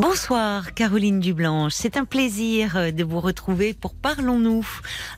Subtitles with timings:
[0.00, 4.64] Bonsoir Caroline Dublanche, c'est un plaisir euh, de vous retrouver pour Parlons-nous,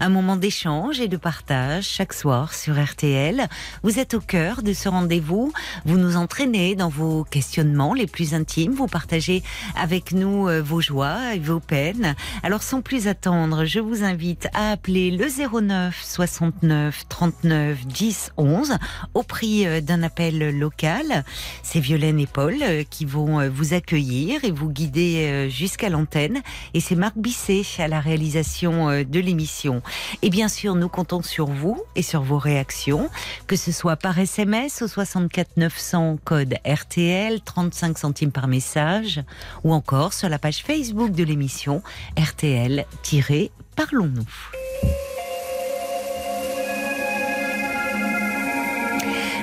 [0.01, 3.47] un moment d'échange et de partage chaque soir sur RTL.
[3.83, 5.53] Vous êtes au cœur de ce rendez-vous,
[5.85, 9.43] vous nous entraînez dans vos questionnements les plus intimes, vous partagez
[9.77, 12.15] avec nous euh, vos joies et vos peines.
[12.43, 15.27] Alors sans plus attendre, je vous invite à appeler le
[15.61, 18.79] 09 69 39 10 11
[19.13, 21.23] au prix euh, d'un appel local.
[21.63, 22.57] C'est Violaine et Paul
[22.89, 26.41] qui vont vous accueillir et vous guider euh, jusqu'à l'antenne.
[26.75, 29.83] Et c'est Marc Bisset à la réalisation euh, de l'émission.
[30.23, 33.11] Et bien sûr, nous comptons sur vous et sur vos réactions,
[33.47, 39.23] que ce soit par SMS au 64 900 code RTL, 35 centimes par message,
[39.65, 41.83] ou encore sur la page Facebook de l'émission
[42.17, 44.27] RTL-Parlons-nous.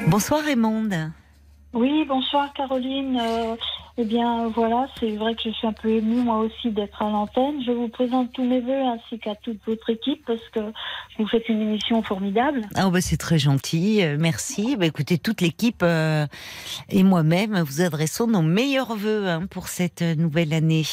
[0.08, 1.12] Bonsoir Raymond.
[1.74, 3.20] Oui, bonsoir Caroline.
[3.20, 3.56] Euh,
[3.98, 7.10] eh bien voilà, c'est vrai que je suis un peu émue moi aussi d'être à
[7.10, 7.62] l'antenne.
[7.66, 10.60] Je vous présente tous mes voeux ainsi qu'à toute votre équipe parce que
[11.18, 12.62] vous faites une émission formidable.
[12.76, 14.76] Ah bah c'est très gentil, euh, merci.
[14.78, 16.28] Bah, écoutez, toute l'équipe euh,
[16.90, 20.84] et moi-même vous adressons nos meilleurs voeux hein, pour cette nouvelle année.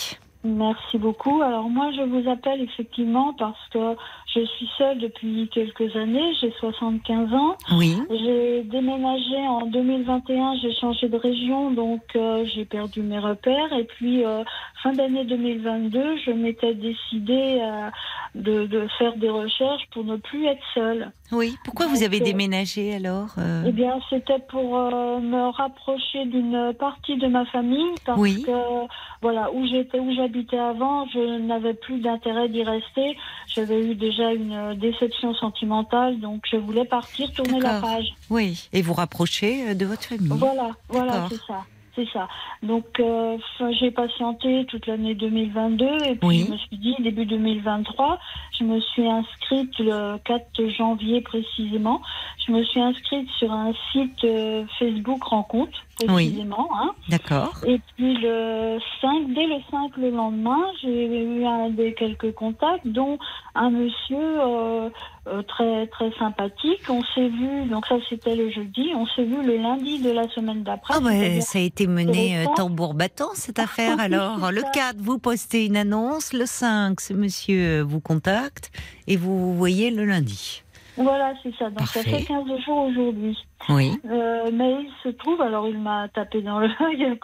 [0.45, 1.41] Merci beaucoup.
[1.41, 3.97] Alors moi, je vous appelle effectivement parce que
[4.35, 6.33] je suis seule depuis quelques années.
[6.41, 7.57] J'ai 75 ans.
[7.77, 7.97] Oui.
[8.11, 10.57] J'ai déménagé en 2021.
[10.57, 13.73] J'ai changé de région, donc euh, j'ai perdu mes repères.
[13.73, 14.43] Et puis euh,
[14.85, 17.91] fin d'année 2022, je m'étais décidée euh,
[18.35, 21.11] de, de, faire des recherches pour ne plus être seule.
[21.33, 21.57] Oui.
[21.65, 23.31] Pourquoi vous avez déménagé alors
[23.67, 28.43] Eh bien, c'était pour me rapprocher d'une partie de ma famille parce oui.
[28.43, 28.87] que
[29.23, 33.17] voilà où j'étais, où j'habitais avant, je n'avais plus d'intérêt d'y rester.
[33.47, 38.13] J'avais eu déjà une déception sentimentale, donc je voulais partir, tourner la page.
[38.29, 40.29] Oui, et vous rapprocher de votre famille.
[40.29, 41.65] Voilà, voilà, c'est ça.
[41.95, 42.29] C'est ça.
[42.63, 43.39] Donc, euh,
[43.79, 46.45] j'ai patienté toute l'année 2022 et puis oui.
[46.47, 48.19] je me suis dit, début 2023,
[48.59, 52.03] je me suis inscrite le 4 janvier précisément.
[52.45, 56.69] Je me suis inscrite sur un site euh, Facebook Rencontre, précisément.
[56.71, 56.77] Oui.
[56.81, 56.91] Hein.
[57.09, 57.55] D'accord.
[57.67, 62.87] Et puis le 5, dès le 5 le lendemain, j'ai eu un, des quelques contacts,
[62.87, 63.19] dont
[63.55, 64.91] un monsieur euh,
[65.27, 66.83] euh, très très sympathique.
[66.89, 70.29] On s'est vu, donc ça c'était le jeudi, on s'est vu le lundi de la
[70.29, 70.95] semaine d'après.
[70.97, 74.53] Ah ouais, ça a été mené euh, tambour battant cette affaire alors.
[74.53, 78.71] le 4, vous postez une annonce, le 5, ce monsieur vous contacte
[79.07, 80.63] et vous vous voyez le lundi.
[80.97, 81.67] Voilà, c'est ça.
[81.67, 82.03] Donc Parfait.
[82.03, 83.37] ça fait 15 jours aujourd'hui.
[83.69, 83.93] Oui.
[84.09, 86.71] Euh, mais il se trouve, alors il m'a tapé dans l'œil,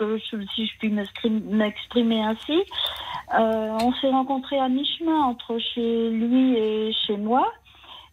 [0.54, 2.62] si je puis m'exprimer ainsi.
[3.38, 7.52] Euh, on s'est rencontrés à mi-chemin entre chez lui et chez moi.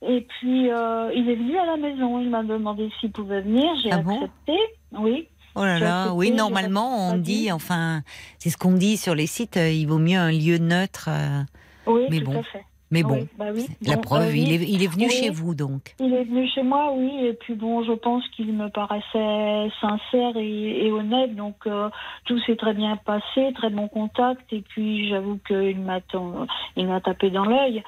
[0.02, 2.20] Et puis, euh, il est venu à la maison.
[2.20, 3.66] Il m'a demandé s'il pouvait venir.
[3.84, 4.58] J'ai ah accepté.
[4.92, 5.28] Bon oui.
[5.60, 8.04] Oh là là, oui, normalement, on dit, enfin,
[8.38, 11.10] c'est ce qu'on dit sur les sites, euh, il vaut mieux un lieu neutre.
[11.10, 11.42] Euh,
[11.88, 12.40] oui, mais tout bon.
[12.40, 12.64] à fait.
[12.90, 13.68] Mais oui, bon, bah oui.
[13.82, 15.94] la bon, preuve, euh, il, est, il est venu chez vous donc.
[16.00, 20.38] Il est venu chez moi, oui, et puis bon, je pense qu'il me paraissait sincère
[20.38, 21.90] et, et honnête, donc euh,
[22.26, 26.00] tout s'est très bien passé, très bon contact, et puis j'avoue qu'il m'a
[26.78, 27.84] il m'a tapé dans l'œil.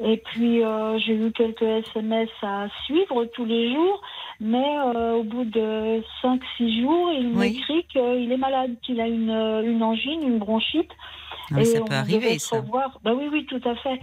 [0.00, 4.00] Et puis euh, j'ai eu quelques SMS à suivre tous les jours,
[4.40, 9.30] mais euh, au bout de 5-6 jours, il m'écrit qu'il est malade, qu'il a une,
[9.30, 10.90] une angine, une bronchite.
[11.52, 12.62] Ah, et ça on peut arriver, ça.
[13.02, 14.00] Bah oui, oui, tout à fait.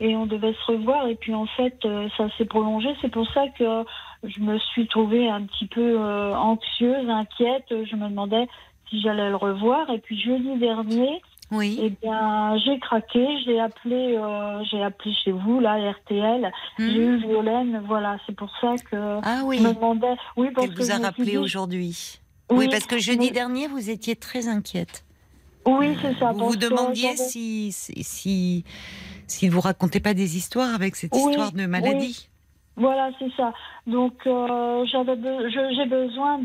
[0.00, 1.08] Et on devait se revoir.
[1.08, 2.88] Et puis en fait, euh, ça s'est prolongé.
[3.00, 3.84] C'est pour ça que
[4.24, 7.64] je me suis trouvée un petit peu euh, anxieuse, inquiète.
[7.70, 8.46] Je me demandais
[8.88, 9.90] si j'allais le revoir.
[9.90, 11.20] Et puis jeudi dernier,
[11.50, 11.80] Oui.
[11.82, 13.26] eh bien, j'ai craqué.
[13.44, 16.50] J'ai appelé, euh, j'ai appelé chez vous, là, RTL.
[16.78, 16.88] Hmm.
[16.88, 17.82] J'ai eu Violaine.
[17.86, 20.14] Voilà, c'est pour ça que Ah oui, je me demandais.
[20.36, 22.18] Oui, parce elle que vous je a rappelé dit- aujourd'hui.
[22.50, 25.04] Oui, parce que jeudi mais- dernier, vous étiez très inquiète.
[25.66, 26.32] Oui, c'est ça.
[26.32, 28.64] Vous vous que demandiez j'avais- si, si, si,
[29.30, 32.28] s'il vous racontait pas des histoires avec cette Oui, histoire de maladie.
[32.80, 33.52] Voilà, c'est ça.
[33.88, 36.38] Donc, euh, j'avais be- j'ai besoin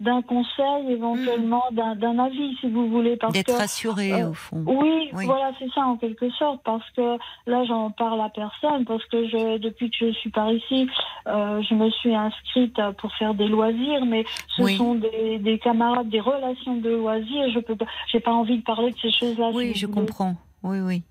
[0.00, 4.64] d'un conseil, éventuellement d'un d'un avis, si vous voulez, D'être que rassurée, euh, au fond.
[4.66, 5.24] oui, Oui.
[5.24, 7.16] voilà, c'est ça en quelque sorte, parce que
[7.46, 10.88] là, j'en parle à personne, parce que je, depuis que je suis par ici,
[11.28, 14.24] euh, je me suis inscrite pour faire des loisirs, mais
[14.56, 14.76] ce Oui.
[14.78, 17.52] sont des, des camarades, des relations de loisirs.
[17.54, 19.50] Je peux, pas- j'ai pas envie de parler de ces choses-là.
[19.54, 20.34] Oui, si je comprends.
[20.64, 21.02] Oui, oui.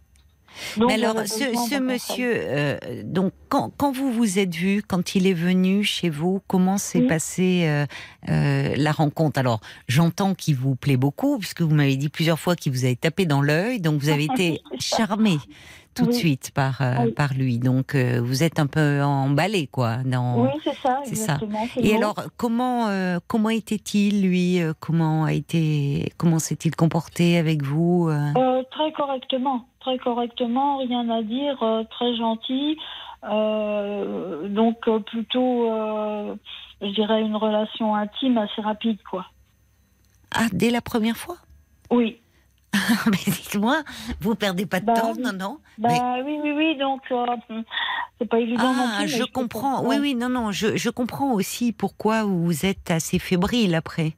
[0.78, 5.28] Donc, Mais alors, ce, monsieur, euh, donc quand, quand vous vous êtes vu, quand il
[5.28, 7.86] est venu chez vous, comment s'est passée euh,
[8.30, 9.40] euh, la rencontre?
[9.40, 12.96] Alors, j'entends qu'il vous plaît beaucoup, puisque vous m'avez dit plusieurs fois qu'il vous avait
[12.96, 14.98] tapé dans l'œil, donc vous avez été ça.
[14.98, 15.38] charmé
[15.96, 17.12] tout de suite par Oui.
[17.14, 17.58] par lui.
[17.58, 19.98] Donc, vous êtes un peu emballé, quoi.
[20.06, 20.44] Dans...
[20.44, 21.40] Oui, c'est ça, c'est ça.
[21.42, 21.68] exactement.
[21.76, 22.88] le Et alors, comment
[23.28, 28.12] comment était-il lui Comment a été Comment s'est-il comporté avec vous
[28.72, 32.78] très correctement, très correctement, rien à dire, euh, très gentil.
[33.24, 36.36] Euh, donc euh, plutôt, euh,
[36.82, 39.26] je dirais, une relation intime assez rapide, quoi.
[40.32, 41.38] Ah, dès la première fois?
[41.90, 42.20] Oui.
[43.06, 43.82] Mais dites-moi,
[44.20, 45.24] vous perdez pas de Bah temps, oui.
[45.24, 45.58] non, non?
[45.78, 46.78] Bah Mais- oui, oui, oui.
[46.78, 47.26] Donc euh,
[48.20, 49.86] c'est pas évident non Ah, mais je comprends.
[49.86, 54.16] Oui, oui, non, non, je, je comprends aussi pourquoi vous êtes assez fébrile après.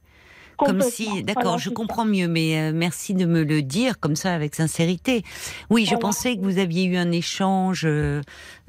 [0.66, 4.34] Comme si, d'accord, je comprends mieux, mais euh, merci de me le dire comme ça
[4.34, 5.22] avec sincérité.
[5.70, 6.00] Oui, je Voilà.
[6.00, 8.20] pensais que vous aviez eu un échange euh,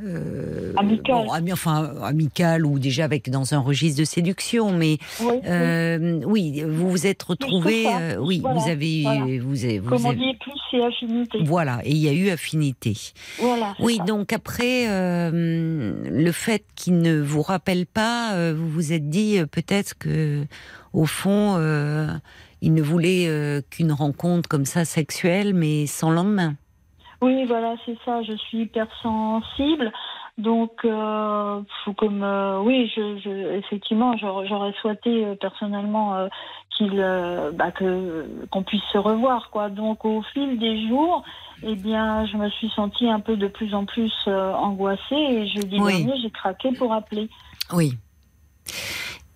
[0.04, 1.26] euh, Amical.
[1.26, 6.22] bon, ami- enfin amical ou déjà avec dans un registre de séduction, mais Oui, euh,
[6.26, 7.84] oui, vous vous êtes retrouvés.
[7.84, 8.00] ça.
[8.00, 9.26] euh, oui, Voilà, vous avez, voilà.
[9.42, 11.40] vous avez, vous Comme on avez- dit, plus c'est affinité.
[11.44, 12.94] voilà, et il y a eu affinité.
[13.40, 13.76] Voilà.
[13.80, 14.04] Oui, ça.
[14.06, 15.32] donc après, euh,
[16.10, 20.46] le fait qu'il ne vous rappelle pas, euh, vous vous êtes dit euh, peut-être que,
[20.94, 22.08] au fond, euh,
[22.62, 26.56] il ne voulait euh, qu'une rencontre comme ça sexuelle, mais sans lendemain.
[27.22, 28.24] Oui, voilà, c'est ça.
[28.24, 29.92] Je suis hypersensible.
[30.38, 31.62] Donc, euh,
[31.98, 36.28] comme euh, oui, je, je, effectivement, j'aurais souhaité euh, personnellement
[36.76, 36.96] qu'il,
[37.54, 39.70] bah, que qu'on puisse se revoir, quoi.
[39.70, 41.24] Donc, au fil des jours,
[41.64, 45.78] eh bien, je me suis sentie un peu de plus en plus angoissée et jeudi
[45.80, 46.04] Oui.
[46.04, 47.30] dernier, j'ai craqué pour appeler.
[47.74, 47.98] Oui.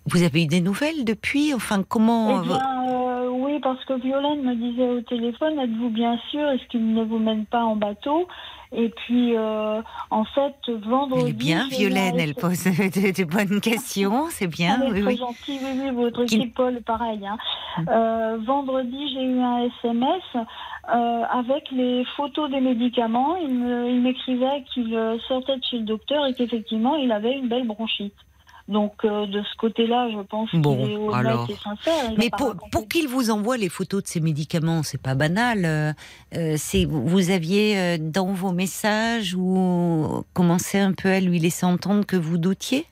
[0.06, 1.52] Vous avez eu des nouvelles depuis?
[1.54, 6.16] Enfin, comment Eh bien, euh, oui, parce que Violaine me disait au téléphone, êtes-vous bien
[6.30, 8.28] sûr, est-ce qu'il ne vous mène pas en bateau?
[8.72, 9.80] Et puis, euh,
[10.10, 10.54] en fait,
[10.84, 11.22] vendredi...
[11.22, 15.00] Elle est bien, Violaine, elle pose de, de bonnes questions, c'est bien, Elle est oui,
[15.02, 15.16] très oui.
[15.18, 17.20] gentille, oui, oui, votre Qui- équipe, Paul, pareil.
[17.26, 17.36] hein.
[17.78, 17.84] Mm.
[17.90, 23.36] Euh, vendredi, j'ai eu un SMS euh, avec les photos des médicaments.
[23.36, 24.96] Il m'écrivait qu'il
[25.28, 28.14] sortait de chez le docteur et qu'effectivement, il avait une belle bronchite.
[28.68, 31.48] Donc, euh, de ce côté-là, je pense Bon, qu'il est honnête alors.
[31.48, 32.12] et sincère.
[32.18, 32.30] Mais
[32.72, 35.64] pour, qu'il vous envoie les photos de ces médicaments, c'est pas banal.
[35.64, 35.92] euh,
[36.34, 41.64] euh, c'est vous aviez euh, dans vos messages ou commencé un peu à lui laisser
[41.64, 42.86] entendre que vous doutiez?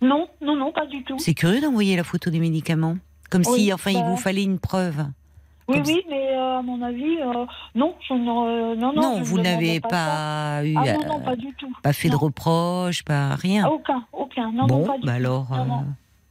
[0.00, 1.18] Non, non, non, pas du tout.
[1.18, 2.96] C'est curieux d'envoyer la photo des médicaments,
[3.30, 4.06] comme Oui, si enfin il bah.
[4.08, 5.04] vous fallait une preuve.
[5.68, 7.44] Oui, oui, mais euh, à mon avis, euh,
[7.74, 9.88] non, je ne, non, non, Non, vous n'avez pas.
[9.88, 10.74] pas, eu.
[10.76, 11.70] Ah euh, non, non, pas du tout.
[11.82, 12.18] pas fait de non.
[12.20, 13.68] reproches, pas rien.
[13.68, 14.50] Aucun, aucun.
[14.52, 15.16] Non, bon, non, pas du bah tout.
[15.18, 15.46] alors.
[15.50, 15.84] Non, non.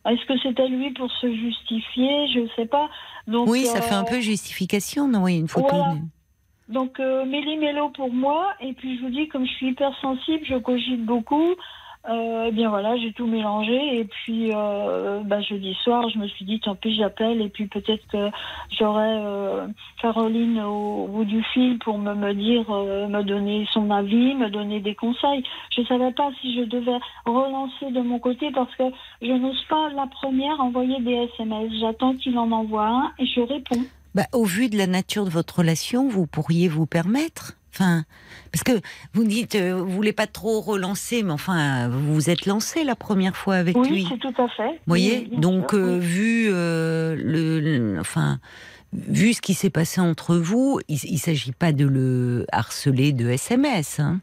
[0.07, 2.27] euh, Est-ce que c'était lui pour se justifier?
[2.33, 2.89] Je ne sais pas.
[3.27, 5.67] Donc, oui, ça fait un euh, peu justification d'envoyer une photo.
[5.69, 5.95] voilà.
[6.69, 8.47] Donc, euh, méli-mélo pour moi.
[8.59, 11.53] Et puis, je vous dis, comme je suis hypersensible, je cogite beaucoup.
[12.09, 13.99] Euh, eh bien voilà, j'ai tout mélangé.
[13.99, 17.41] Et puis, euh, bah, jeudi soir, je me suis dit, tant pis, j'appelle.
[17.41, 18.29] Et puis, peut-être que
[18.77, 19.67] j'aurai euh,
[20.01, 24.79] Caroline au, bout du fil pour me, dire, euh, me donner son avis, me donner
[24.79, 25.43] des conseils.
[25.75, 28.85] Je savais pas si je devais relancer de mon côté parce que
[29.21, 31.71] je n'ose pas la première envoyer des SMS.
[31.81, 33.83] J'attends qu'il en envoie un et je réponds.
[34.15, 37.56] Bah, au vu de la nature de votre relation, vous pourriez vous permettre.
[37.79, 38.05] Enfin,
[38.51, 38.71] parce que
[39.13, 42.95] vous dites, euh, vous voulez pas trop relancer, mais enfin, vous vous êtes lancé la
[42.95, 44.07] première fois avec Oui, lui.
[44.09, 44.69] c'est tout à fait.
[44.69, 46.05] Vous voyez, Oui, donc sûr, euh, oui.
[46.05, 48.39] vu euh, le, le- enfin,
[48.93, 53.29] vu ce qui s'est passé entre vous, il, il s'agit pas de le harceler de
[53.29, 54.21] SMS, hein,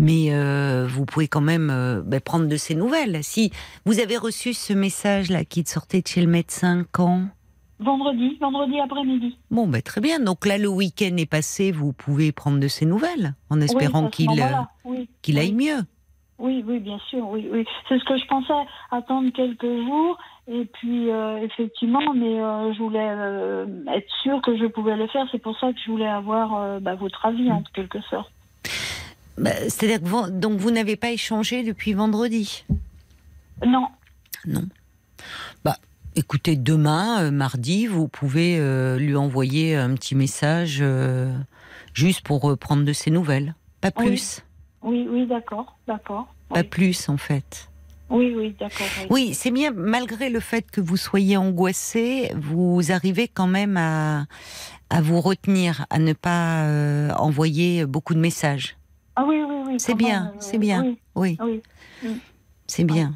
[0.00, 3.20] mais euh, vous pouvez quand même bah, prendre de ses nouvelles.
[3.22, 3.52] Si
[3.84, 7.28] vous avez reçu ce message là qui sortait de chez le médecin quand?
[7.80, 9.38] Vendredi, vendredi après-midi.
[9.50, 10.20] Bon, ben très bien.
[10.20, 14.30] Donc là, le week-end est passé, vous pouvez prendre de ses nouvelles, en espérant qu'il
[14.30, 14.44] euh,
[14.84, 15.08] oui.
[15.22, 15.40] qu'il oui.
[15.40, 15.80] aille mieux.
[16.38, 17.64] Oui, oui, bien sûr, oui, oui.
[17.88, 18.52] C'est ce que je pensais,
[18.90, 20.18] attendre quelques jours,
[20.48, 25.06] et puis euh, effectivement, mais euh, je voulais euh, être sûre que je pouvais le
[25.08, 25.26] faire.
[25.32, 27.52] C'est pour ça que je voulais avoir bah, votre avis, Mm.
[27.52, 28.30] en quelque sorte.
[29.38, 32.64] Bah, C'est-à-dire que vous, donc vous n'avez pas échangé depuis vendredi?
[33.66, 33.86] Non,
[34.46, 34.62] Non.
[36.16, 41.32] Écoutez, demain, euh, mardi, vous pouvez euh, lui envoyer un petit message euh,
[41.94, 43.54] juste pour prendre de ses nouvelles.
[43.80, 44.42] Pas plus.
[44.82, 46.26] oui, oui, d'accord, d'accord.
[46.48, 47.70] Pas Oui, plus, en fait.
[48.10, 48.86] oui, oui, d'accord.
[49.02, 49.06] Oui.
[49.28, 54.26] Oui, c'est bien, malgré le fait que vous soyez angoissé, vous arrivez quand même à,
[54.90, 56.66] à vous retenir, à ne pas
[57.18, 58.76] envoyer beaucoup de messages.
[59.14, 59.74] Ah oui, oui, oui.
[59.78, 60.82] C'est bien, c'est bien.
[61.14, 61.62] Oui, Oui,
[62.02, 62.20] oui.
[62.66, 63.14] c'est bien.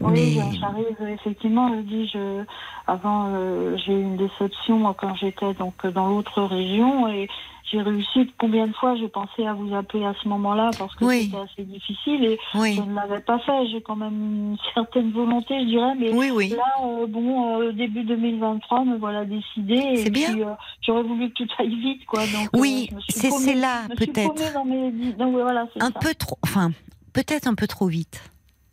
[0.00, 1.68] Oui, Mais j'arrive effectivement.
[1.74, 2.44] Je dis, je,
[2.86, 7.28] avant, euh, j'ai eu une déception quand j'étais donc dans l'autre région et
[7.70, 8.32] j'ai réussi.
[8.38, 11.24] Combien de fois j'ai pensé à vous appeler à ce moment-là parce que Oui.
[11.30, 13.66] c'était assez difficile et Oui, je ne l'avais pas fait.
[13.68, 14.12] J'ai quand même
[14.52, 19.24] une certaine volonté, je dirais, mais oui, là, euh, bon, euh, début 2023, me voilà
[19.24, 19.96] décidée.
[19.96, 20.36] C'est et bien.
[20.38, 22.20] euh, j'aurais voulu que tout aille vite, quoi.
[22.26, 24.90] Donc, Oui, je me suis c'est là peut-être mes...
[25.30, 25.98] voilà, un ça.
[26.00, 26.70] peu trop, enfin
[27.12, 28.20] peut-être un peu trop vite.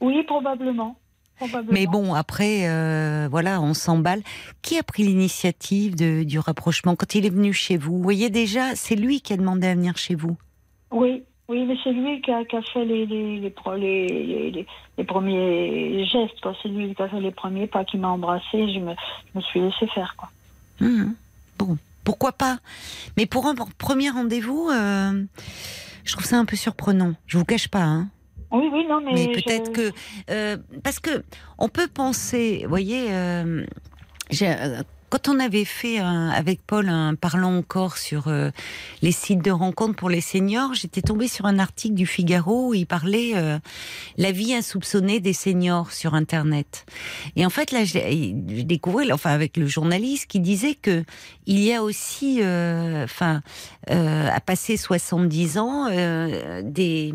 [0.02, 0.96] Oui, probablement.
[1.70, 4.22] Mais bon, après, euh, voilà, on s'emballe.
[4.62, 7.98] Qui a pris l'initiative du rapprochement quand il est venu chez vous?
[7.98, 10.38] Vous voyez déjà, c'est lui qui a demandé à venir chez vous.
[10.92, 13.50] Oui, oui, mais c'est lui qui a, qui a fait les, les,
[15.04, 16.48] premiers gestes.
[16.62, 18.74] C'est lui qui a fait les premiers pas, qui m'a embrassée.
[18.74, 18.94] Je me,
[19.34, 20.30] je me suis laissée faire, quoi.
[20.80, 21.16] Mhm.
[21.58, 22.60] Bon, pourquoi pas?
[23.16, 25.24] Mais pour un premier rendez-vous, euh,
[26.04, 27.14] je trouve ça un peu surprenant.
[27.28, 28.08] Je vous cache pas, hein.
[28.52, 29.14] Oui, oui, non, mais.
[29.14, 29.92] Mais je- peut-être que
[30.30, 31.24] euh, parce que
[31.58, 33.66] on peut penser, vous voyez, euh,
[34.42, 38.50] euh, quand on avait fait un- avec Paul un parlant encore sur euh,
[39.02, 42.74] les sites de rencontres pour les seniors, j'étais tombée sur un article du Figaro où
[42.74, 43.58] il parlait euh,
[44.18, 46.86] la vie insoupçonnée des seniors sur Internet.
[47.38, 51.06] Et en fait là, j'ai découvert, enfin avec le journaliste qui disait que
[51.46, 53.42] il y a aussi, enfin,
[53.90, 55.86] euh, à passer 70 ans,
[56.64, 57.14] des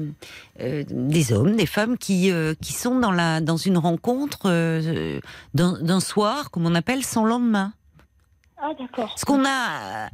[0.63, 5.21] euh, des hommes, des femmes qui euh, qui sont dans la dans une rencontre euh,
[5.55, 7.73] d'un soir, comme on appelle, sans lendemain.
[8.59, 9.15] Ah, d'accord.
[9.19, 10.09] Ce qu'on a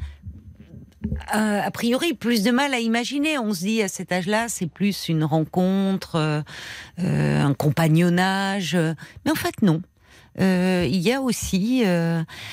[1.30, 3.38] a priori plus de mal à imaginer.
[3.38, 6.42] On se dit à cet âge-là, c'est plus une rencontre,
[6.96, 8.76] un compagnonnage,
[9.24, 9.82] mais en fait non.
[10.38, 11.84] Il y a aussi,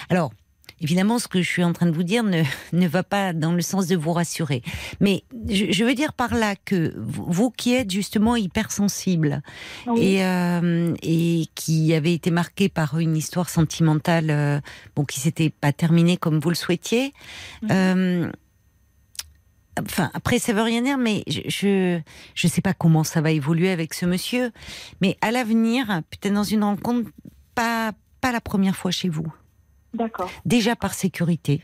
[0.09, 0.31] alors.
[0.81, 3.53] Évidemment, ce que je suis en train de vous dire ne, ne va pas dans
[3.53, 4.61] le sens de vous rassurer.
[4.99, 9.41] Mais je, je veux dire par là que vous, vous qui êtes justement hypersensible,
[9.87, 10.01] Oui.
[10.15, 14.59] et, euh, et qui avait été marqué par une histoire sentimentale euh,
[14.95, 17.13] bon, qui s'était pas terminée comme vous le souhaitiez.
[17.61, 17.69] Mhm.
[17.71, 18.31] Euh,
[19.81, 21.99] enfin, après, ça veut rien dire, mais je, je
[22.33, 24.51] je sais pas comment ça va évoluer avec ce monsieur,
[25.01, 27.09] mais à l'avenir, peut-être dans une rencontre,
[27.55, 29.31] pas pas la première fois chez vous.
[29.95, 30.29] D'accord.
[30.45, 31.63] Déjà par sécurité,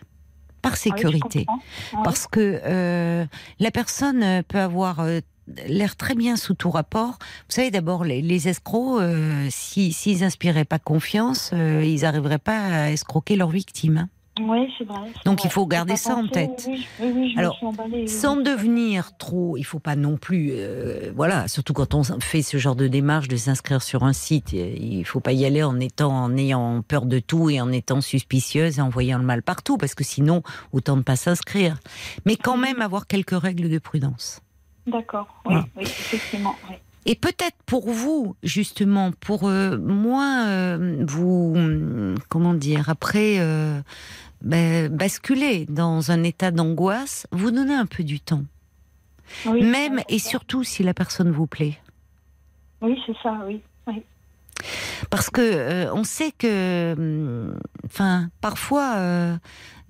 [0.62, 1.46] par Ah oui, sécurité.
[1.50, 2.00] Ouais.
[2.04, 3.26] parce que euh,
[3.60, 5.20] la personne euh, peut avoir euh,
[5.68, 7.18] l'air très bien sous tout rapport.
[7.50, 12.60] Vous savez, d'abord, les, les escrocs, euh, si- s'ils inspiraient pas confiance, ils n'arriveraient pas
[12.86, 14.08] à escroquer leur victime.
[14.48, 15.00] Oui, c'est vrai.
[15.26, 15.48] Donc, vrai.
[15.50, 16.66] il faut garder ça en tête.
[16.68, 18.08] Oui, oui, oui, je Alors, me suis emballée.
[18.08, 22.58] Sans devenir trop, il faut pas non plus, euh, voilà, surtout quand on fait ce
[22.58, 25.80] genre de démarche de s'inscrire sur un site, euh, il faut pas y aller en
[25.80, 29.44] étant, en ayant peur de tout et en étant suspicieuse et en voyant le mal
[29.44, 31.78] partout, parce que sinon, autant ne pas s'inscrire.
[32.26, 34.42] Mais quand même avoir quelques règles de prudence.
[34.88, 35.66] D'accord, oui, Voilà.
[35.78, 36.56] oui, effectivement.
[37.06, 41.56] Et peut-être pour vous, justement, pour euh, moins euh, vous,
[42.30, 43.82] comment dire, après euh,
[44.42, 48.44] ben, basculer dans un état d'angoisse, vous donnez un peu du temps.
[49.46, 51.78] Oui, Même et surtout si la personne vous plaît.
[52.82, 53.62] Oui, c'est ça, oui.
[55.10, 59.38] Parce que euh, on sait que, hum, enfin, parfois, euh,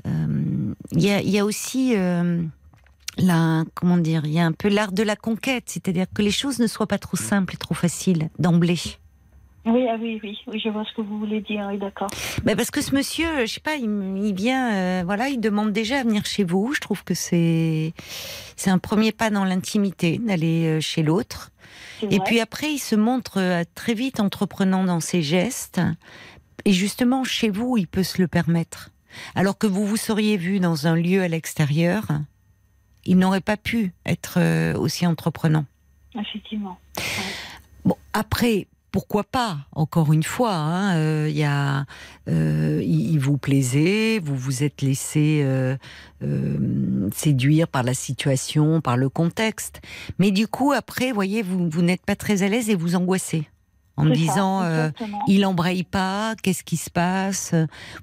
[0.08, 2.41] euh, il y, y a aussi euh,
[3.17, 6.31] la, comment dire, il y a un peu l'art de la conquête, c'est-à-dire que les
[6.31, 8.79] choses ne soient pas trop simples et trop faciles d'emblée.
[9.63, 12.10] Oui, ah oui, oui, oui, je vois ce que vous voulez dire, oui, d'accord.
[12.44, 13.86] Ben parce que ce monsieur, je sais pas, il,
[14.18, 16.74] il vient, euh, voilà, il demande déjà à venir chez vous.
[16.74, 17.94] Je trouve que c'est
[18.56, 21.51] c'est un premier pas dans l'intimité d'aller euh, chez l'autre.
[22.10, 25.80] Et puis après, il se montre euh, très vite entreprenant dans ses gestes.
[26.65, 28.89] Et justement, chez vous, il peut se le permettre.
[29.36, 32.08] Alors que vous vous seriez vu dans un lieu à l'extérieur,
[33.06, 34.39] il n'aurait pas pu être
[34.75, 35.65] aussi entreprenant.
[36.15, 36.80] Effectivement.
[37.86, 41.86] Bon, après, pourquoi pas Encore une fois, hein, euh, il y a,
[42.27, 45.77] euh, il, vous plaisait, vous vous êtes laissé euh,
[47.13, 49.81] séduire par la situation, par le contexte.
[50.19, 53.48] Mais du coup, après, voyez, vous, vous n'êtes pas très à l'aise et vous angoissez
[53.98, 54.63] en me ça, disant,
[55.27, 57.53] il embraye pas, qu'est-ce qui se passe?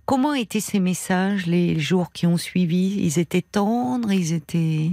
[0.04, 3.00] Comment étaient ces messages les jours qui ont suivi?
[3.00, 4.90] Ils étaient tendres, ils étaient.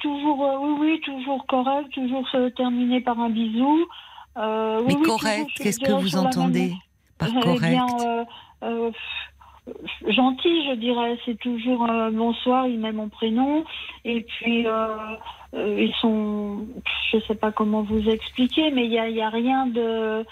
[0.00, 3.86] Toujours, oui, oui, toujours correct, toujours se terminer par un bisou.
[4.38, 6.72] Euh, Mais oui, correct, qu'est-ce que vous entendez
[7.18, 7.70] par Eh correct?
[7.70, 8.24] bien, euh,
[8.62, 8.90] euh,
[10.08, 11.18] gentil, je dirais.
[11.24, 13.64] C'est toujours bonsoir, il met mon prénom.
[14.04, 14.64] Et puis,
[15.54, 16.66] ils sont.
[17.12, 20.24] Je sais pas comment vous expliquer, mais il n'y a, y a rien de.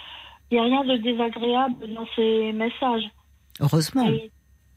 [0.50, 3.05] Il a rien de désagréable dans ces messages.
[3.61, 4.09] Heureusement.
[4.09, 4.31] Et-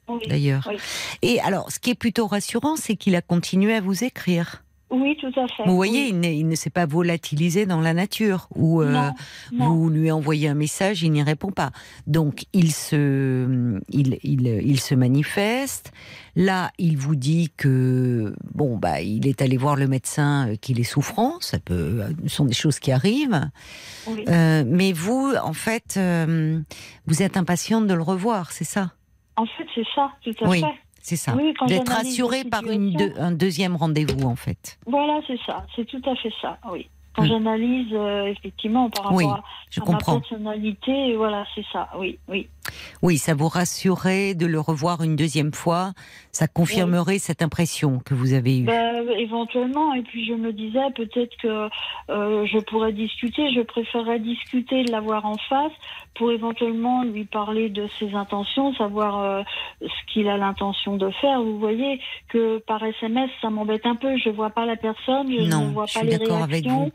[0.09, 0.27] oui.
[0.27, 0.67] d'ailleurs.
[0.69, 0.75] Oui.
[1.21, 4.63] Et alors, ce qui est plutôt rassurant, c'est qu'il a continué à vous écrire.
[4.91, 5.63] Oui, tout à fait.
[5.65, 6.29] Vous voyez, oui.
[6.39, 9.13] il, ne s'est pas volatilisé dans la nature, ou euh, Non,
[9.53, 9.73] non.
[9.73, 11.71] vous lui envoyez un message, il n'y répond pas.
[12.07, 15.93] Donc, il se, il, il, il se manifeste.
[16.35, 20.79] Là, il vous dit que, bon, bah, il est allé voir le médecin, euh, qu'il
[20.79, 21.39] est souffrant.
[21.39, 23.49] Ça peut, ce sont des choses qui arrivent.
[24.07, 24.25] Oui.
[24.27, 26.59] Euh, mais vous, en fait, euh,
[27.07, 28.91] vous êtes impatiente de le revoir, c'est ça?
[29.37, 30.59] En fait, c'est ça, tout à Oui.
[30.59, 30.67] fait.
[31.01, 31.33] C'est ça.
[31.35, 34.77] Oui, D'être rassuré par une deux- un deuxième rendez-vous, en fait.
[34.85, 35.65] Voilà, c'est ça.
[35.75, 36.87] C'est tout à fait ça, oui.
[37.13, 37.27] Quand Hmm.
[37.27, 42.17] j'analyse, euh, effectivement, par rapport Oui, à, Je à ma personnalité, voilà, c'est ça, oui,
[42.29, 42.47] oui.
[43.01, 45.91] Oui, ça vous rassurait de le revoir une deuxième fois.
[46.31, 48.63] Ça confirmerait cette impression que vous avez eue.
[48.65, 51.69] Ben, éventuellement, et puis je me disais peut-être que
[52.09, 55.71] euh, je pourrais discuter, je préférerais discuter, l'avoir en face,
[56.15, 59.43] pour éventuellement lui parler de ses intentions, savoir euh,
[59.81, 61.41] ce qu'il a l'intention de faire.
[61.41, 61.99] Vous voyez
[62.29, 65.73] que par SMS, ça m'embête un peu, je vois pas la personne, je Non, ne
[65.73, 66.27] vois je pas suis les avec
[66.65, 66.85] réactions.
[66.85, 66.91] vous.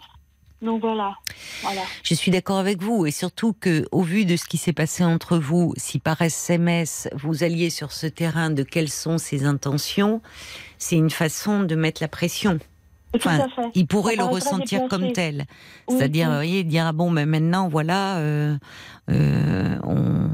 [2.03, 5.05] Je suis d'accord avec vous et surtout que, au vu de ce qui s'est passé
[5.05, 10.23] entre vous, si par SMS vous alliez sur ce terrain de quelles sont ses intentions,
[10.79, 12.59] c'est une façon de mettre la pression.
[13.17, 13.47] Enfin.
[13.75, 14.89] Il pourrait le ressentir déplacé.
[15.05, 15.45] comme tel.
[15.89, 16.31] Oui, C'est-à-dire, oui.
[16.33, 18.57] vous voyez, dire ah bon, mais maintenant voilà, euh,
[19.11, 20.29] euh, on,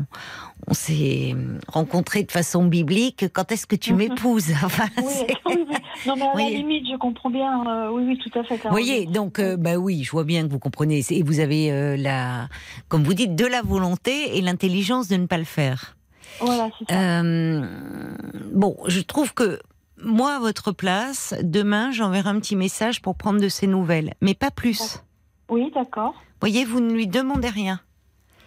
[0.68, 1.34] on s'est
[1.68, 3.26] rencontrés de façon biblique.
[3.32, 3.98] Quand est-ce que tu Mhm.
[3.98, 4.52] m'épouses?
[4.64, 5.76] Enfin, Oui, c'est- oui, oui.
[6.06, 7.64] Non, mais à la limite, je comprends bien.
[7.66, 8.56] euh, oui, oui, tout à fait.
[8.56, 11.02] Vous voyez, donc, euh, bah oui, je vois bien que vous comprenez.
[11.10, 12.48] Et vous avez euh, la,
[12.88, 15.96] comme vous dites, de la volonté et l'intelligence de ne pas le faire.
[16.40, 16.94] Voilà, ça.
[16.98, 17.64] Euh,
[18.52, 19.60] bon, je trouve que
[20.02, 24.34] moi, à votre place, demain, j'enverrai un petit message pour prendre de ses nouvelles, mais
[24.34, 24.98] pas plus.
[25.48, 26.12] Oui, d'accord.
[26.14, 27.80] Vous voyez, vous ne lui demandez rien.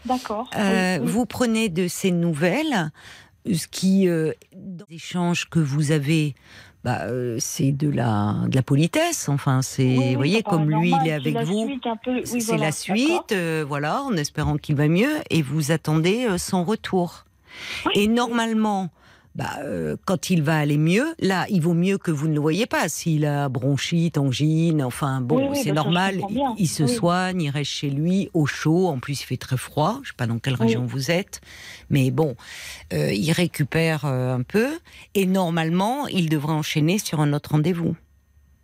[0.06, 0.50] D'accord.
[0.56, 1.12] Euh, Oui, oui.
[1.12, 2.92] Vous prenez de ses nouvelles,
[3.52, 6.36] ce qui, euh, dans les échanges que vous avez,
[6.84, 9.30] bah, euh, c'est de la, de la politesse.
[9.30, 11.66] Enfin, c'est, Oui, vous voyez, comme lui, il est c'est avec la vous.
[11.68, 15.16] suite un peu- oui, c'est voilà, la suite, euh, voilà, en espérant qu'il va mieux,
[15.32, 17.26] et vous attendez son retour.
[17.96, 18.90] Et normalement,
[19.36, 22.40] bah, euh, quand il va aller mieux, là, il vaut mieux que vous ne le
[22.40, 22.88] voyez pas.
[22.90, 26.22] S'il a bronchite, angine, enfin bon, Oui, oui, c'est normal.
[26.58, 26.90] il, se Oui.
[26.90, 28.88] soigne, il reste chez lui au chaud.
[28.88, 30.00] En plus, il fait très froid.
[30.04, 31.42] Je sais pas dans quelle région vous êtes,
[31.90, 32.36] mais bon,
[32.94, 34.70] euh, il récupère euh, un peu.
[35.16, 37.96] Et normalement, il devrait enchaîner sur un autre rendez-vous.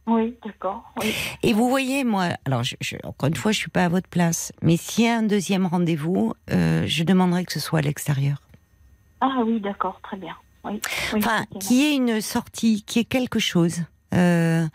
[0.07, 0.83] Oui, d'accord.
[1.01, 1.13] Oui.
[1.43, 4.07] Et vous voyez, moi, alors je, je- encore une fois, je suis pas à votre
[4.09, 7.81] place, mais s'il y a un deuxième rendez-vous, euh, je demanderai que ce soit à
[7.83, 8.41] l'extérieur.
[9.21, 10.33] Ah oui, d'accord, très bien.
[10.63, 10.79] Oui.
[11.13, 13.77] oui, Enfin, qui est une sortie, qui est quelque chose.
[14.13, 14.67] Euh,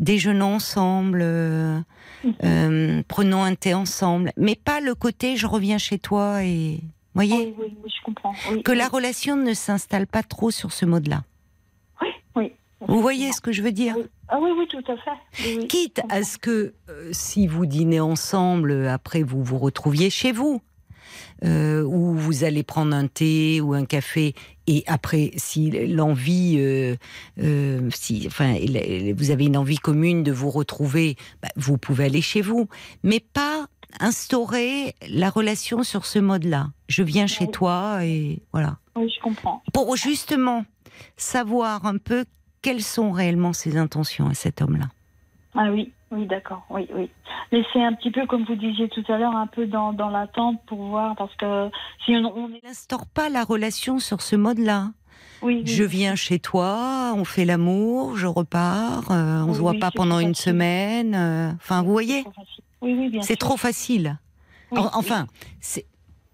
[0.00, 1.78] déjeunons ensemble, euh,
[2.24, 2.34] Mhm.
[2.44, 6.80] euh, prenons un thé ensemble, mais pas le côté je reviens chez toi et
[7.14, 8.34] voyez Oui, je comprends.
[8.64, 11.22] Que la relation ne s'installe pas trop sur ce mode-là.
[12.00, 12.52] Oui, oui.
[12.80, 13.94] Vous voyez ce que je veux dire?
[13.96, 14.04] Oui.
[14.28, 15.66] Ah oui, oui, tout à fait.
[15.68, 16.74] Quitte à ce que
[17.12, 20.60] si vous dînez ensemble, après vous vous retrouviez chez vous,
[21.44, 24.34] euh, ou vous allez prendre un thé ou un café,
[24.66, 26.96] et après si l'envie, euh,
[27.42, 28.54] euh, si, enfin,
[29.14, 32.68] vous avez une envie commune de vous retrouver, bah, vous pouvez aller chez vous,
[33.02, 33.66] mais pas
[34.00, 36.70] instaurer la relation sur ce mode-là.
[36.88, 38.78] Je viens chez toi et voilà.
[38.96, 39.62] Oui, je comprends.
[39.72, 40.64] Pour justement
[41.16, 42.24] savoir un peu
[42.62, 44.86] quelles sont réellement ses intentions à cet homme-là.
[45.54, 46.62] Ah oui, oui, d'accord.
[46.70, 47.10] Oui, oui.
[47.50, 50.08] Mais c'est un petit peu, comme vous disiez tout à l'heure, un peu dans, dans
[50.10, 51.68] l'attente pour voir, parce que
[52.04, 54.90] si on, on n'instaure pas la relation sur ce mode-là.
[55.42, 55.66] Oui, oui.
[55.66, 59.78] Je viens chez toi, on fait l'amour, je repars, euh, on Oui, se voit oui,
[59.80, 60.52] pas pendant une facile.
[60.52, 61.14] semaine.
[61.16, 62.24] euh, Enfin, vous voyez,
[63.22, 64.18] C'est trop facile.
[64.70, 65.26] Enfin,
[65.60, 65.84] c'est,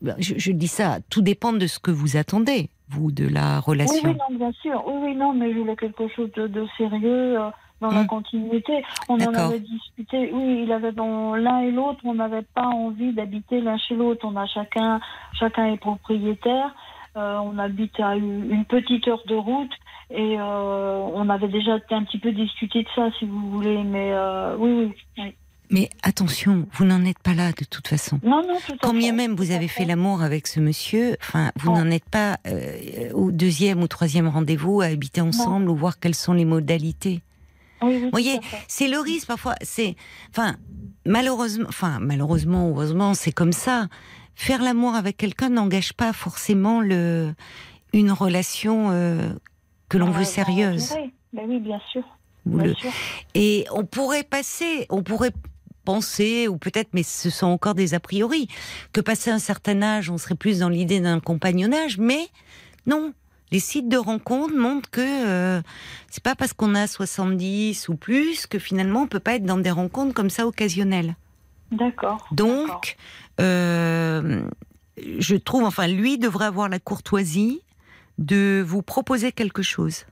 [0.03, 3.59] ben, je, je dis ça, tout dépend de ce que vous attendez, vous, de la
[3.61, 4.01] relation.
[4.11, 4.83] oui, non, bien sûr.
[4.87, 8.07] Oui, oui, non, mais je voulais quelque chose de, de sérieux euh, dans la Hum.
[8.07, 8.83] continuité.
[9.09, 10.31] On en avait discuté.
[10.33, 14.27] Oui, il avait dans l'un et l'autre, on n'avait pas envie d'habiter l'un chez l'autre.
[14.27, 15.01] On a chacun,
[15.39, 16.75] chacun est propriétaire.
[17.17, 19.73] Euh, on habite à une petite heure de route
[20.11, 23.83] et euh, on avait déjà un petit peu discuté de ça, si vous voulez.
[23.83, 25.35] Mais euh, oui, oui, oui.
[25.71, 28.19] Mais attention, vous n'en êtes pas là de toute façon.
[28.23, 31.73] Non, non, tout Quand bien même vous avez fait l'amour avec ce monsieur, enfin, vous
[31.73, 36.15] n'en êtes pas euh, au deuxième ou troisième rendez-vous à habiter ensemble ou voir quelles
[36.15, 37.21] sont les modalités.
[37.83, 38.41] Oui, oui, tout voyez.
[38.67, 39.55] C'est le risque parfois.
[39.63, 39.97] C'est,
[40.31, 40.57] enfin,
[41.07, 43.89] malheureusement, enfin, malheureusement, heureusement, c'est comme ça.
[44.35, 47.35] Faire l'amour avec quelqu'un n'engage pas forcément le
[47.93, 49.29] une relation euh,
[49.89, 50.95] que l'on Dans veut sérieuse.
[51.33, 52.03] Ben oui, bien sûr.
[52.45, 52.91] Bien le- sûr.
[53.35, 55.33] Et on pourrait passer, on pourrait
[55.85, 58.47] penser, ou peut-être, mais ce sont encore des a priori,
[58.93, 62.29] que passé un certain âge, on serait plus dans l'idée d'un compagnonnage, mais
[62.87, 63.15] non.
[63.51, 65.63] Les sites de rencontres montrent que euh,
[66.11, 69.57] c'est pas parce qu'on a 70 ou plus que finalement on peut pas être dans
[69.59, 71.17] des rencontres comme ça occasionnelles.
[71.73, 72.27] D'accord.
[72.33, 72.97] Donc,
[73.41, 74.43] euh,
[75.19, 77.61] je trouve, enfin, lui devrait avoir la courtoisie
[78.19, 80.05] de vous proposer quelque chose.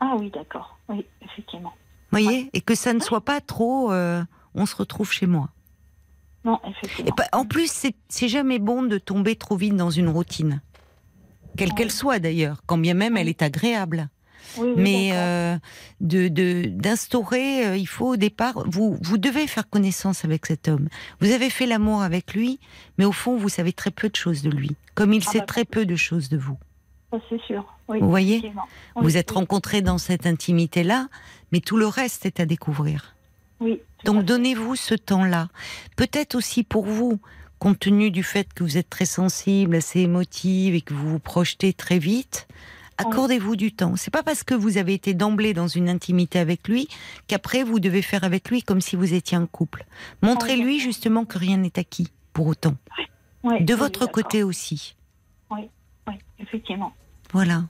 [0.00, 0.78] Ah oui, d'accord.
[0.88, 1.72] Oui, effectivement.
[2.10, 3.92] Voyez Et que ça ne soit pas trop.
[3.92, 4.22] euh,
[4.54, 5.50] on se retrouve chez moi.
[6.44, 7.14] Non, effectivement.
[7.32, 7.70] en plus,
[8.08, 10.62] c'est jamais bon de tomber trop vite dans une routine.
[11.56, 14.08] Quelle qu'elle soit d'ailleurs, quand bien même elle est agréable.
[14.56, 15.56] Oui, oui, Mais euh,
[16.00, 16.28] de
[16.66, 20.88] d'instaurer, euh, il faut au départ, vous vous devez faire connaissance avec cet homme.
[21.20, 22.58] Vous avez fait l'amour avec lui,
[22.98, 25.38] mais au fond vous savez très peu de choses de lui, comme il Ah sait
[25.40, 26.58] bah, très peu de choses de vous.
[27.28, 27.64] C'est sûr.
[27.88, 28.52] Oui, Vous voyez.
[28.96, 31.08] Vous êtes rencontrés dans cette intimité là,
[31.52, 33.14] mais tout le reste est à découvrir.
[33.60, 33.80] Oui.
[34.04, 35.48] Donc donnez-vous ce temps-là.
[35.96, 37.20] Peut-être aussi pour vous,
[37.60, 41.18] compte tenu du fait que vous êtes très sensible, assez émotive et que vous vous
[41.20, 42.48] projetez très vite,
[42.96, 43.94] accordez-vous du temps.
[43.96, 46.88] C'est pas parce que vous avez été d'emblée dans une intimité avec lui
[47.28, 49.84] qu'après vous devez faire avec lui comme si vous étiez un couple.
[50.22, 52.74] Montrez-lui justement que rien n'est acquis pour autant.
[53.44, 54.96] Oui, De oui, votre côté aussi.
[55.50, 55.68] Oui,
[56.38, 56.92] effectivement.
[57.32, 57.64] Voilà.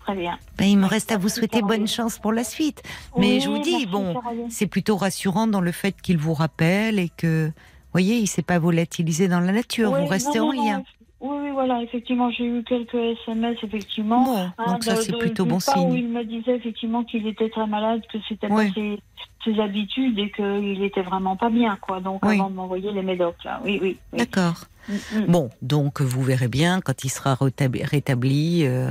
[0.00, 0.38] Très bien.
[0.58, 2.82] Ben, il me reste à vous souhaiter bonne chance pour la suite.
[3.16, 6.98] Mais Oui, je vous dis, bon, c'est plutôt rassurant dans le fait qu'il vous rappelle
[6.98, 7.50] et que,
[7.94, 9.92] voyez, il s'est pas volatilisé dans la nature.
[9.92, 10.78] Oui, vous restez non, en non, lien.
[10.78, 10.84] non,
[11.20, 14.24] Oui, oui, voilà, effectivement, j'ai eu quelques SMS, effectivement.
[14.24, 15.92] Bon, Hein, donc ça c'est plutôt bon Où signe.
[15.94, 18.68] il me disait effectivement qu'il était très malade, que c'était Oui.
[18.68, 18.98] pas ses,
[19.44, 22.00] ses habitudes et qu'il était vraiment pas bien, quoi.
[22.00, 22.34] Donc Oui.
[22.34, 23.60] avant de m'envoyer les médocs, là.
[23.64, 23.96] Oui, oui.
[24.12, 24.18] oui.
[24.18, 24.64] D'accord.
[24.88, 25.26] Mm, mm.
[25.28, 28.90] Bon, donc vous verrez bien quand il sera rétabli, rétabli, euh,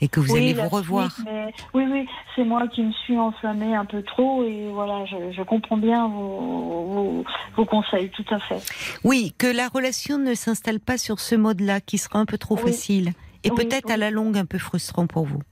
[0.00, 1.10] et que vous Oui, allez vous revoir.
[1.12, 2.06] suite, mais- Oui, oui,
[2.36, 6.08] c'est moi qui me suis enflammée un peu trop et voilà, je, je comprends bien
[6.08, 7.24] vos, vos,
[7.56, 8.60] vos conseils, tout à fait.
[9.04, 12.56] Oui, que la relation ne s'installe pas sur ce mode-là, qui sera un peu trop
[12.56, 12.62] Oui.
[12.62, 13.12] facile
[13.44, 15.42] et Oui, peut-être à la longue un peu frustrant pour vous.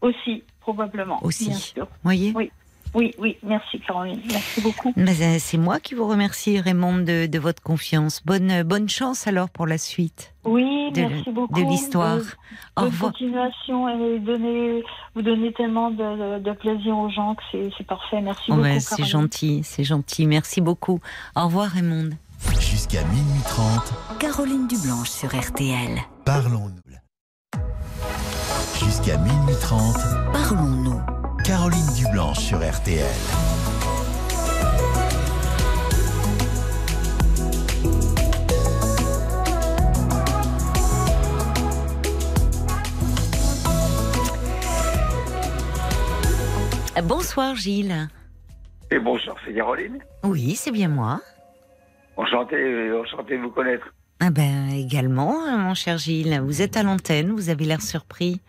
[0.00, 1.22] Aussi, probablement.
[1.24, 1.48] Aussi.
[1.48, 1.88] Bien sûr.
[2.02, 2.32] Voyez?
[2.34, 2.50] Oui.
[2.94, 4.92] Oui, oui, merci Caroline, merci beaucoup.
[4.96, 8.22] Mais, euh, c'est moi qui vous remercie, Raymond, de, de votre confiance.
[8.24, 11.54] Bonne bonne chance alors pour la suite Oui, de, merci beaucoup.
[11.60, 12.18] de l'histoire.
[12.76, 13.12] Au revoir.
[13.12, 14.84] continuation et donner,
[15.16, 18.20] vous donnez tellement de, de plaisir aux gens que c'est parfait.
[18.20, 18.62] Merci Oh, beaucoup.
[18.62, 20.26] ben, c'est gentil, c'est gentil.
[20.26, 21.00] Merci beaucoup.
[21.34, 22.10] Au revoir, Raymond.
[22.60, 25.98] Jusqu'à minuit 30, Caroline Dublanche sur RTL.
[26.24, 26.94] parlons-nous.
[28.84, 29.96] Jusqu'à minuit 30,
[30.32, 31.00] Parlons-nous.
[31.44, 33.04] Caroline Dublanche sur RTL.
[47.02, 48.08] Bonsoir, Gilles.
[48.90, 49.98] Et bonsoir, c'est Caroline.
[50.22, 51.20] Oui, c'est bien moi.
[52.16, 53.92] Enchanté, euh, enchanté de vous connaître.
[54.20, 56.40] Ah ben également, euh, mon cher Gilles.
[56.42, 58.40] Vous êtes à l'antenne, vous avez l'air surpris.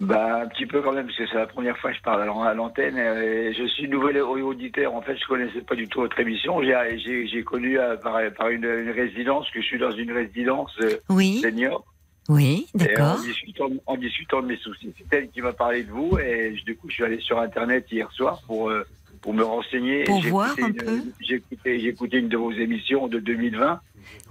[0.00, 2.22] Bah, un petit peu quand même, parce que c'est la première fois que je parle
[2.22, 2.94] à l'an- à l'antenne.
[2.96, 4.94] je suis nouvel auditeur.
[4.94, 6.62] En fait, je connaissais pas du tout votre émission.
[6.62, 10.98] J'ai, connu euh, par, par une, une résidence, que je suis dans une résidence euh,
[11.08, 11.84] Oui, senior.
[12.28, 13.18] oui, d'accord.
[13.18, 16.16] en discutant, en discutant de mes soucis, c'est elle qui m'a parlé de vous.
[16.18, 18.84] Et du coup, je suis allé sur Internet hier soir pour, euh,
[19.20, 20.04] pour me renseigner.
[20.04, 21.00] Pour voir un une- peu.
[21.20, 21.42] J'ai
[21.88, 23.80] écouté, une de vos émissions de 2020.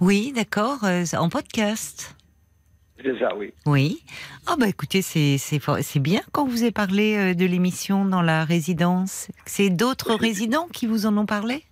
[0.00, 0.78] Oui, d'accord,
[1.18, 2.14] en podcast.
[3.02, 3.52] C'est ça, oui.
[3.66, 4.02] Oui.
[4.46, 9.28] Ah bah écoutez, c'est bien quand vous avez parlé euh, de l'émission dans la résidence.
[9.46, 11.62] C'est d'autres résidents qui vous en ont parlé?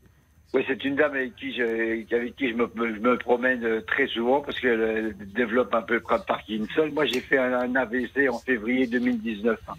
[0.54, 3.64] Oui, c'est une dame avec qui je, avec qui je me, me- je me promène
[3.64, 6.88] euh, très souvent parce qu'elle euh, développe un peu de Parkinson.
[6.92, 9.58] Moi, j'ai fait un, un AVC en février 2019.
[9.68, 9.72] hein.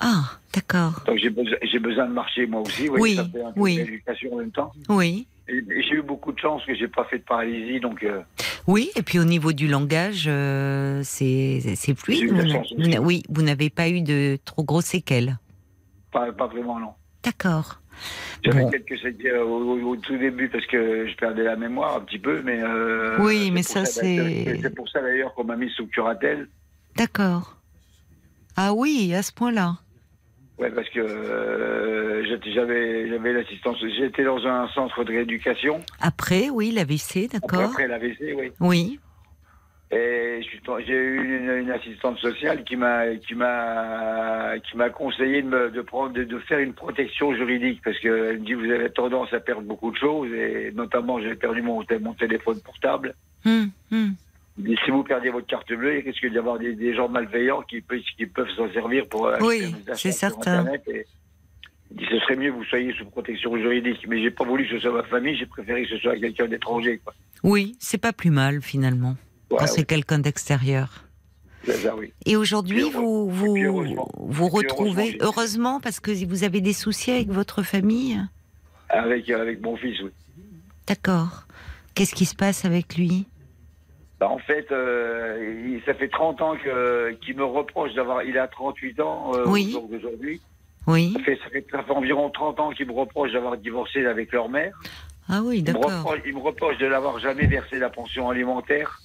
[0.00, 1.02] Ah, d'accord.
[1.06, 1.30] Donc, j'ai
[1.78, 2.82] besoin, de marcher moi aussi.
[2.82, 4.00] Oui, voyez, ça fait un peu oui.
[4.32, 4.72] en même temps.
[4.88, 5.26] Oui.
[5.48, 8.20] J'ai eu beaucoup de chance que j'ai pas fait de paralysie, donc euh,
[8.66, 11.60] Oui, et puis au niveau du langage, euh, c'est
[11.96, 12.32] fluide.
[12.32, 15.38] Vous oui, vous n'avez pas eu de trop gros séquelles.
[16.12, 16.90] pas, pas vraiment non.
[17.22, 17.80] D'accord.
[18.44, 18.70] J'avais Bon.
[18.70, 22.18] quelques séquelles au, au- au tout début parce que je perdais la mémoire un petit
[22.18, 25.70] peu, mais euh, Oui, mais pour ça, c'est- C'est pour ça d'ailleurs qu'on m'a mis
[25.70, 26.48] sous curatelle.
[26.96, 27.56] D'accord.
[28.56, 29.76] Ah oui, à ce point-là.
[30.58, 33.76] Ouais, parce que euh, j'avais j'avais l'assistance.
[33.98, 37.70] J'étais dans un centre de rééducation Après, oui, l'AVC, d'accord.
[37.70, 38.52] après l'AVC, oui.
[38.60, 39.00] Oui.
[39.92, 40.40] Et
[40.84, 45.70] j'ai eu une, une assistante sociale qui m'a qui m'a qui m'a conseillé de, me,
[45.70, 48.90] de prendre de, de faire une protection juridique parce que elle me dit vous avez
[48.90, 53.14] tendance à perdre beaucoup de choses et notamment j'ai perdu mon mon téléphone portable.
[53.44, 54.14] Hum, hum.
[54.58, 57.80] Si vous perdez votre carte bleue, il risque d'y avoir des, des gens malveillants qui,
[57.82, 60.66] peuvent- qui peuvent s'en servir pour acheter Oui, c'est certain.
[60.86, 61.04] Et-
[61.90, 64.04] il dit, ce serait mieux que vous soyez sous protection juridique.
[64.08, 66.46] Mais j'ai pas voulu que ce soit ma famille, j'ai préféré que ce soit quelqu'un
[66.48, 67.00] d'étranger.
[67.44, 69.16] Oui, c'est pas plus mal finalement.
[69.50, 71.04] Ouais, quand c'est quelqu'un d'extérieur.
[71.98, 72.12] Oui.
[72.24, 74.08] Et aujourd'hui, vous puis vous, heureusement.
[74.18, 78.20] vous Puis retrouvez heureusement, heureusement parce que vous avez des soucis avec votre famille?
[78.88, 80.10] Avec, avec mon fils, oui.
[80.86, 81.46] D'accord.
[81.94, 83.26] Qu'est-ce qui se passe avec lui?
[84.18, 88.22] Bah, en fait, euh, il- ça fait 30 ans que- qu'il me reproche d'avoir.
[88.22, 89.66] Il a 38 ans euh, Oui.
[89.68, 90.40] au jour d'aujourd'hui.
[90.86, 91.12] Oui.
[91.16, 94.32] Ça fait, ça, fait, ça fait environ 30 ans qu'il me reproche d'avoir divorcé avec
[94.32, 94.78] leur mère.
[95.28, 95.84] Ah oui, d'accord.
[95.84, 99.00] reproche, il me reproche de n'avoir jamais versé la pension alimentaire.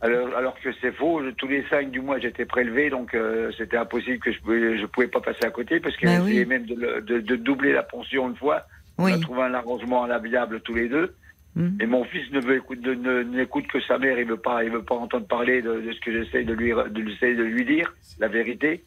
[0.00, 1.20] Alors, alors que c'est faux.
[1.38, 4.86] Tous les 5 du mois, j'étais prélevé, donc euh, c'était impossible que je pouvais, je
[4.86, 6.44] pouvais pas passer à côté parce que Bah oui.
[6.46, 8.64] même de, de- de doubler la pension une fois.
[8.98, 9.12] On Oui.
[9.12, 11.14] a trouvé un arrangement viable tous les deux.
[11.54, 11.78] Mhm.
[11.80, 14.18] Et mon fils ne veut écoute, n'écoute que sa mère.
[14.18, 16.70] Il veut pas, il veut pas entendre parler de, de ce que j'essaie de lui,
[16.70, 18.82] de, de lui dire, la vérité.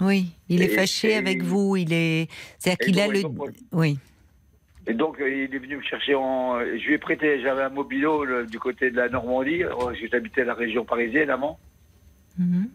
[0.00, 1.76] Oui, il est Et- fâché et- avec vous.
[1.76, 2.28] Il est.
[2.58, 3.22] C'est-à-dire qu'il a le.
[3.22, 3.98] donc, Oui.
[4.86, 6.58] Et donc, euh, il est venu me chercher en.
[6.60, 9.98] Je lui ai prêté, j'avais un mobilo le- du côté de la Normandie, euh, parce
[9.98, 11.58] que j'habitais la région parisienne avant.
[12.38, 12.68] Mhm.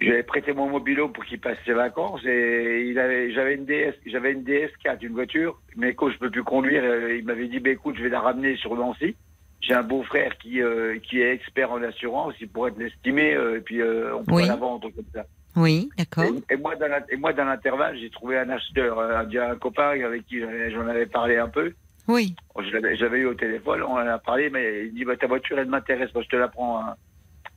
[0.00, 3.94] J'avais prêté mon mobilo pour qu'il passe ses vacances et il avait, j'avais une DS,
[4.06, 7.60] j'avais une DS4, une voiture, mais quand je peux plus conduire, euh, il m'avait dit,
[7.60, 9.16] bah, écoute, je vais la ramener sur Nancy.
[9.60, 13.58] J'ai un beau-frère qui, euh, qui est expert en assurance, il pourrait te l'estimer, euh,
[13.58, 14.48] et puis euh, on pourrait Oui.
[14.48, 15.24] la vendre comme ça.
[15.56, 16.24] Oui, d'accord.
[16.50, 19.56] Et, et moi, dans la- et moi, dans l'intervalle, j'ai trouvé un acheteur, un, un
[19.56, 21.72] copain avec qui j'en ai- j'en avais parlé un peu.
[22.08, 22.34] Oui.
[22.72, 25.68] L'avais eu au téléphone, on en a parlé, mais il dit bah, ta voiture, elle
[25.68, 26.80] m'intéresse, moi je te la prends.
[26.80, 26.96] hein.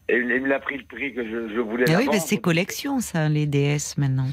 [0.09, 1.85] Et il me l'a pris le prix que je, je voulais.
[1.89, 4.27] Ah oui, mais c'est collection, ça, les DS maintenant.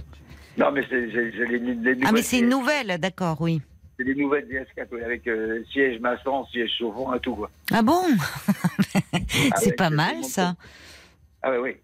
[0.57, 3.61] Non, mais c'est, les, les Ah, mais nouvelles c'est une nouvelle, d'accord, oui.
[3.99, 7.35] c'est les nouvelles DS4 oui, avec euh, siège maçon, siège chauffant et tout.
[7.35, 7.51] Quoi.
[7.73, 8.03] Ah bon?
[9.13, 10.55] Ah C'est pas mal, ça.
[11.43, 11.77] Ah oui, oui.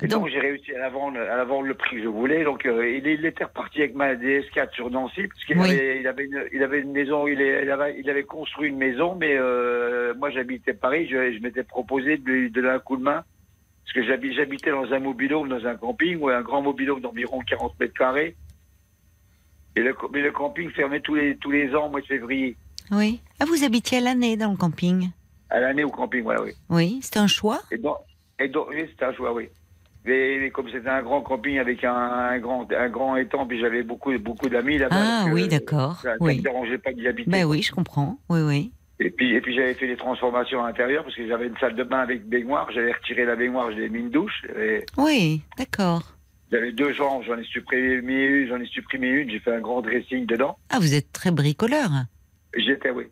[0.00, 2.08] Et donc, Donc- j'ai réussi à la vendre, à la vendre le prix que je
[2.08, 2.44] voulais.
[2.44, 5.70] Donc euh, il, il était reparti avec ma DS4 sur Nancy parce qu'il Oui.
[5.70, 8.68] avait, il avait, une, il avait une maison, il, est- il avait, il avait construit
[8.68, 12.78] une maison, mais euh, moi j'habitais Paris, je, je m'étais proposé de lui donner un
[12.78, 13.24] coup de main
[13.84, 17.40] parce que j'habi- j'habitais dans un mobilhome, dans un camping, ou un grand mobilhome d'environ
[17.40, 18.36] 40 mètres carrés.
[19.76, 22.56] Et le, mais le camping fermait tous les tous les ans au mois de février.
[22.90, 23.20] Oui.
[23.40, 25.10] Ah, vous habitiez à l'année dans le camping?
[25.50, 26.52] À l'année au camping, voilà, oui.
[26.68, 27.60] Oui, c'était un choix?
[27.70, 27.96] Et donc,
[28.38, 29.48] et donc oui, c'était un choix, oui.
[30.04, 33.60] Mais, mais comme c'était un grand camping avec un, un grand, un grand étang, puis
[33.60, 34.96] j'avais beaucoup, beaucoup d'amis là-bas.
[34.98, 36.00] Ah donc, oui, euh, d'accord.
[36.00, 36.38] Ça ne Oui.
[36.38, 37.30] me dérangeait pas d'y habiter.
[37.30, 38.18] Ben oui, je comprends.
[38.30, 38.72] Oui, oui.
[39.00, 41.74] Et puis, et puis j'avais fait des transformations à l'intérieur parce que j'avais une salle
[41.76, 42.68] de bain avec baignoire.
[42.72, 44.44] J'avais retiré la baignoire, j'avais mis une douche.
[44.58, 46.02] Et Oui, d'accord.
[46.50, 49.30] J'avais deux chambres, j'en ai supprimé une, j'en ai supprimé une.
[49.30, 50.56] J'ai fait un grand dressing dedans.
[50.70, 51.90] Ah, vous êtes très bricoleur.
[52.56, 53.04] J'étais, oui.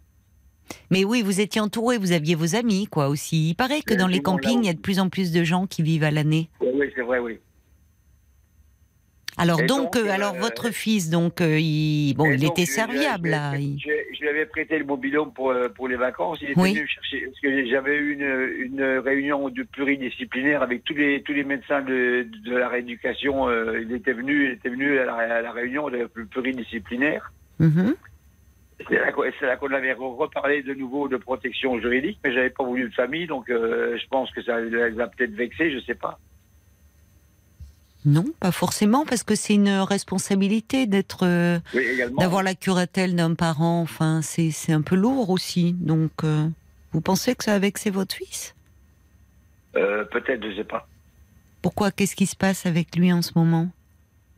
[0.90, 3.50] Mais oui, vous étiez entouré, vous aviez vos amis, quoi, aussi.
[3.50, 5.44] Il paraît que Euh, dans les campings, il y a de plus en plus de
[5.44, 6.48] gens qui vivent à l'année.
[6.76, 7.38] Oui, c'est vrai, oui.
[9.38, 12.64] Alors donc, donc, euh, euh, alors votre fils, donc, euh, il, bon, il donc, était
[12.64, 13.54] serviable je- là.
[13.54, 16.38] Je, il- je- je lui avais prêté le mobilhome pour, euh, pour les vacances.
[16.40, 16.70] Il était Oui.
[16.72, 17.20] venu me chercher.
[17.26, 21.82] Parce que j'avais eu une, une réunion de pluridisciplinaire avec tous les, tous les médecins
[21.82, 23.48] de, de la rééducation.
[23.48, 27.30] euh, il était venu, il était venu à la, à la réunion de pluridisciplinaire.
[27.58, 27.94] Mhm.
[28.88, 32.32] C'est là, qu'on- c'est là qu'on avait re- reparlé de nouveau de protection juridique, mais
[32.32, 35.70] j'avais pas voulu de famille, donc euh, je pense que ça les a peut-être vexés,
[35.72, 36.18] je sais pas.
[38.06, 41.84] Non, pas forcément, parce que c'est une responsabilité d'être, euh, Oui,
[42.18, 43.80] d'avoir la curatelle d'un parent.
[43.82, 45.72] Enfin, c'est c'est un peu lourd aussi.
[45.72, 46.46] Donc, euh,
[46.92, 48.54] vous pensez que ça a vexé votre fils?
[49.76, 50.86] Euh, peut-être, je sais pas.
[51.62, 51.90] Pourquoi?
[51.90, 53.68] Qu'est-ce qui se passe avec lui en ce moment?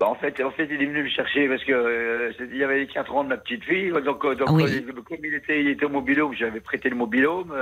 [0.00, 2.56] Bah, en fait, en fait, il est venu me chercher parce que euh, c'est- il
[2.56, 3.90] y avait les 4 ans de ma petite fille.
[3.90, 4.62] Donc, euh, donc Ah oui.
[4.64, 7.52] euh, comme il était, il était au mobilhome, j'avais prêté le mobilhome.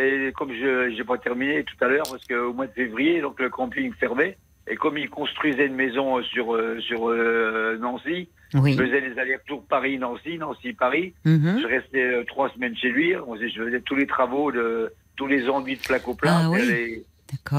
[0.00, 3.38] et comme je n'ai pas terminé tout à l'heure, parce qu'au mois de février, donc
[3.38, 4.36] le camping fermait.
[4.66, 8.72] Et comme il construisait une maison euh, sur, euh, sur euh, Nancy, Oui.
[8.72, 11.12] je faisais les allers-retours Paris-Nancy, Nancy-Paris.
[11.24, 11.58] Mhm.
[11.62, 13.14] Je restais trois semaines chez lui.
[13.16, 16.40] On faisait- Je faisais tous les travaux, de, tous les enduits de au plat.
[16.44, 16.60] Ah oui.
[16.66, 17.02] les,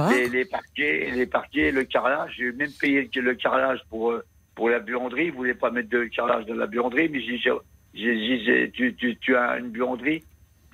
[0.09, 2.33] les, les parquets, les parquets, le carrelage.
[2.37, 4.13] J'ai même payé le, carrelage pour
[4.55, 5.25] pour la buanderie.
[5.25, 7.19] Ils voulaient pas mettre de carrelage dans la buanderie, mais
[8.43, 10.23] j'ai- tu, tu, tu as une buanderie,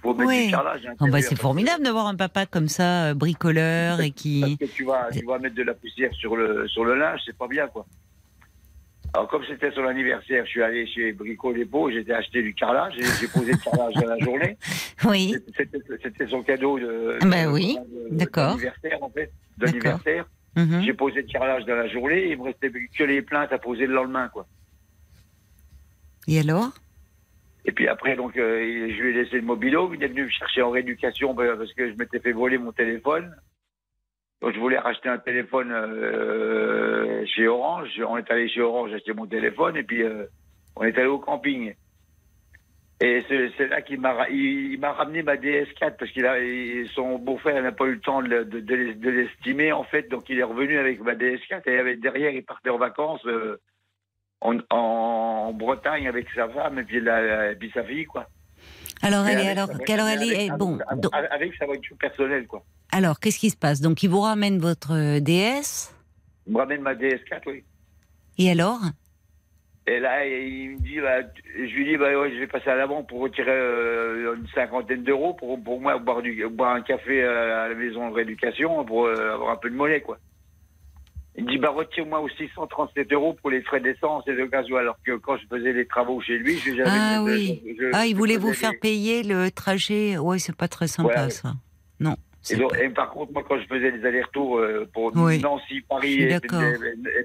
[0.01, 0.81] faut du carrelage.
[0.99, 4.57] Oh, bah, c'est parce formidable d'avoir un papa comme ça, euh, bricoleur et Parce qui.
[4.57, 7.37] que tu vas tu vas mettre de la poussière sur le sur le linge, c'est
[7.37, 7.85] pas bien quoi.
[9.13, 12.93] Alors comme c'était son anniversaire, je suis allé chez Brico Dépôt, j'ai acheté du carrelage,
[12.97, 14.57] et j'ai posé le carrelage dans la journée.
[15.03, 15.35] Oui.
[15.57, 17.75] C'était son cadeau de, Ben de- oui,
[18.11, 18.49] d'accord.
[18.51, 20.25] d'anniversaire en fait, d'anniversaire.
[20.55, 20.83] Mhm.
[20.85, 23.87] J'ai posé le carrelage dans la journée, il me restait que les plaintes à poser
[23.87, 24.45] le lendemain, quoi.
[26.27, 26.69] Et alors?
[27.65, 29.93] Et puis après, donc, euh, je lui ai laissé le mobilo.
[29.93, 33.36] Il est venu me chercher en rééducation parce que je m'étais fait voler mon téléphone.
[34.41, 37.89] Donc, je voulais racheter un téléphone euh, chez Orange.
[38.08, 40.26] On est allé chez Orange acheter mon téléphone et puis euh,
[40.76, 41.76] on est allé au camping.
[43.04, 43.24] Et
[43.58, 46.36] c'est là qu'il m'a ramené ma DS4 parce qu'il a
[46.93, 49.84] son beau-frère n'a pas eu le temps de, le- de, de l'es- de l'estimer en
[49.84, 53.26] fait, donc il est revenu avec ma DS4 et derrière il partait en vacances
[54.41, 56.84] en, en Bretagne avec sa femme
[57.73, 58.27] sa fille quoi.
[59.04, 60.77] Alors, elle est, alors, alors elle est, avec- eh, bon.
[60.88, 62.63] avec, donc- avec sa voiture personnelle quoi.
[62.91, 63.82] alors, qu'est-ce qui se passe?
[63.82, 65.91] Donc, il vous ramène votre euh, DS,
[66.45, 67.63] Il me ramène ma DS4 oui.
[68.38, 68.80] et alors?
[69.88, 71.21] Et là, il me dit, bah,
[71.56, 74.47] je lui dis, bah, ouais, je vais passer à la banque pour retirer euh, une
[74.49, 78.86] cinquantaine d'euros pour, pour moi boire, du, boire un café à la maison de rééducation
[78.86, 80.19] pour euh, avoir un peu de monnaie, quoi.
[81.37, 84.97] Il dit, bah, retire-moi aussi 137 euros pour les frais d'essence et de gasoil, alors
[85.05, 86.81] que quand je faisais les travaux chez lui, je-.
[86.85, 87.61] Ah oui.
[87.79, 90.17] je- Ah, il voulait vous faire les- payer le trajet.
[90.17, 91.29] Oui, c'est pas très sympa, Voilà.
[91.29, 91.53] ça.
[92.01, 92.13] Non.
[92.13, 95.15] Et, c'est donc- pas- et par contre, moi, quand je faisais les allers-retours euh, pour
[95.15, 95.39] Oui.
[95.39, 96.39] Nancy, Paris et,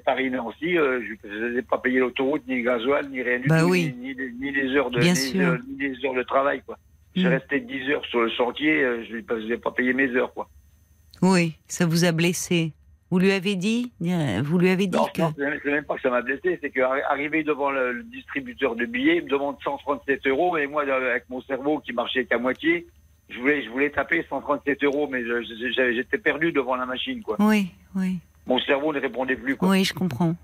[0.05, 3.63] Paris-Nancy, euh, je ne faisais pas payer l'autoroute, ni le gasoil, ni rien du Bah
[3.63, 3.95] tout, oui.
[3.99, 5.33] ni, ni les- ni les heures de, Bien ni,
[5.79, 6.79] les heures de travail, quoi.
[7.17, 7.27] Je Mm.
[7.33, 10.49] restais 10 heures sur le chantier, euh, je ne faisais pas payer mes heures, quoi.
[11.23, 12.73] Oui, ça vous a blessé.
[13.11, 15.21] Vous lui avez dit euh, Vous lui avez dit Non, que.
[15.23, 18.85] non, c'est même- pas que ça m'a blessé, c'est qu'arrivé devant le, le distributeur de
[18.85, 22.39] billets, il me demande 137 euros, et moi, euh, avec mon cerveau qui marchait qu'à
[22.39, 22.87] moitié,
[23.29, 27.37] je voulais, je voulais taper 137 euros, mais j'avais- j'étais perdu devant la machine, quoi.
[27.39, 29.69] Oui, oui, Mon cerveau ne répondait plus, quoi.
[29.69, 30.35] oui, je comprends.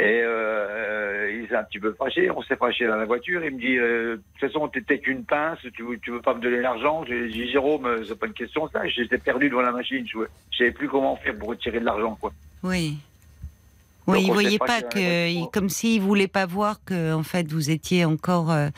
[0.00, 3.54] Et euh, il s'est un petit peu fâché, on s'est fâché dans la voiture, il
[3.54, 6.60] me dit, euh, de toute façon, t'étais qu'une pince, tu tu veux pas me donner
[6.62, 7.04] l'argent?
[7.06, 10.18] J'ai dit, Jérôme, euh, c'est pas une question ça, j'étais perdu devant la machine, je
[10.50, 12.32] je savais plus comment faire pour retirer de l'argent, quoi.
[12.62, 12.96] Oui.
[14.06, 17.70] Donc, Oui, il voyait pas que, comme s'il voulait pas voir que, en fait, vous
[17.70, 18.50] étiez encore.
[18.50, 18.68] euh,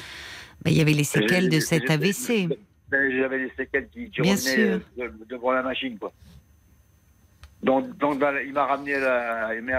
[0.65, 2.49] bah, il y avait les séquelles de cet AVC.
[2.91, 6.13] Ben, J'avais les séquelles qui, qui revenaient euh, devant la machine, quoi.
[7.63, 9.73] Donc, donc il m'a ramené à la, il me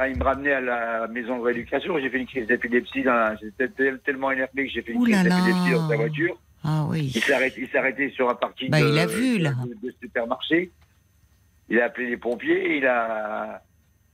[0.53, 1.99] à la maison de rééducation.
[1.99, 3.03] J'ai fait une crise d'épilepsie.
[3.03, 6.37] dans la- J'étais tel- tellement énervé que j'ai fait une crise d'épilepsie dans sa voiture.
[6.63, 7.11] Ah oui.
[7.13, 9.51] Il s'est arrêté, il s'est arrêté sur un parking Bah, de, il a vu, là.
[9.65, 10.71] de- de supermarché.
[11.69, 12.77] Il a appelé les pompiers.
[12.77, 13.61] Il a,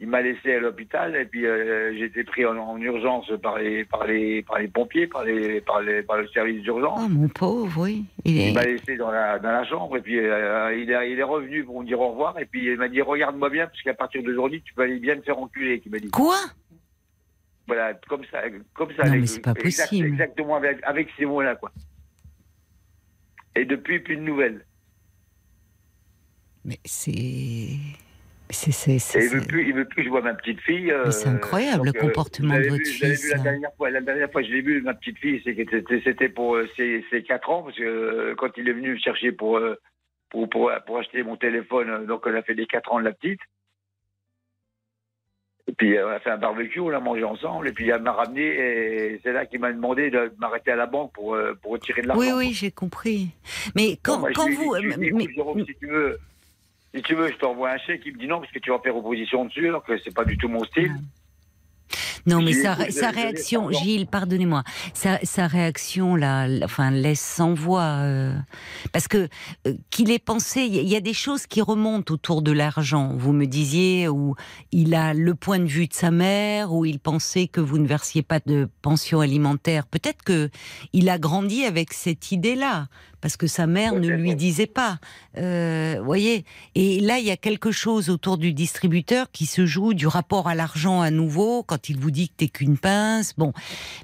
[0.02, 3.58] il m'a laissé à l'hôpital et puis euh, j'ai été pris en, en urgence par
[3.60, 7.02] les, par les, par les pompiers, par les, par les, par le service d'urgence.
[7.04, 8.06] Oh mon pauvre, oui.
[8.24, 11.24] Il m'a laissé dans la, dans la chambre et puis euh, il, est, il est
[11.24, 13.94] revenu pour me dire au revoir et puis il m'a dit regarde-moi bien parce qu'à
[13.94, 15.82] partir d'aujourd'hui tu peux aller bien te faire enculer.
[15.86, 16.38] Il m'a dit Quoi?
[17.68, 18.42] Voilà comme ça,
[18.74, 19.04] comme ça.
[19.04, 20.08] Non, avec- mais c'est pas exact- possible.
[20.08, 21.72] exactement avec, avec ces mots-là quoi.
[23.56, 24.66] Et depuis plus de nouvelles.
[26.64, 27.76] Mais c'est.
[28.52, 28.56] Il
[29.30, 30.92] veut c'est- plus, il veut plus que je vois ma petite fille.
[31.06, 33.44] Mais c'est incroyable, le comportement je de votre vu- fils, vu La hein.
[33.44, 36.68] dernière fois, la dernière fois que je l'ai vu, ma petite fille, c'était- pour euh,
[36.76, 39.76] ses, ses 4 ans parce que euh, quand il est venu me chercher pour euh,
[40.32, 43.06] pour, pour, pour acheter mon téléphone, euh, donc on a fait les 4 ans de
[43.06, 43.40] la petite.
[45.68, 48.02] Et puis euh, on a fait un barbecue, on a mangé ensemble, et puis elle
[48.02, 51.54] m'a ramené, et c'est là qu'il m'a demandé de m'arrêter à la banque pour, euh,
[51.62, 52.22] pour retirer de l'argent.
[52.22, 53.28] Oui, oui, j'ai compris.
[53.76, 54.76] Mais quand, Donc, moi, quand vous.
[54.80, 56.18] dit, mais- si tu veux,
[56.94, 58.02] si tu veux, je t'envoie un chèque.
[58.06, 60.26] Il me dit non, parce que tu vas faire opposition dessus, alors que c'est pas
[60.26, 60.94] du tout mon style.
[62.26, 63.80] Non, mais sa, réaction, pardon.
[63.80, 68.36] Gilles, pardonnez-moi, sa, sa réaction là, l- enfin, laisse sans voix, euh,
[68.92, 69.30] parce que
[69.66, 73.14] euh, qu'il ait pensé, il y, y a des choses qui remontent autour de l'argent.
[73.16, 74.36] Vous me disiez où
[74.72, 77.88] il a le point de vue de sa mère, où il pensait que vous ne
[77.88, 79.88] versiez pas de pension alimentaire.
[79.88, 80.50] Peut-être que
[80.94, 82.88] il a grandi avec cette idée-là,
[83.22, 85.00] parce que sa mère ne lui disait pas.
[85.38, 89.94] Euh, voyez, et là, il y a quelque chose autour du distributeur qui se joue
[89.94, 93.34] du rapport à l'argent à nouveau, quand il vous dit que t'es qu'une pince.
[93.38, 93.54] Bon,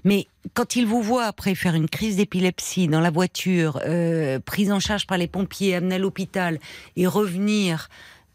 [0.03, 4.71] mais quand il vous voit après faire une crise d'épilepsie dans la voiture, euh, prise
[4.71, 6.59] en charge par les pompiers, amené à l'hôpital
[6.95, 7.89] et revenir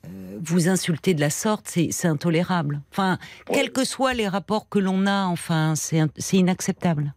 [0.06, 2.80] euh, vous insulter de la sorte, c'est intolérable.
[2.90, 3.18] Enfin,
[3.52, 7.12] quels que soient les rapports que l'on a, enfin, c'est in- c'est inacceptable.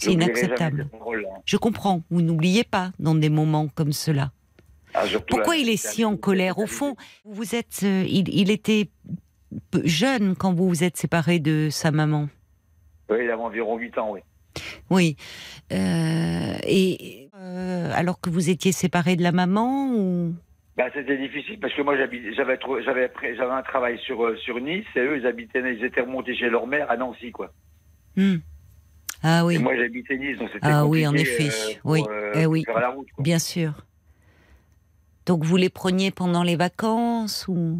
[0.00, 0.88] C'est inacceptable.
[0.90, 1.28] parole-là.
[1.44, 2.02] Je comprends.
[2.10, 4.32] Vous n'oubliez pas dans des moments comme cela.
[4.94, 6.58] Ah, Pourquoi il est si en colère?
[6.58, 8.88] Au fond, vous êtes, euh, il, il était
[9.84, 12.28] jeune quand vous vous êtes séparé de sa maman.
[13.08, 14.20] Oui, il avait environ 8 ans, oui.
[14.90, 15.16] Oui.
[15.72, 20.34] Euh, et euh, alors que vous étiez séparé de la maman ou?
[20.76, 23.10] Ben, c'était difficile parce que moi j'avais
[23.40, 26.90] un travail sur sur Nice et eux ils habitaient ils étaient remontés chez leur mère
[26.90, 27.52] à Nancy quoi.
[28.16, 28.36] Hmm.
[29.22, 31.48] Ah Et oui, moi j'habitais Nice donc c'était Ah oui, en effet.
[31.48, 32.02] euh, pour, Oui.
[32.08, 32.64] euh, Eh oui.
[32.64, 33.08] faire la route.
[33.14, 33.22] quoi.
[33.22, 33.72] bien sûr.
[35.26, 37.78] Donc vous les preniez pendant les vacances ou?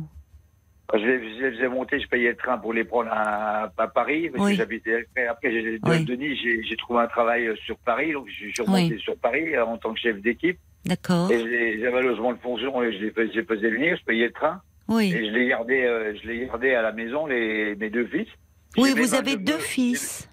[0.92, 3.88] Je les, je les faisais monter, je payais le train pour les prendre à, à
[3.88, 4.50] Paris parce Oui.
[4.52, 6.04] que j'habitais après, après j'ai de, Oui.
[6.04, 9.00] de Nice j'ai j'ai trouvé un travail euh, sur Paris donc je suis remonté Oui.
[9.00, 11.30] sur Paris euh, en tant que chef d'équipe D'accord.
[11.30, 15.12] et j'avais logement de fonction et je les faisais, venir je payais le train Oui.
[15.14, 18.28] et je les gardais euh, je les gardais à la maison les mes deux fils.
[18.76, 20.28] Oui, vous avez deux fils.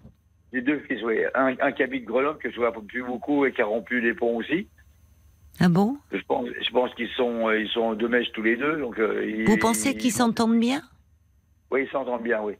[0.53, 1.19] J'ai deux fils, oui.
[1.35, 4.13] Un, un qui habite Grenoble, que je vois plus beaucoup et qui a rompu les
[4.13, 4.69] ponts aussi.
[5.59, 5.97] Ah bon?
[6.11, 8.77] Je pense, je pense qu'ils sont, euh, ils sont de mèche tous les deux.
[8.77, 10.81] Donc, euh, ils- Vous pensez qu'ils s'entendent bien?
[11.71, 12.53] Oui, ils s'entendent bien, oui.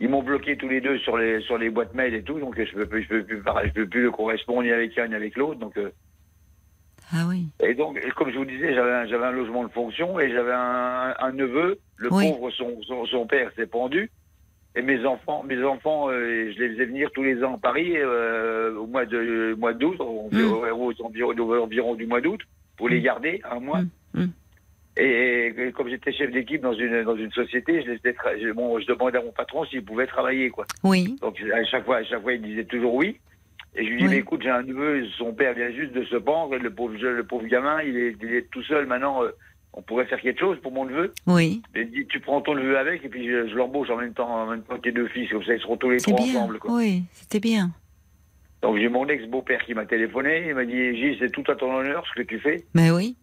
[0.00, 2.60] Ils m'ont bloqué tous les deux sur les, sur les boîtes mail et tout, donc
[2.62, 5.36] je peux, plus- je peux plus, je peux plus correspondre ni avec un ni avec
[5.36, 5.60] l'autre.
[5.60, 5.92] Donc, euh,
[7.12, 7.46] Ah oui.
[7.60, 10.52] et donc, comme je vous disais, j'avais un, j'avais un logement de fonction et j'avais
[10.52, 11.80] un, un neveu.
[11.96, 12.28] Le Oui.
[12.28, 14.10] pauvre, son, son, son père s'est pendu.
[14.76, 17.92] Et mes enfants, mes enfants, euh, je les faisais venir tous les ans à Paris
[17.96, 20.52] euh, au mois de mois d'août, au- Mm.
[20.52, 22.40] au- aux environs, aux environs du mois d'août,
[22.76, 23.82] pour les garder un mois.
[24.14, 24.20] Mm.
[24.22, 24.28] Mm.
[24.96, 29.22] Et, et comme j'étais chef d'équipe dans une dans une société, je, bon, demandais à
[29.22, 30.64] mon patron s'il pouvait travailler quoi.
[30.82, 31.16] Oui.
[31.20, 33.18] Donc à chaque fois, à chaque fois, il disait toujours oui.
[33.76, 34.10] Et je lui dis, Oui.
[34.10, 37.24] mais écoute, j'ai un neveu, son père vient juste de se pendre, le pauvre, le
[37.24, 39.24] pauvre gamin, il est, il est tout seul maintenant.
[39.24, 39.30] euh,
[39.76, 41.12] on pourrait faire quelque chose pour mon neveu.
[41.26, 41.62] Oui.
[41.74, 44.46] Et tu prends ton neveu avec, et puis je, je l'embauche en même temps, en
[44.46, 46.36] même temps que tes deux fils, comme ça ils seront tous les trois bien.
[46.36, 46.58] ensemble.
[46.58, 46.72] Quoi.
[46.74, 47.70] Oui, c'était bien.
[48.62, 51.74] Donc j'ai mon ex-beau-père qui m'a téléphoné, il m'a dit, Gilles, c'est tout à ton
[51.74, 52.64] honneur ce que tu fais.
[52.74, 53.16] Mais oui.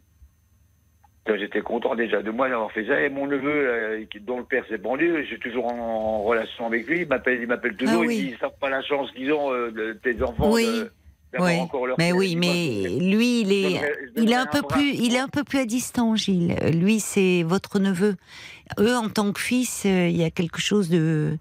[1.28, 3.00] Donc, J'étais content déjà de moi d'avoir fait ça.
[3.00, 6.88] Et mon neveu, euh, dont le père s'est pendu, je suis toujours en, relation avec
[6.88, 7.02] lui.
[7.02, 8.02] Il m'appelle, il m'appelle toujours.
[8.04, 8.18] Ah oui.
[8.18, 10.52] Il dit, ils savent pas la chance qu'ils ont euh, de tes enfants.
[10.52, 10.66] Oui.
[10.66, 10.92] de-
[11.40, 11.58] Oui.
[11.60, 13.82] encore leur Mais oui, mais lui, il est,
[14.18, 14.76] il est un peu bras.
[14.78, 16.56] plus, il est un peu plus à distance, Gilles.
[16.74, 18.16] Lui, c'est votre neveu.
[18.80, 21.38] Eux, en tant que fils, euh, il y a quelque chose de,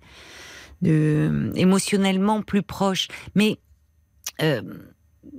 [0.82, 3.09] de émotionnellement plus proche.
[3.34, 3.59] Mais
[4.43, 4.62] euh,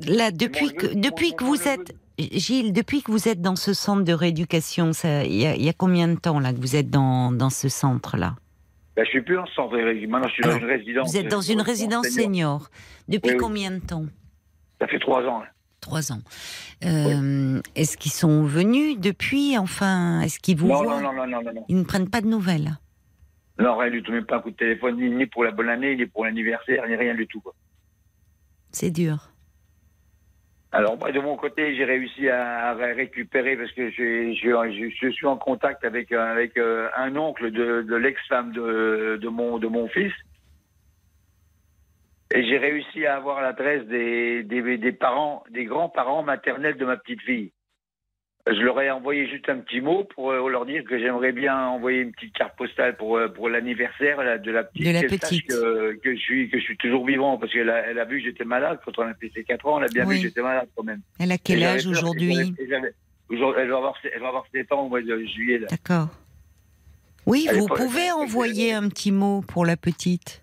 [0.06, 3.56] là, depuis que, depuis mon- que mon vous êtes, Gilles, depuis que vous êtes dans
[3.56, 6.54] ce centre de rééducation, ça, il y a, il y a combien de temps là
[6.54, 8.36] que vous êtes dans, dans ce centre-là?
[8.96, 9.78] Ben, je suis plus en centre.
[9.78, 11.10] Maintenant, je suis dans une résidence.
[11.10, 12.24] Vous êtes dans une euh, résidence senior.
[12.26, 12.70] senior.
[13.08, 13.42] Depuis Oui, oui.
[13.42, 14.06] combien de temps?
[14.82, 15.40] Ça fait trois ans.
[15.42, 15.48] là.
[15.80, 16.20] Trois ans.
[16.84, 21.28] Euh, Est-ce qu'ils sont venus depuis Enfin, est-ce qu'ils vous Non, voient non, non, non,
[21.28, 21.66] non, non, non.
[21.70, 22.72] Ils ne prennent pas de nouvelles.
[23.60, 24.12] Non, rien du tout.
[24.12, 26.96] Même pas un coup de téléphone, ni, pour la bonne année, ni pour l'anniversaire, ni
[26.96, 27.44] rien du tout.
[28.72, 29.30] C'est dur.
[30.72, 35.12] Alors, moi, de mon côté, j'ai réussi à, récupérer parce que je, je, je, je
[35.12, 39.60] suis en contact avec, euh, avec euh, un oncle de, de l'ex-femme de, de, mon,
[39.60, 40.14] de mon fils.
[42.34, 46.98] Et j'ai réussi à avoir l'adresse des, des, des parents, des grands-parents maternels de ma
[46.98, 47.52] petite fille.
[48.48, 51.56] Je leur ai envoyé juste un petit mot pour euh, leur dire que j'aimerais bien
[51.56, 54.84] envoyer une petite carte postale pour, euh, pour l'anniversaire là, de la petite.
[54.88, 55.48] De la petite.
[55.48, 58.18] Que, que, je suis, que je suis toujours vivant parce qu'elle a, elle a vu
[58.20, 59.78] que j'étais malade quand on a fait ses 4 ans.
[59.78, 60.16] Elle a bien Oui.
[60.16, 61.02] vu que j'étais malade quand même.
[61.20, 65.02] Elle a quel âge aujourd'hui Elle va avoir, elle va avoir 7 ans au mois
[65.02, 65.60] de juillet.
[65.70, 66.08] D'accord.
[67.28, 70.42] Oui, Elle vous pouvez envoyer un petit mot pour la petite.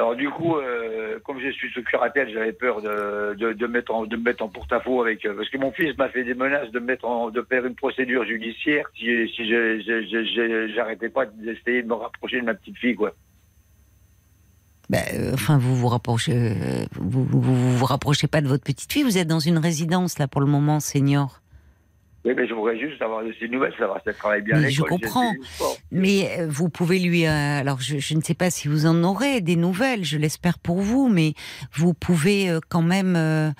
[0.00, 4.06] Alors du coup, euh, comme je suis sous curatelle, j'avais peur de, de, mettre en,
[4.06, 6.70] de me mettre en porte-à-faux avec euh, parce que mon fils m'a fait des menaces
[6.70, 9.46] de me mettre de faire une procédure judiciaire si, si
[10.74, 13.12] j'arrêtais pas d'essayer de me rapprocher de ma petite fille quoi.
[14.88, 18.64] Ben, euh, enfin, vous vous rapprochez, euh, vous, vous, vous vous rapprochez pas de votre
[18.64, 19.02] petite fille.
[19.02, 21.42] Vous êtes dans une résidence là pour le moment, senior.
[22.22, 24.58] Oui, mais je voudrais juste avoir de ces nouvelles, savoir si elle travaille bien.
[24.60, 25.32] Mais je comprends.
[25.90, 27.26] Mais euh, vous pouvez lui.
[27.26, 30.58] euh, alors, je, je ne sais pas si vous en aurez des nouvelles, je l'espère
[30.58, 31.32] pour vous, mais
[31.72, 33.50] vous pouvez euh, quand même euh,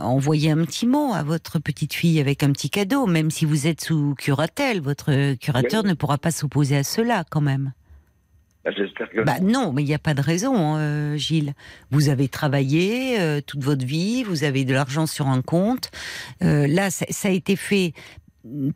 [0.00, 3.66] envoyer un petit mot à votre petite fille avec un petit cadeau, même si vous
[3.66, 4.82] êtes sous curatelle.
[4.82, 5.88] Votre curateur Oui.
[5.88, 7.72] ne pourra pas s'opposer à cela, quand même.
[8.76, 11.54] J'espère que Bah non, mais il n'y a pas de raison, euh, Gilles.
[11.90, 15.90] Vous avez travaillé euh, toute votre vie, vous avez de l'argent sur un compte.
[16.42, 17.92] Euh, là, ça, ça a été fait
[18.44, 18.70] mm,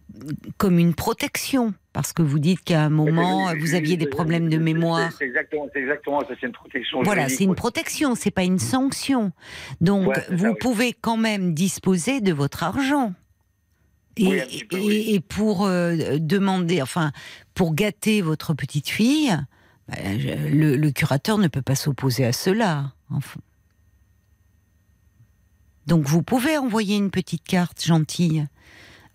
[0.57, 4.07] comme une protection, parce que vous dites qu'à un moment, Oui, oui, vous aviez des
[4.07, 5.11] problèmes de mémoire.
[5.19, 7.03] C'est exactement, ça, c'est une protection.
[7.03, 9.33] Voilà, c'est une protection, c'est pas une sanction.
[9.81, 10.57] Donc, Ouais, c'est ça, vous oui.
[10.61, 13.13] pouvez quand même disposer de votre argent.
[14.19, 15.05] Et, Oui, peu, et- oui.
[15.15, 17.13] et pour euh, demander, enfin,
[17.55, 19.35] pour gâter votre petite fille,
[19.89, 22.93] le, le curateur ne peut pas s'opposer à cela.
[23.11, 23.41] Enfin.
[25.87, 28.47] Donc, vous pouvez envoyer une petite carte gentille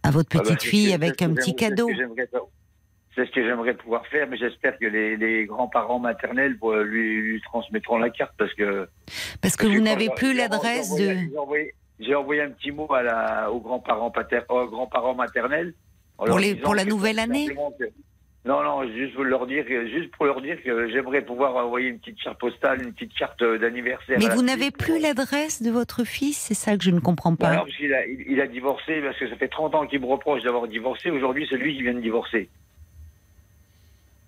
[0.04, 1.90] à votre Ah bah, petite fille avec un petit cadeau.
[3.16, 7.42] c'est ce que j'aimerais pouvoir faire, mais j'espère que les, les grands-parents maternels lui, lui
[7.42, 8.88] transmettront la carte parce que.
[9.42, 11.38] Parce que vous n'avez plus l'adresse j'ai de.
[11.38, 15.74] envoyé- j'ai envoyé- un petit mot à la, aux grands-parents grands-parents maternels.
[16.18, 17.48] Pour les- pour la nouvelle année?
[17.80, 17.86] que-
[18.48, 21.90] Non, non, juste pour leur dire, que- juste pour leur dire que j'aimerais pouvoir envoyer
[21.90, 24.18] une petite carte postale, une petite carte euh, d'anniversaire.
[24.20, 27.38] Mais vous n'avez plus l'adresse de votre fils C'est ça que je ne comprends Bah
[27.50, 27.56] pas.
[27.58, 30.00] non, parce qu'il a, il, il a divorcé, parce que ça fait 30 ans qu'il
[30.00, 31.10] me reproche d'avoir divorcé.
[31.12, 32.48] Aujourd'hui, c'est lui qui vient de divorcer.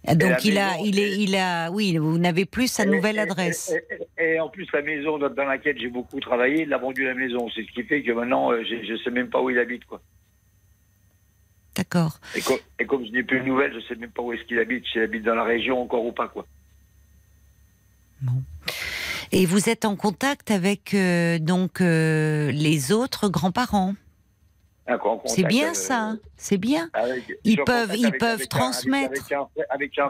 [0.07, 3.17] Ah, Donc il a, maison, il est, il a, oui, vous n'avez plus sa nouvelle
[3.17, 3.73] et- adresse.
[4.17, 7.05] Et, et- et en plus, la maison dans laquelle j'ai beaucoup travaillé, il a vendu
[7.05, 7.47] la maison.
[7.53, 9.85] C'est ce qui fait que maintenant, euh, je ne sais même pas où il habite.
[9.85, 10.01] quoi.
[11.75, 12.19] D'accord.
[12.35, 14.33] Et, co- et comme je n'ai plus de nouvelles, je ne sais même pas où
[14.33, 16.27] est-ce qu'il habite, s'il habite dans la région encore ou pas.
[16.27, 16.45] quoi.
[18.21, 18.43] Bon.
[19.31, 23.95] Et vous êtes en contact avec euh, donc euh, les autres grands-parents?
[24.89, 26.89] Un grand contact, C'est bien euh, ça, c'est bien.
[26.93, 29.11] avec- Ils peuvent- ils avec- peuvent avec transmettre.
[29.11, 30.09] Avec, un, frère- avec un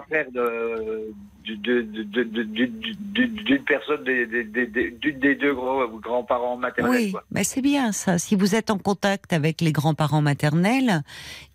[3.46, 4.44] d'une personne, des- des-
[5.36, 6.92] deux grands- grands-parents maternels.
[7.06, 7.24] Oui, quoi.
[7.32, 8.18] bah c'est bien ça.
[8.20, 11.02] Si vous êtes en contact avec les grands-parents maternels,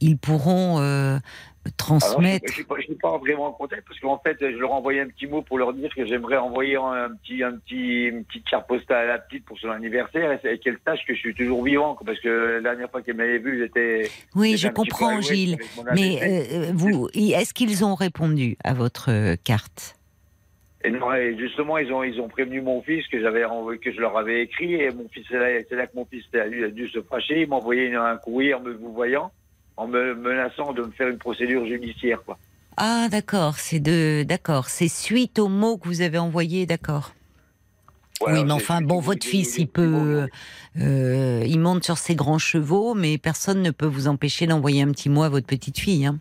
[0.01, 1.19] ils pourront euh,
[1.65, 2.47] Alors, transmettre.
[2.49, 5.09] je suis, pas- pas vraiment en contact parce qu'en fait, je leur ai envoyé un
[5.09, 8.67] petit mot pour leur dire que j'aimerais envoyer un petit, un petit, une petite carte
[8.67, 11.97] postale à la petite pour son anniversaire et, qu'elle sache que je suis toujours vivant.
[12.05, 14.11] Parce que la dernière fois qu'elle m'avait vu, j'étais.
[14.35, 15.59] Oui, je comprends, Gilles.
[15.95, 16.53] Mais AVC.
[16.53, 19.97] euh, vous, est-ce qu'ils ont répondu à votre euh, carte?
[20.85, 23.91] Et non, et justement, ils ont, ils ont prévenu mon fils que j'avais envoyé, que
[23.91, 26.63] je leur avais écrit, et mon fils, c'est là, là que mon fils a dû,
[26.63, 27.41] a dû se fâcher.
[27.41, 29.33] Il m'a envoyé un courrier en me vous voyant,
[29.77, 32.39] en me menaçant de me faire une procédure judiciaire, quoi.
[32.77, 37.13] Ah, d'accord, c'est de, d'accord, c'est suite au mot que vous avez envoyé, d'accord.
[38.21, 40.29] Oui, mais enfin, bon, votre fils, il peut,
[40.81, 44.91] euh, il monte sur ses grands chevaux, mais personne ne peut vous empêcher d'envoyer un
[44.93, 46.07] petit mot à votre petite fille.
[46.07, 46.19] Hein.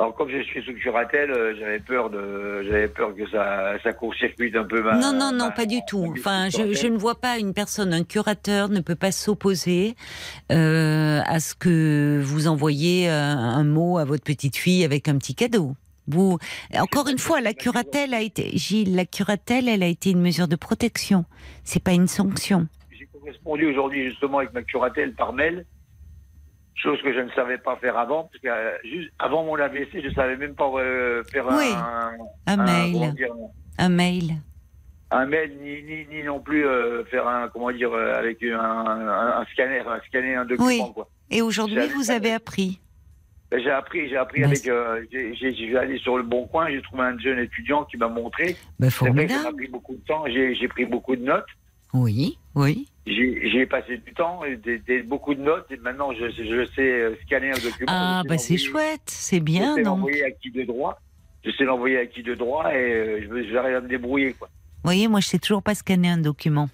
[0.00, 3.92] Alors, comme je suis sous curatelle, euh, j'avais peur de, j'avais peur que ça, ça
[3.92, 4.94] court-circuite un peu ma.
[4.94, 6.14] non, non, non, ma- pas du tout.
[6.16, 9.96] Enfin, je, ne vois pas une personne, un curateur ne peut pas s'opposer
[10.50, 15.18] euh, à ce que vous envoyez un, un mot à votre petite fille avec un
[15.18, 15.74] petit cadeau.
[16.08, 16.38] Vous,
[16.78, 20.48] encore une fois, la curatelle a été, Gilles, la curatelle, elle a été une mesure
[20.48, 21.26] de protection.
[21.62, 22.68] C'est pas une sanction.
[22.90, 25.66] J'ai correspondu aujourd'hui justement avec ma curatelle par mail,
[26.82, 30.02] chose que je ne savais pas faire avant, parce que euh, juste avant mon AVC,
[30.02, 31.72] je savais même pas euh, faire Oui,
[32.46, 33.28] un, mail, dire,
[33.78, 34.32] un mail.
[35.10, 39.80] un mail, ni, ni, ni non plus euh, faire un, comment dire, avec un, scanner,
[39.80, 40.82] un scanner un document, Oui.
[40.94, 41.08] quoi.
[41.30, 42.80] Et aujourd'hui, vous avez appris.
[43.50, 46.80] Ben, J'ai appris, j'ai appris Ben, avec, euh, j'ai, allé sur le bon coin, j'ai
[46.82, 48.56] trouvé un jeune étudiant qui m'a montré.
[48.78, 49.56] Ben, C'est vrai que ça m'a formidable.
[49.56, 51.46] pris beaucoup de temps, j'ai pris beaucoup de notes.
[51.92, 52.86] Oui, oui.
[53.06, 56.82] J'ai passé du temps, des, des- beaucoup de notes, et maintenant je, sais- je sais
[56.82, 57.88] euh, scanner un document.
[57.88, 61.00] Ah, bah c'est chouette, c'est bien, Je sais l'envoyer à qui de droit.
[61.44, 64.34] Je sais l'envoyer à qui de droit, et euh, je j'arrive à me débrouiller.
[64.34, 64.48] Quoi.
[64.48, 66.68] Vous voyez, moi, je sais toujours pas scanner un document.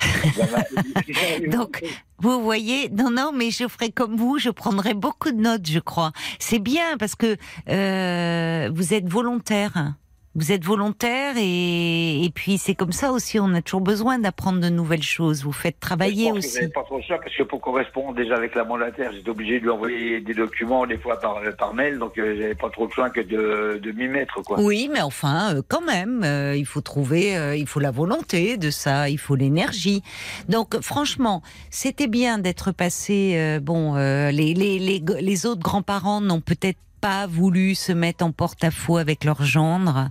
[1.50, 1.82] Donc,
[2.18, 5.78] Vous voyez, non, non, mais je ferai comme vous, je prendrai beaucoup de notes, je
[5.78, 6.12] crois.
[6.38, 7.36] C'est bien parce que
[7.68, 9.94] euh, vous êtes volontaire.
[10.36, 14.60] Vous êtes volontaire et, et puis c'est comme ça aussi, on a toujours besoin d'apprendre
[14.60, 15.44] de nouvelles choses.
[15.44, 16.54] Vous faites travailler je pense que aussi.
[16.56, 19.64] j'avais pas trop choix, parce que pour correspondre déjà avec la mandataire, j'étais obligé de
[19.64, 22.90] lui envoyer des documents, des fois par, par mail, donc euh, j'avais pas trop le
[22.92, 24.42] choix que de, de m'y mettre.
[24.42, 24.60] Quoi.
[24.60, 28.56] Oui, mais enfin, euh, quand même, euh, il faut trouver, euh, il faut la volonté
[28.56, 30.02] de ça, il faut l'énergie.
[30.48, 33.58] Donc, franchement, c'était bien d'être passé.
[33.62, 38.96] bon, les, les, les, les autres grands-parents n'ont peut-être pas voulu se mettre en porte-à-faux
[38.96, 40.08] avec leur gendre,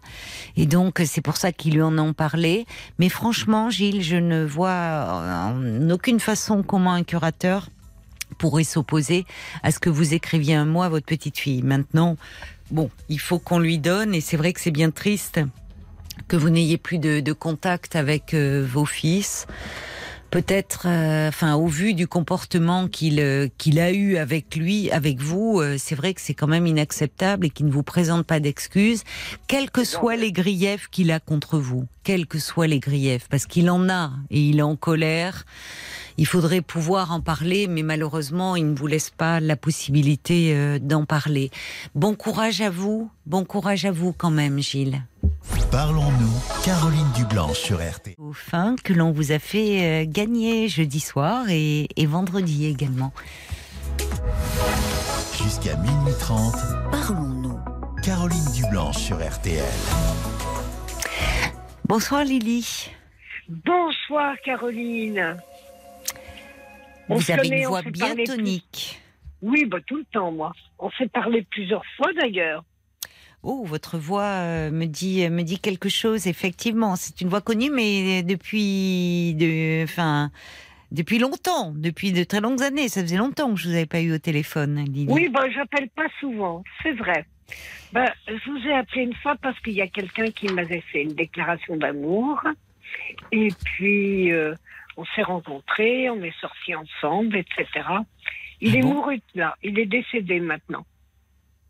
[0.55, 2.67] et donc c'est pour ça qu'ils lui en ont parlé.
[2.99, 7.69] Mais franchement, Gilles, je ne vois en aucune façon comment un curateur
[8.37, 9.25] pourrait s'opposer
[9.63, 11.63] à ce que vous écriviez un mot à votre petite fille.
[11.63, 12.15] Maintenant,
[12.69, 15.39] bon, il faut qu'on lui donne, et c'est vrai que c'est bien triste
[16.27, 19.47] que vous n'ayez plus de, de contact avec euh, vos fils.
[20.33, 25.19] Peut-être, euh, enfin, au vu du comportement qu'il euh, qu'il a eu avec lui, avec
[25.19, 28.39] vous, euh, c'est vrai que c'est quand même inacceptable et qu'il ne vous présente pas
[28.39, 29.03] d'excuses,
[29.45, 33.45] quels que soient les griefs qu'il a contre vous, quels que soient les griefs, parce
[33.45, 35.45] qu'il en a et il est en colère.
[36.17, 40.79] Il faudrait pouvoir en parler, mais malheureusement, il ne vous laisse pas la possibilité euh,
[40.79, 41.51] d'en parler.
[41.93, 45.03] Bon courage à vous, bon courage à vous quand même, Gilles.
[45.71, 48.15] Parlons-nous, Caroline Dublanche sur RT.
[48.17, 53.11] Au fin que l'on vous a fait euh, gagner jeudi soir et, et vendredi également.
[55.41, 56.53] Jusqu'à minuit 30,
[56.91, 57.59] Parlons-nous.
[58.03, 59.63] Caroline Dublanche sur RTL.
[61.87, 62.89] Bonsoir Lily.
[63.49, 65.37] Bonsoir Caroline.
[67.09, 68.99] On Vous avez connaît, une voix bien plus- tonique.
[69.41, 70.53] Oui, bah, tout le temps, moi.
[70.79, 72.63] On s'est parlé plusieurs fois d'ailleurs.
[73.43, 76.27] Oh, votre voix euh, me dit me dit quelque chose.
[76.27, 80.31] Effectivement, c'est une voix connue, mais depuis de, enfin,
[80.91, 82.87] depuis longtemps, depuis de très longues années.
[82.87, 85.07] Ça faisait longtemps que je vous avais pas eu au téléphone, Lily.
[85.09, 87.25] Oui, bah, j'appelle pas souvent, c'est vrai.
[87.91, 91.03] Bah, je vous ai appelé une fois parce qu'il y a quelqu'un qui m'avait fait
[91.03, 92.41] une déclaration d'amour.
[93.31, 94.55] Et puis, euh,
[94.97, 97.67] on s'est rencontrés, on est sortis ensemble, etc.
[98.61, 98.93] Il Ah est bon?
[98.93, 100.85] mouru là, il est décédé maintenant.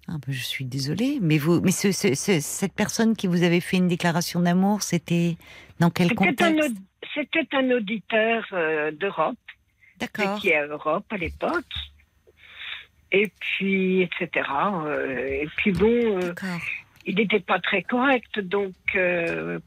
[0.08, 3.42] Ah, bah, je suis désolée, mais vous, mais ce- ce- ce- cette personne qui vous
[3.44, 5.38] avait fait une déclaration d'amour, c'était
[5.80, 6.76] dans quel contexte?
[7.14, 9.38] c'était un auditeur euh, d'Europe.
[10.00, 10.40] D'accord.
[10.40, 11.64] qui est à Europe à l'époque.
[13.12, 14.30] Et puis, etc.
[14.86, 16.34] euh, et puis bon, euh,
[17.06, 18.74] il n'était pas très correct, donc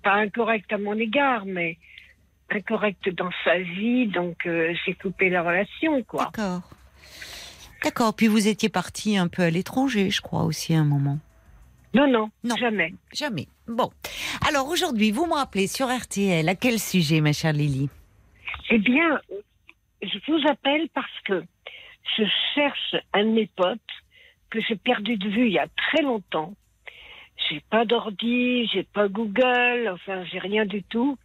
[0.02, 1.78] pas incorrect à mon égard, mais
[2.50, 4.36] incorrect dans sa vie, donc
[4.84, 6.24] j'ai coupé la relation, quoi.
[6.34, 6.68] D'accord.
[7.84, 8.14] D'accord.
[8.14, 11.18] Puis vous étiez parti un peu à l'étranger, je crois aussi à un moment.
[11.94, 12.56] Non, non, Non.
[12.56, 12.92] jamais.
[13.12, 13.46] Jamais.
[13.68, 13.90] Bon.
[14.46, 17.88] Alors aujourd'hui, vous me rappelez sur RTL à quel sujet, ma chère Lily?
[18.70, 19.20] Eh bien,
[20.02, 21.42] je vous appelle parce que
[22.18, 22.24] je
[22.54, 23.80] cherche un de mes potes
[24.50, 26.54] que j'ai perdu de vue il y a très longtemps.
[27.48, 31.16] J'ai pas d'ordi, j'ai pas Google, enfin j'ai rien du tout.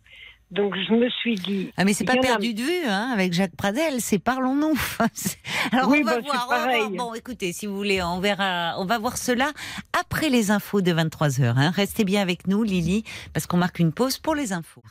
[0.52, 1.72] Donc je me suis dit.
[1.78, 4.78] Ah mais c'est pas a- perdu de vue, hein, avec Jacques Pradel, c'est parlons-nous.
[5.72, 6.90] Alors Oui, on va bah, voir, on va.
[6.90, 9.52] Bon, écoutez, si vous voulez, on verra, on va voir cela
[9.98, 11.72] après les infos de 23 h Hein.
[11.72, 14.84] Restez bien avec nous, Lily, parce qu'on marque une pause pour les infos.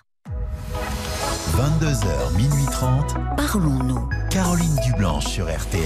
[1.57, 3.17] 22h, minuit 30.
[3.37, 4.09] Parlons-nous.
[4.31, 5.85] Caroline Dublanche sur RTL.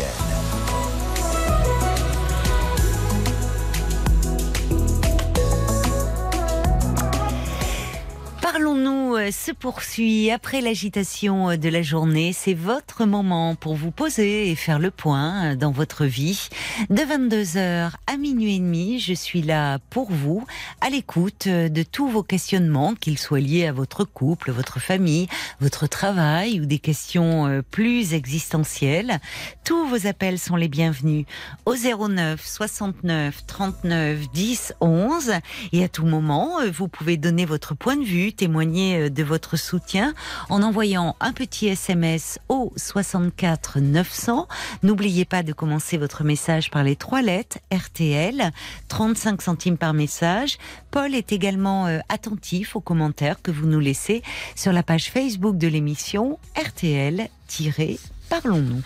[8.65, 12.33] Parlons-nous euh, se poursuit après l'agitation euh, de la journée.
[12.33, 16.49] C'est votre moment pour vous poser et faire le point euh, dans votre vie.
[16.89, 20.47] De 22h à minuit et demi, je suis là pour vous,
[20.81, 25.29] à l'écoute de tous vos questionnements, qu'ils soient liés à votre couple, votre famille,
[25.61, 29.21] votre travail ou des questions plus existentielles.
[29.65, 31.27] Tous vos appels sont les bienvenus
[31.67, 35.33] au 09 69 39 10 11
[35.73, 39.57] et à tout moment, vous pouvez donner votre point de vue, témoigner euh, de votre
[39.57, 40.13] soutien
[40.49, 44.49] en envoyant un petit SMS au 64 900.
[44.83, 48.51] N'oubliez pas de commencer votre message par les trois lettres RTL,
[48.89, 50.59] 35 centimes par message.
[50.91, 54.23] Paul est également euh, attentif aux commentaires que vous nous laissez
[54.55, 58.83] sur la page Facebook de l'émission RTL-Parlons-nous.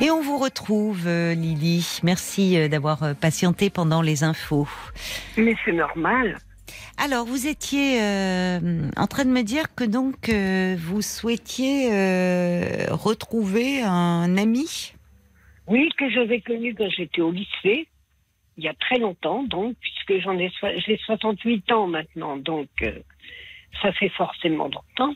[0.00, 2.00] Et on vous retrouve, euh, Lily.
[2.02, 4.68] Merci euh, d'avoir euh, patienté pendant les infos.
[5.38, 6.36] Mais c'est normal.
[6.98, 12.86] Alors, vous étiez euh, en train de me dire que donc euh, vous souhaitiez euh,
[12.90, 14.92] retrouver un ami.
[15.66, 17.88] Oui, que j'avais connu quand j'étais au lycée,
[18.58, 22.68] il y a très longtemps, donc, puisque j'en ai, so- j'ai 68 ans maintenant, donc
[22.82, 22.92] euh,
[23.82, 25.14] ça fait forcément longtemps.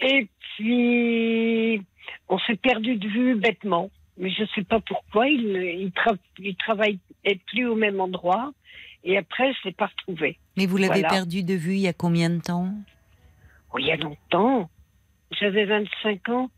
[0.00, 0.28] Et
[0.60, 5.28] on s'est perdu de vue bêtement, mais je ne sais pas pourquoi.
[5.28, 6.98] Il, il, tra- il travaille
[7.46, 8.52] plus au même endroit,
[9.04, 10.38] et après, je ne l'ai pas retrouvé.
[10.56, 11.08] Mais vous l'avez Voilà.
[11.08, 12.72] perdu de vue il y a combien de temps?
[13.72, 14.68] Oh, il y a longtemps.
[15.40, 16.50] J'avais 25 ans,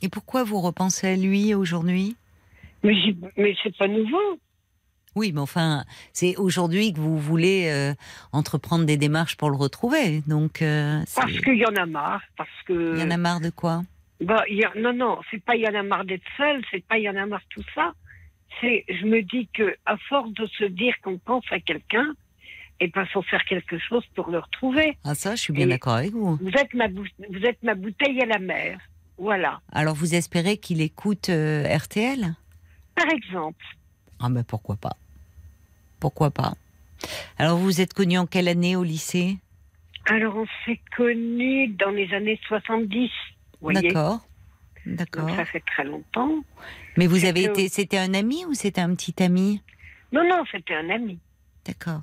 [0.00, 2.16] Et pourquoi vous repensez à lui aujourd'hui?
[2.82, 2.94] Mais,
[3.36, 4.38] mais c'est pas nouveau.
[5.14, 7.94] Oui, mais enfin, c'est aujourd'hui que vous voulez euh,
[8.32, 10.22] entreprendre des démarches pour le retrouver.
[10.26, 12.94] Donc, euh, Parce qu'il y en a marre, parce que...
[12.96, 13.82] il y en a marre de quoi?
[14.20, 16.62] Bah, il y a- non, non, c'est pas il y en a marre d'être seul,
[16.70, 17.92] c'est pas il y en a marre tout ça.
[18.60, 22.06] C'est, je me dis que à force de se dire qu'on pense à quelqu'un,
[22.80, 24.96] et ben faut faire quelque chose pour le retrouver.
[25.04, 26.36] Ah ça, je suis bien d'accord avec vous.
[26.36, 28.78] Vous êtes ma bou- vous êtes ma bouteille à la mer,
[29.18, 29.60] voilà.
[29.72, 32.34] Alors, vous espérez qu'il écoute euh, RTL
[32.94, 33.64] Par exemple,
[34.22, 34.96] Ah ben pourquoi pas
[36.00, 36.54] Pourquoi pas
[37.38, 39.38] Alors, vous êtes connu en quelle année au lycée?
[40.06, 43.08] Alors on s'est connus dans les années 70, vous
[43.60, 43.82] voyez.
[43.88, 44.20] D'accord.
[44.84, 45.30] D'accord.
[45.36, 46.42] ça fait très longtemps.
[46.96, 49.62] Mais vous avez été, c'était un ami ou c'était un petit ami?
[50.12, 51.18] Non, non, c'était un ami.
[51.64, 52.02] D'accord.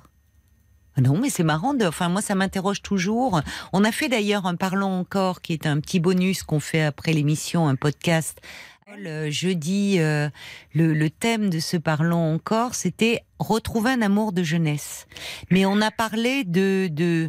[0.96, 1.74] Ah Non, mais c'est marrant.
[1.74, 3.40] De, enfin, moi, ça m'interroge toujours.
[3.72, 7.12] On a fait d'ailleurs un Parlons encore, qui est un petit bonus qu'on fait après
[7.12, 8.40] l'émission, un podcast.
[8.98, 10.28] Le jeudi, euh,
[10.74, 15.06] le, le thème de ce Parlons encore, c'était retrouver un amour de jeunesse.
[15.50, 17.28] Mais on a parlé de de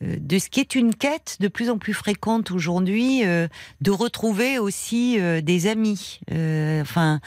[0.00, 3.46] de ce qui est une quête de plus en plus fréquente aujourd'hui, euh,
[3.80, 6.20] de retrouver aussi euh, des amis.
[6.32, 7.20] Euh, enfin,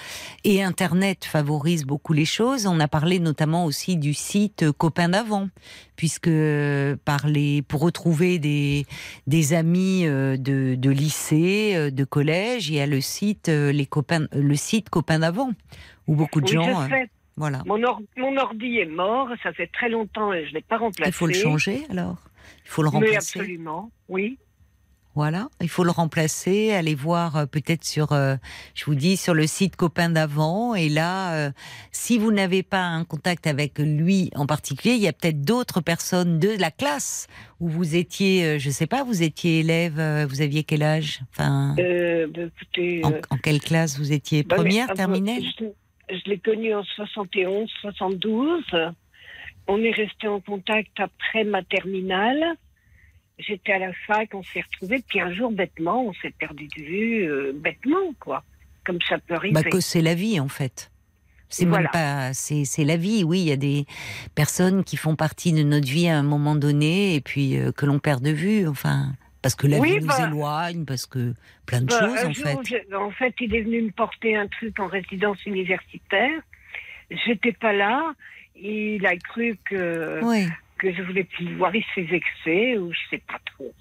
[0.43, 2.65] et Internet favorise beaucoup les choses.
[2.65, 5.49] On a parlé notamment aussi du site euh, Copains d'avant,
[5.95, 8.85] puisque euh, par les, pour retrouver des,
[9.27, 13.71] des amis euh, de, de lycée, euh, de collège, il y a le site, euh,
[13.71, 15.51] les copains, le site Copains d'avant,
[16.07, 16.87] où beaucoup de Oui, gens, euh,
[17.37, 17.61] voilà.
[17.65, 21.09] Mon, or- mon ordi est mort, ça fait très longtemps et je l'ai pas remplacé.
[21.09, 22.17] Il faut le changer alors.
[22.65, 23.39] Il faut le Mais remplacer.
[23.39, 24.37] absolument, oui.
[25.15, 28.35] Voilà, il faut le remplacer, aller voir euh, peut-être sur, euh,
[28.73, 30.75] je vous dis, sur le site Copain d'avant.
[30.75, 31.51] Et là, euh,
[31.93, 35.79] si vous n'avez pas un contact avec lui en particulier, il y a peut-être d'autres
[35.79, 37.27] personnes de la classe
[37.61, 39.93] où vous étiez, je sais pas, vous étiez élève,
[40.27, 41.21] vous aviez quel âge?
[41.31, 44.43] Enfin, bah, écoutez, en, en quelle classe vous étiez?
[44.43, 45.41] bah, mais, Première, terminale?
[45.41, 45.65] Je,
[46.09, 48.63] je l'ai connu en 71, 72.
[49.67, 52.43] On est resté en contact après ma terminale.
[53.39, 56.81] J'étais à la fac, on s'est retrouvés, puis un jour, bêtement, on s'est perdu de
[56.83, 58.43] vue, euh, bêtement, quoi.
[58.85, 59.53] Comme ça peut arriver.
[59.53, 60.91] Bah que c'est la vie en fait.
[61.49, 61.89] C'est Voilà.
[61.89, 63.23] pas, c'est la vie.
[63.23, 63.85] Oui, il y a des
[64.35, 67.85] personnes qui font partie de notre vie à un moment donné et puis euh, que
[67.85, 68.67] l'on perd de vue.
[68.67, 71.33] Enfin, parce que la Oui, vie nous bah- éloigne, parce que
[71.65, 72.77] plein de Bah, choses en jour, fait.
[72.89, 76.39] je- en fait, il est venu me porter un truc en résidence universitaire.
[77.25, 78.13] J'étais pas là.
[78.55, 80.47] Il a cru que, Oui.
[80.77, 83.73] que je voulais plus voir ses excès ou je sais pas trop.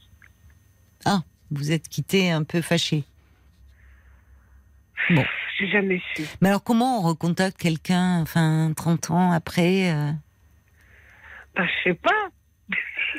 [1.50, 3.04] Vous êtes quitté un peu fâché.
[5.10, 5.24] Bon.
[5.58, 6.24] J'ai jamais su.
[6.40, 10.10] Mais alors, comment on recontacte quelqu'un, enfin, 30 ans après euh?
[11.54, 12.10] Bah, je sais pas.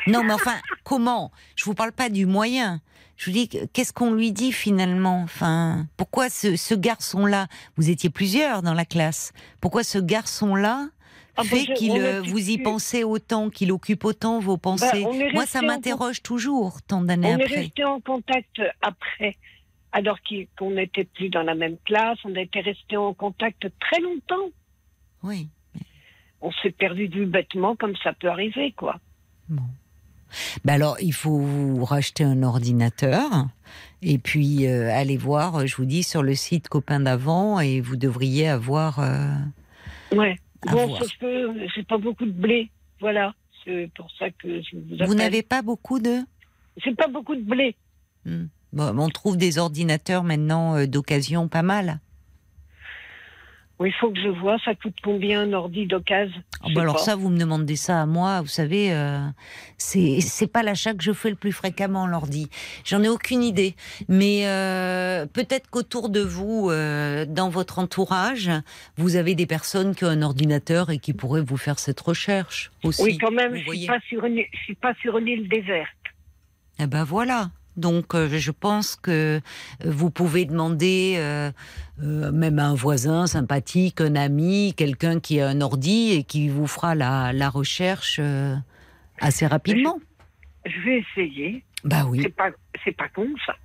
[0.08, 1.32] Non, mais enfin, comment?
[1.56, 2.82] Je vous parle pas du moyen.
[3.16, 5.22] Je vous dis, qu'est-ce qu'on lui dit finalement?
[5.22, 7.48] Enfin, pourquoi ce, ce garçon-là?
[7.78, 9.32] Vous étiez plusieurs dans la classe.
[9.62, 10.90] Pourquoi ce garçon-là
[11.38, 15.10] Ah, bah, fait qu'il euh, vous y pensez autant, qu'il occupe autant vos pensées Bah,
[15.14, 17.56] est Moi, ça m'interroge toujours, tant d'années On est après.
[17.62, 19.36] resté en contact après,
[19.92, 20.18] alors
[20.58, 22.18] qu'on n'était plus dans la même classe.
[22.26, 24.50] On était resté en contact très longtemps.
[25.24, 25.50] Oui.
[26.42, 29.00] On s'est perdu du bêtement, comme ça peut arriver, quoi.
[29.50, 29.64] Bon.
[30.66, 33.48] Ben alors, il faut vous racheter un ordinateur
[34.02, 37.96] et puis euh, aller voir, je vous dis, sur le site Copain d'avant et vous
[37.96, 39.00] devriez avoir.
[39.00, 39.34] euh,
[40.12, 40.36] Ouais.
[40.64, 41.04] Bon, voir.
[41.04, 42.70] sauf que j'ai pas beaucoup de blé.
[43.00, 43.34] Voilà.
[43.64, 45.08] C'est pour ça que je vous appelle.
[45.08, 46.20] Vous n'avez pas beaucoup de.
[46.84, 47.76] J'ai pas beaucoup de blé.
[48.26, 48.46] Hmm.
[48.74, 52.00] Bon, on trouve des ordinateurs maintenant euh, d'occasion pas mal.
[53.80, 57.00] Oui, il faut que je vois, ça coûte combien un ordi d'occasion Ah bah alors
[57.00, 59.20] ça, vous me demandez ça à moi, vous savez, euh,
[59.78, 62.50] c'est pas l'achat que je fais le plus fréquemment l'ordi.
[62.86, 63.76] J'en ai aucune idée,
[64.08, 68.50] mais euh, peut-être qu'autour de vous, euh, dans votre entourage,
[68.96, 72.72] vous avez des personnes qui ont un ordinateur et qui pourraient vous faire cette recherche
[72.84, 73.04] aussi.
[73.04, 75.90] Oui, quand même, je je suis pas sur une île déserte.
[76.80, 77.50] Eh ben voilà.
[77.78, 79.40] Donc euh, je pense que euh,
[79.84, 81.52] vous pouvez demander euh,
[82.02, 86.50] euh, même à un voisin sympathique, un ami, quelqu'un qui a un ordi et qui
[86.50, 88.20] vous fera la, la recherche
[89.20, 90.00] assez rapidement.
[90.66, 91.64] Je vais essayer.
[91.84, 92.22] Bah oui.
[92.24, 92.52] C'est pas,
[92.98, 93.56] pas con, ça.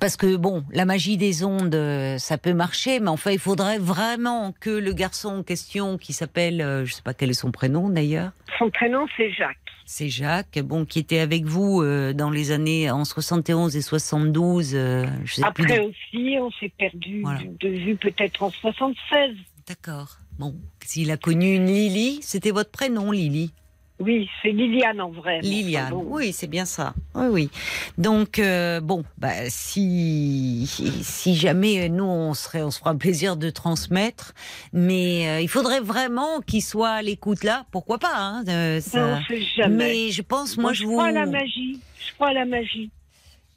[0.00, 1.78] Parce que bon, la magie des ondes,
[2.18, 6.82] ça peut marcher, mais enfin, il faudrait vraiment que le garçon en question, qui s'appelle,
[6.84, 9.63] je sais pas quel est son prénom d'ailleurs, Son prénom, c'est Jacques.
[9.84, 14.74] C'est Jacques, bon, qui était avec vous euh, dans les années en 71 et 72,
[14.74, 15.64] euh, je sais plus.
[15.64, 17.40] Après aussi, on s'est perdu Voilà.
[17.60, 19.36] de vue peut-être en 76.
[19.68, 20.18] D'accord.
[20.38, 23.52] Bon, s'il a connu une Lily, c'était votre prénom, Lily.
[24.00, 25.40] Oui, c'est Liliane en vrai.
[25.40, 25.90] Liliane.
[25.90, 26.04] bon.
[26.08, 26.94] Oui, c'est bien ça.
[27.14, 27.50] Oui, oui.
[27.96, 32.96] Donc euh, bon, bah si si jamais euh, nous on serait, on se fera un
[32.96, 34.34] plaisir de transmettre,
[34.72, 37.66] mais euh, il faudrait vraiment qu'il soit à l'écoute là.
[37.70, 39.20] Pourquoi pas hein, euh, ça- Non,
[39.56, 39.74] jamais.
[39.76, 40.92] Mais je pense, moi, Moi, je je vous.
[40.92, 41.78] crois à la magie.
[42.08, 42.90] Je crois à la magie.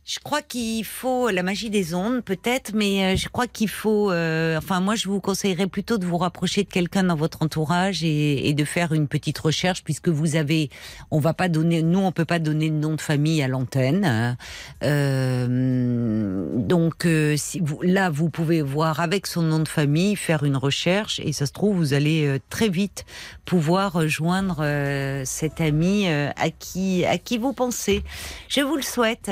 [0.07, 4.09] Je crois qu'il faut la magie des ondes, peut-être, mais euh, je crois qu'il faut.
[4.09, 8.05] euh, enfin, moi, je vous conseillerais plutôt de vous rapprocher de quelqu'un dans votre entourage
[8.05, 10.69] et, de faire une petite recherche, puisque vous avez.
[11.11, 11.83] On va pas donner.
[11.83, 14.37] Nous, on peut pas donner de nom de famille à l'antenne.
[14.81, 21.19] Donc, euh, vous, là, vous pouvez voir avec son nom de famille, faire une recherche,
[21.19, 23.03] et ça se trouve, vous allez très vite
[23.43, 28.05] pouvoir rejoindre euh, cet ami à qui à qui vous pensez.
[28.47, 29.29] Je vous le souhaite.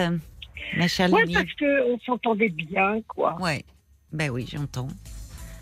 [0.77, 3.37] Ma chère Ouais, parce qu'on s'entendait bien, quoi.
[3.41, 3.63] Ouais.
[4.11, 4.87] Ben oui, j'entends.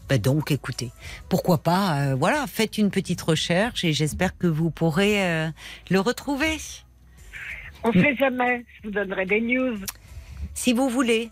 [0.09, 0.91] Ben donc, écoutez,
[1.29, 5.49] pourquoi pas, euh, voilà, faites une petite recherche et j'espère que vous pourrez euh,
[5.89, 6.57] le retrouver.
[7.83, 8.65] On sait jamais.
[8.77, 9.77] Je vous donnerai des news.
[10.53, 11.29] Si vous voulez.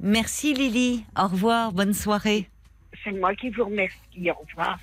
[0.00, 1.04] Merci Lily.
[1.18, 1.72] Au revoir.
[1.72, 2.48] Bonne soirée.
[3.04, 4.30] C'est moi qui vous remercie.
[4.30, 4.78] Au revoir.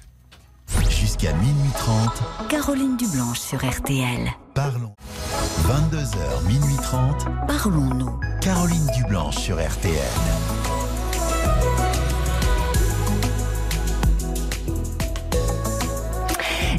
[0.89, 4.29] Jusqu'à minuit 30, Caroline Dublanche sur RTL.
[4.53, 4.93] parlons.
[5.63, 8.19] 22h, minuit 30, Parlons-nous.
[8.41, 9.93] Caroline Dublanche sur RTL.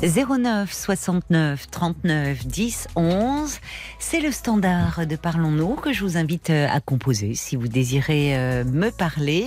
[0.03, 3.61] 09 69 39 10 11.
[4.01, 8.37] C'est le standard de Parlons-nous que je vous invite euh, à composer si vous désirez
[8.37, 9.47] euh, me parler.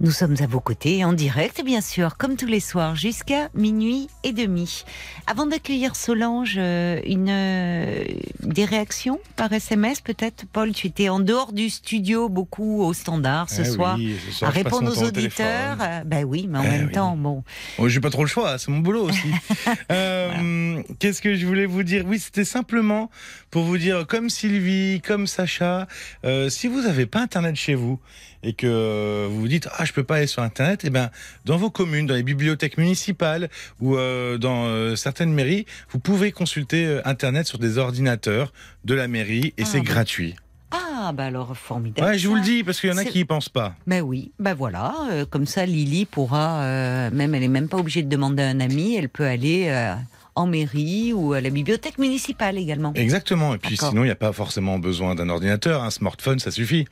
[0.00, 4.08] Nous sommes à vos côtés en direct, bien sûr, comme tous les soirs, jusqu'à minuit
[4.24, 4.84] et demi.
[5.26, 8.04] Avant d'accueillir Solange, euh, une, euh,
[8.42, 13.48] des réactions par SMS peut-être Paul, tu étais en dehors du studio beaucoup au standard
[13.48, 13.96] ce Eh soir.
[13.96, 15.78] oui, ce à soir, passe répondre aux auditeurs.
[15.80, 16.92] Euh, ben oui, mais en Eh même oui.
[16.92, 17.42] temps, bon,
[17.78, 19.28] Oh, J'ai pas trop le choix, c'est mon boulot aussi.
[19.90, 22.04] Euh, Qu'est-ce que je voulais vous dire?
[22.06, 23.10] Oui, c'était simplement
[23.56, 25.88] pour vous dire, comme Sylvie, comme Sacha,
[26.26, 27.98] euh, si vous n'avez pas Internet chez vous
[28.42, 31.10] et que vous vous dites ah je peux pas aller sur Internet, et ben
[31.46, 33.48] dans vos communes, dans les bibliothèques municipales
[33.80, 38.52] ou euh, dans euh, certaines mairies, vous pouvez consulter Internet sur des ordinateurs
[38.84, 40.34] de la mairie et Ah, c'est gratuit.
[40.70, 42.08] Ah, Ah, bah alors, formidable.
[42.08, 43.74] Ouais, je vous le dis, parce qu'il y en a qui y pensent pas.
[43.86, 47.76] Ben oui, ben voilà, euh, comme ça Lily pourra, euh, même elle est même pas
[47.76, 49.94] obligée de demander à un ami, elle peut aller euh,
[50.36, 52.92] en mairie ou à la bibliothèque municipale également.
[52.94, 53.54] Exactement.
[53.54, 55.82] Et puis sinon, il n'y a pas forcément besoin d'un ordinateur.
[55.82, 56.86] Un smartphone, ça suffit.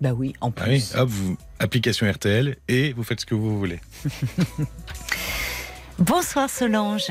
[0.00, 0.94] Ben oui, en Ah oui, plus.
[0.96, 3.80] hop, vous, application RTL et vous faites ce que vous voulez.
[5.98, 7.10] Bonsoir Solange.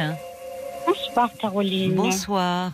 [0.88, 1.94] Bonsoir Caroline.
[1.96, 2.72] Bonsoir.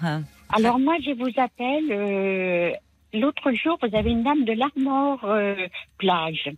[0.49, 1.91] Alors moi je vous appelle.
[1.91, 2.71] euh,
[3.13, 5.55] L'autre jour vous avez une dame de l'Armor euh,
[5.97, 6.49] plage.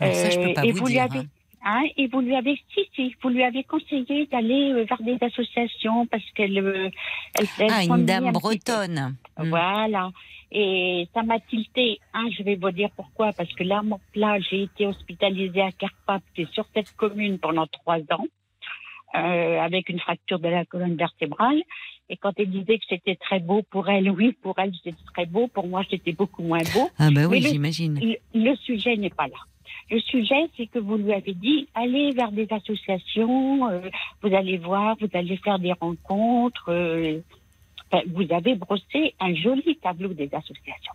[0.00, 1.02] Alors ça, je peux Euh, pas et vous, vous lui dire.
[1.04, 1.26] avez-
[1.64, 1.82] hein.
[1.96, 6.06] Et vous lui avez si si vous lui avez conseillé d'aller euh, vers des associations
[6.06, 8.40] parce qu'elle elle, elle Ah, une dame un petit peu.
[8.40, 9.16] bretonne.
[9.38, 9.48] Hmm.
[9.48, 10.10] Voilà.
[10.52, 11.98] Et ça m'a tilté.
[12.12, 13.32] Hein, je vais vous dire pourquoi.
[13.32, 17.66] Parce que là, mon plat, j'ai été hospitalisée à Carpath, c'est sur cette commune pendant
[17.66, 18.26] trois ans,
[19.16, 21.60] euh, avec une fracture de la colonne vertébrale.
[22.10, 25.26] Et quand elle disait que c'était très beau pour elle, oui, pour elle, c'était très
[25.26, 25.48] beau.
[25.48, 26.88] Pour moi, c'était beaucoup moins beau.
[26.98, 27.98] Ah ben oui, j'imagine.
[28.00, 28.16] Le,
[28.50, 29.38] le sujet n'est pas là.
[29.90, 33.80] Le sujet, c'est que vous lui avez dit, allez vers des associations, euh,
[34.22, 36.70] vous allez voir, vous allez faire des rencontres.
[36.70, 37.20] euh,
[38.08, 40.94] vous avez brossé un joli tableau des associations.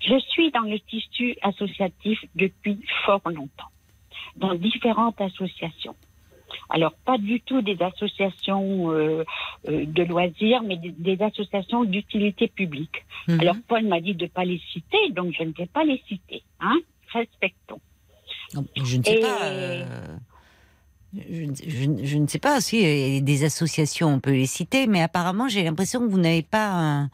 [0.00, 3.70] Je suis dans le tissu associatif depuis fort longtemps,
[4.36, 5.96] dans différentes associations.
[6.68, 9.24] Alors, pas du tout des associations euh,
[9.68, 13.04] euh, de loisirs, mais des, des associations d'utilité publique.
[13.28, 13.40] Mhm.
[13.40, 16.02] Alors, Paul m'a dit de ne pas les citer, donc je ne vais pas les
[16.08, 16.42] citer.
[16.60, 16.78] Hein
[17.12, 17.80] Respectons.
[18.76, 19.42] Je ne sais Et- pas.
[19.44, 19.84] euh,
[21.12, 24.20] Je, ne- je ne- je ne sais pas si il y a des associations, on
[24.20, 27.10] peut les citer, mais apparemment j'ai l'impression que vous n'avez pas un, un-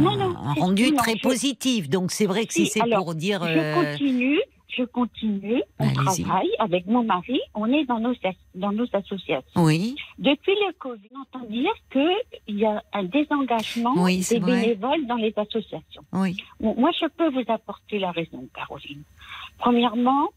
[0.00, 1.88] Non, non, un c'est- rendu non, très je- positif.
[1.88, 4.40] Donc c'est vrai que si, Si, c'est pour dire, Je euh, continue,
[4.76, 5.62] je continue.
[5.78, 7.38] On travaille avec mon mari.
[7.54, 8.14] On est dans nos,
[8.56, 9.62] dans nos associations.
[9.62, 14.60] oui, Depuis le Covid, on entend dire qu'il y a un désengagement Oui, des vrai.
[14.62, 16.02] bénévoles dans les associations.
[16.14, 19.04] oui, Bon, moi, je peux vous apporter la raison, Caroline.
[19.58, 20.30] Premièrement,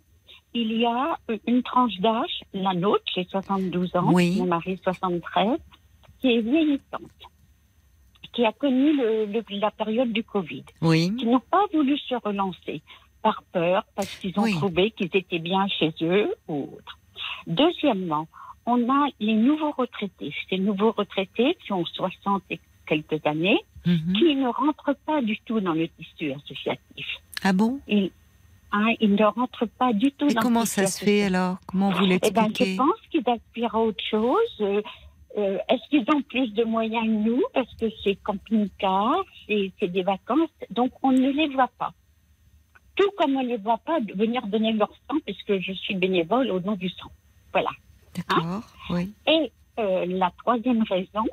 [0.54, 4.38] il y a une tranche d'âge, la nôtre, j'ai 72 ans, Oui.
[4.38, 5.58] mon mari 73,
[6.20, 7.20] qui est vieillissante,
[8.34, 12.16] qui a connu le- le- la période du Covid, oui, qui n'ont pas voulu se
[12.16, 12.82] relancer
[13.22, 14.54] par peur, parce qu'ils ont Oui.
[14.54, 16.98] trouvé qu'ils étaient bien chez eux ou autre.
[17.48, 18.28] Deuxièmement,
[18.66, 24.14] on a les nouveaux retraités, ces nouveaux retraités qui ont 60 et quelques années, mhm.
[24.18, 27.08] qui ne rentrent pas du tout dans le tissu associatif.
[27.44, 27.80] ah bon?
[27.88, 28.12] Ils,
[28.72, 31.58] hein, ils ne rentrent pas du tout Et dans comment ça se fait alors?
[31.68, 32.72] Comment vous Eh ben, l'expliquez?
[32.74, 34.38] je pense qu'ils aspirent à autre chose.
[34.62, 34.82] Euh,
[35.38, 37.42] euh, Est-ce qu'ils ont plus de moyens que nous?
[37.54, 41.92] Parce que c'est camping-car, c'est des vacances, donc on ne les voit pas.
[42.96, 46.50] Tout comme on ne les voit pas venir donner leur sang, puisque je suis bénévole
[46.52, 47.10] au nom du sang.
[47.54, 47.70] Voilà.
[48.16, 51.26] D'accord, oui, Et euh, la troisième raison,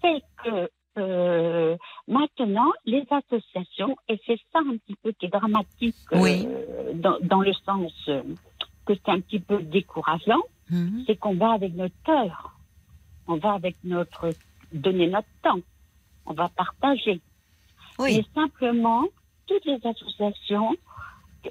[0.00, 1.76] c'est que euh,
[2.08, 7.40] maintenant, les associations, et c'est ça un petit peu qui est dramatique euh, dans, dans
[7.40, 8.22] le sens euh,
[8.86, 11.04] que c'est un petit peu décourageant, Mhm.
[11.06, 12.58] c'est qu'on va avec notre cœur,
[13.26, 14.30] on va avec notre
[14.72, 15.60] donner notre temps,
[16.24, 17.20] on va partager.
[17.98, 19.04] oui, Mais simplement,
[19.46, 20.74] toutes les associations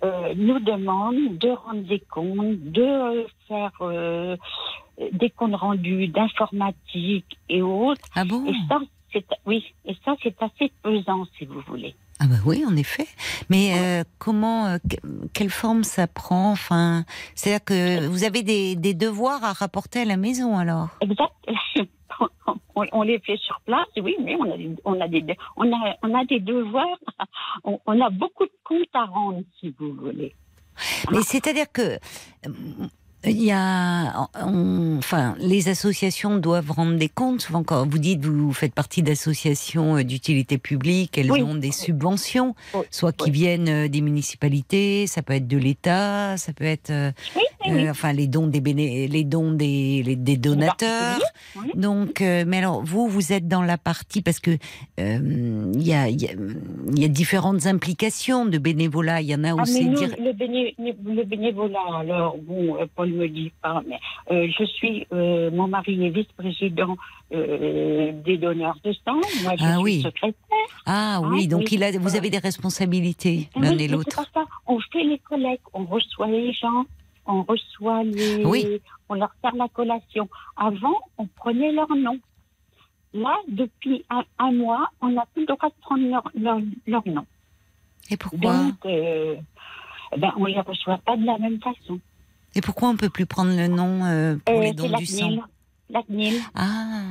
[0.04, 4.36] euh, nous demandent de rendre des comptes, de faire euh,
[5.12, 8.02] des comptes rendus d'informatique et autres.
[8.16, 8.46] ah bon?
[8.48, 8.88] Et ça, c'est
[9.46, 11.96] oui, et ça c'est assez pesant si vous voulez.
[12.20, 13.08] Ah bah oui, en effet.
[13.50, 17.04] Mais euh, comment, euh, que- quelle forme ça prend Enfin,
[17.36, 20.90] c'est-à-dire que vous avez des, des devoirs à rapporter à la maison alors?
[21.02, 21.34] Exact.
[22.76, 25.26] on, on les fait sur place, oui, mais on a, des- on a des,
[25.58, 27.00] on a, on a des devoirs,
[27.64, 30.34] on, on a beaucoup de comptes à rendre, si vous voulez.
[31.12, 31.98] Mais c'est-à-dire que
[33.26, 37.42] il y a, on- enfin, les associations doivent rendre des comptes.
[37.42, 41.42] Souvent, quand vous dites vous faites partie d'associations euh, d'utilité publique, elles Oui.
[41.42, 43.32] ont des subventions, Oui, soit qui oui.
[43.32, 47.12] viennent euh, des municipalités, ça peut être de l'État, ça peut être, euh,
[47.90, 51.20] enfin, les dons des béné- les dons des, les- des donateurs.
[51.76, 54.52] Donc, euh, mais alors vous, vous êtes dans la partie parce que
[55.00, 56.32] euh, il y, a, y, a,
[56.92, 59.22] il y a différentes implications de bénévolat.
[59.22, 62.38] Il y en a où Ah, mais c'est nous, dire- le, béné- le bénévolat, alors,
[62.38, 64.00] bon, euh, Me dit pas, mais
[64.32, 66.96] euh, je suis, euh, mon mari est vice-président
[67.34, 70.02] euh, des donneurs de sang, moi je Ah suis oui.
[70.02, 70.68] secrétaire.
[70.86, 74.20] Ah Ah, oui, donc il a, vous avez des responsabilités l'un et l'autre.
[74.68, 76.86] On fait les collectes, on reçoit les gens,
[77.26, 78.44] on reçoit les.
[78.46, 78.82] Oui.
[79.10, 80.28] On leur sert la collation.
[80.58, 82.18] Avant, on prenait leur nom.
[83.14, 87.08] Là, depuis un, un mois, on n'a plus le droit de prendre leur, leur, leur
[87.08, 87.26] nom.
[88.10, 88.58] Et pourquoi?
[88.58, 88.76] Donc,
[90.18, 92.00] ben, on ne les reçoit pas de la même façon.
[92.56, 95.32] Et pourquoi on peut plus prendre le nom euh, pour Euh, les dons du sang?
[95.90, 96.34] La CNIL.
[96.56, 97.02] Ah,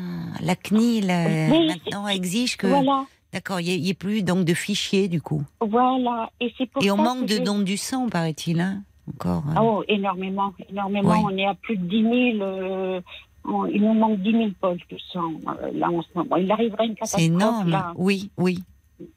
[0.40, 3.05] la CNIL euh, Oui, maintenant exige que Voilà.
[3.32, 5.43] D'accord, il n'y a, plus donc de fichiers du coup.
[5.61, 6.30] Voilà.
[6.40, 9.45] Et c'est pour Et on ça manque que de dons du sang, paraît-il, hein Encore.
[9.49, 9.55] hein.
[9.62, 11.11] Oh, énormément, énormément.
[11.11, 11.18] Oui.
[11.24, 12.03] On est à plus de 10
[12.38, 12.43] 000.
[12.43, 13.01] euh,
[13.45, 15.32] on- il nous manque 10 000 poches de sang
[15.74, 16.36] là en ce moment.
[16.36, 17.70] Il arriverait une catastrophe C'est énorme.
[17.70, 17.93] là.
[17.97, 18.62] Oui, oui.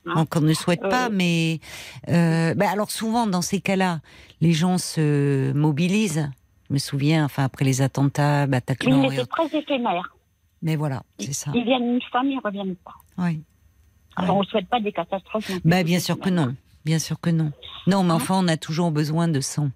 [0.07, 0.26] Hein?
[0.36, 1.59] On ne souhaite pas, mais
[2.07, 3.99] bah, alors souvent dans ces cas-là,
[4.45, 6.29] les gens se mobilisent.
[6.69, 9.35] Je me souviens, enfin après les attentats, Mais Bataclan, était autres.
[9.47, 10.15] très éphémère.
[10.61, 11.51] mais voilà, c'est ça.
[11.55, 12.93] Ils viennent une fois, mais ils ne reviennent pas.
[13.17, 13.41] Oui.
[14.15, 15.49] Alors, on ne souhaite pas des catastrophes.
[15.49, 17.51] non Bah bien sûr que non, bien sûr que non.
[17.87, 19.69] Non, mais Hein enfin on a toujours besoin de sang.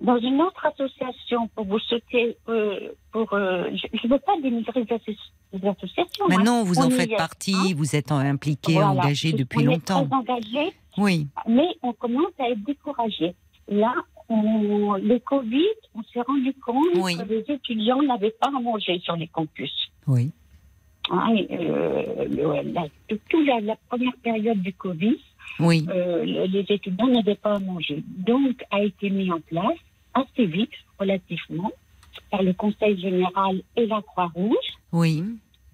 [0.00, 4.80] Dans une autre association, pour vous sauter, euh, pour, euh, je ne veux pas dénigrer
[4.80, 6.24] les, associ- les associations.
[6.24, 6.36] hein.
[6.36, 7.74] Maintenant vous On en faites est, partie, hein.
[7.76, 8.90] vous êtes impliqué, Voilà.
[8.90, 10.04] engagé On depuis est longtemps.
[10.06, 13.34] Très engagé, Oui, mais on commence à être découragé.
[13.72, 13.94] Là,
[14.28, 17.16] on, le Covid, on s'est rendu compte Oui.
[17.16, 19.72] que les étudiants n'avaient pas à manger sur les campus.
[20.06, 20.30] oui,
[21.10, 25.16] Hein, euh, le- la, toute la, la première période du Covid,
[25.58, 28.04] oui, euh, le- les étudiants n'avaient pas à manger.
[28.18, 29.78] Donc, a été mis en place
[30.14, 30.70] assez vite,
[31.00, 31.72] relativement,
[32.30, 35.24] par le Conseil général et la Croix-Rouge, oui.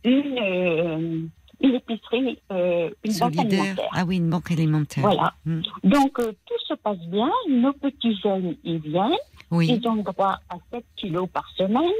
[0.04, 1.20] une, euh,
[1.60, 3.88] une épicerie, euh, une banque alimentaire.
[3.92, 5.02] Ah oui, une banque alimentaire.
[5.04, 5.34] Voilà.
[5.44, 5.60] Mm.
[5.84, 7.30] Donc, euh, tout se passe bien.
[7.48, 9.16] Nos petits jeunes, ils viennent.
[9.50, 11.90] Oui, Ils ont droit à 7 kilos par semaine.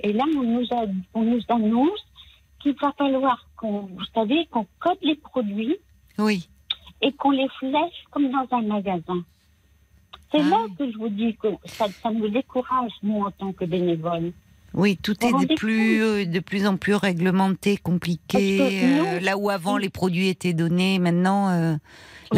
[0.00, 2.00] Et là, on nous, a, on nous annonce
[2.60, 5.76] qu'il va falloir qu'on, vous savez, qu'on code les produits
[6.18, 6.48] oui.
[7.00, 9.24] et qu'on les flèche comme dans un magasin.
[10.32, 10.50] C'est Ah.
[10.50, 14.32] là que je vous dis que ça, ça nous décourage, nous, en tant que bénévoles.
[14.74, 18.58] Oui, tout est de plus, euh, de plus en plus réglementé, compliqué.
[18.98, 21.78] Nous- euh, là où avant les produits étaient donnés, maintenant, euh, là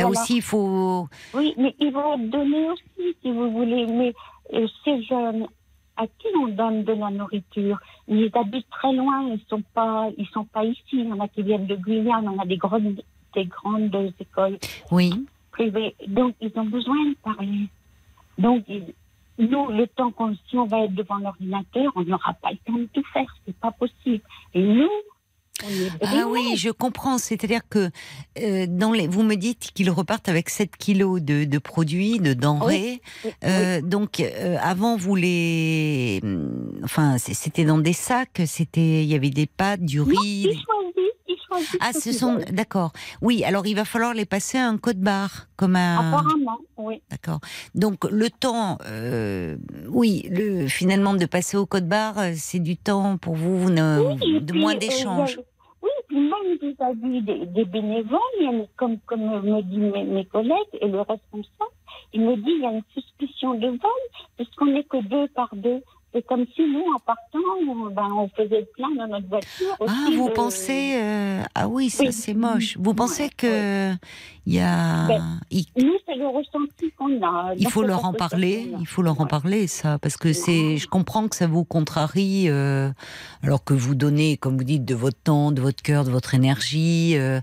[0.04, 0.08] Voilà.
[0.10, 1.08] aussi, il faut.
[1.34, 3.86] Oui, mais ils vont être donnés aussi, si vous voulez.
[3.86, 4.14] Mais
[4.54, 5.46] euh, ces jeunes,
[5.96, 7.78] à qui on donne de la nourriture?
[8.06, 10.80] Ils habitent très loin, ils sont pas, ils sont pas ici.
[10.92, 13.02] Il y en a qui viennent de Guyane, on a des grandes,
[13.34, 14.58] des grandes écoles
[14.92, 15.10] Oui,
[15.50, 15.96] privées.
[16.06, 17.66] Donc, ils ont besoin de parler.
[18.38, 18.94] Donc, ils-
[19.38, 22.78] nous, le temps qu'on, si on va être devant l'ordinateur, on n'aura pas le temps
[22.78, 23.26] de tout faire.
[23.46, 24.22] C'est pas possible.
[24.54, 24.88] Et nous,
[26.02, 27.18] Ah oui, je comprends.
[27.18, 27.90] C'est-à-dire que
[28.40, 32.32] euh, dans les, vous me dites qu'ils repartent avec 7 kilos de, de produits, de
[32.34, 33.00] denrées.
[33.24, 38.40] Oui, Euh, Donc euh, avant, vous les, hum, enfin, c'était dans des sacs.
[38.46, 40.46] C'était, il y avait des pâtes, du Non, riz.
[40.50, 41.17] ils choisissent,
[41.48, 41.76] choisissent.
[41.80, 42.92] Ah, ce sont, d'accord.
[43.22, 45.96] Oui, alors il va falloir les passer à un code barre, comme un.
[46.12, 47.02] Apparemment, oui.
[47.10, 47.40] D'accord.
[47.74, 49.56] Donc le temps, euh,
[49.88, 53.70] oui, le, finalement de passer au code barre, euh, c'est du temps pour vous, vous
[53.70, 55.38] ne- Oui, de puis, moins euh, d'échanges.
[55.82, 61.00] oui, puis même vis-à-vis des, des bénévoles, comme me disent mes, mes collègues et le
[61.00, 61.72] responsable,
[62.12, 63.78] il me dit il y a une suspicion de vol,
[64.36, 65.82] puisqu'on n'est que deux par deux.
[66.14, 67.38] C'est comme si nous, en partant,
[67.68, 69.76] on, ben, on faisait le plein dans notre voiture.
[69.80, 72.12] Ah, aussi vous de- pensez euh, Ah oui, ça Oui.
[72.12, 72.76] c'est moche.
[72.78, 73.92] Vous pensez Ouais, que
[74.48, 77.52] il y a, Ben, il, Nous, c'est le ressenti qu'on a.
[77.58, 78.72] il faut leur en parler.
[78.80, 80.78] Il faut leur en parler, ça, parce que c'est.
[80.78, 82.88] Je comprends que ça vous contrarie, euh,
[83.42, 86.34] alors que vous donnez, comme vous dites, de votre temps, de votre cœur, de votre
[86.34, 87.40] énergie, euh,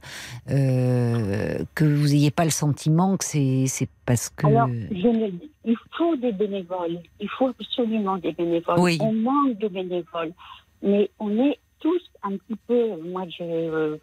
[0.49, 4.47] euh, que vous n'ayez pas le sentiment que c'est parce que.
[4.47, 7.01] Alors, je dis, il faut des bénévoles.
[7.19, 8.79] Il faut absolument des bénévoles.
[8.79, 8.97] Oui.
[8.99, 10.33] On manque de bénévoles.
[10.81, 12.99] Mais on est tous un petit peu.
[13.03, 13.97] Moi, euh,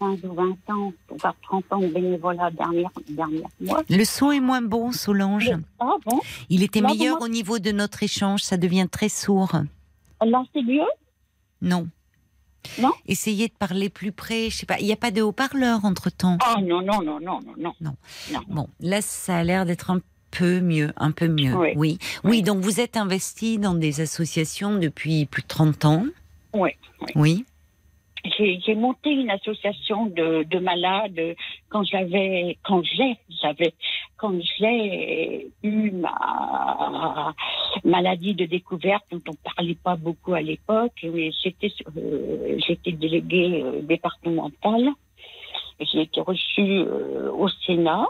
[0.00, 3.82] 15 ou 20 ans, voire 30 ans bénévolat dernière, dernière mois.
[3.88, 5.52] Le son est moins bon, Solange.
[5.78, 6.20] Ah bon?
[6.48, 8.42] Il était Là, meilleur au niveau de notre échange.
[8.42, 9.52] Ça devient très sourd.
[10.24, 10.80] Là, c'est mieux
[11.60, 11.86] Non.
[12.78, 12.92] Non?
[13.06, 14.50] Essayez de parler plus près.
[14.50, 14.78] Je sais pas.
[14.80, 16.38] Il n'y a pas de haut-parleur entre temps.
[16.42, 17.72] Ah non, non, non, non, non, non.
[17.80, 17.94] Non.
[18.32, 18.40] Non.
[18.48, 21.54] Bon, là, ça a l'air d'être un peu mieux, un peu mieux.
[21.54, 21.72] Oui.
[21.76, 21.98] Oui.
[22.24, 26.04] Oui, donc vous êtes investi dans des associations depuis plus de 30 ans.
[26.54, 26.70] Oui,
[27.00, 27.12] oui.
[27.14, 27.44] Oui.
[28.24, 31.36] J'ai monté une association de, de malades
[31.68, 33.72] quand j'avais, quand j'ai, j'avais,
[34.16, 37.34] quand j'ai eu ma
[37.84, 40.92] maladie de découverte dont on parlait pas beaucoup à l'époque,
[41.42, 44.90] j'étais, euh, j'étais déléguée euh, départementale.
[45.80, 48.06] J'ai été reçue euh, au Sénat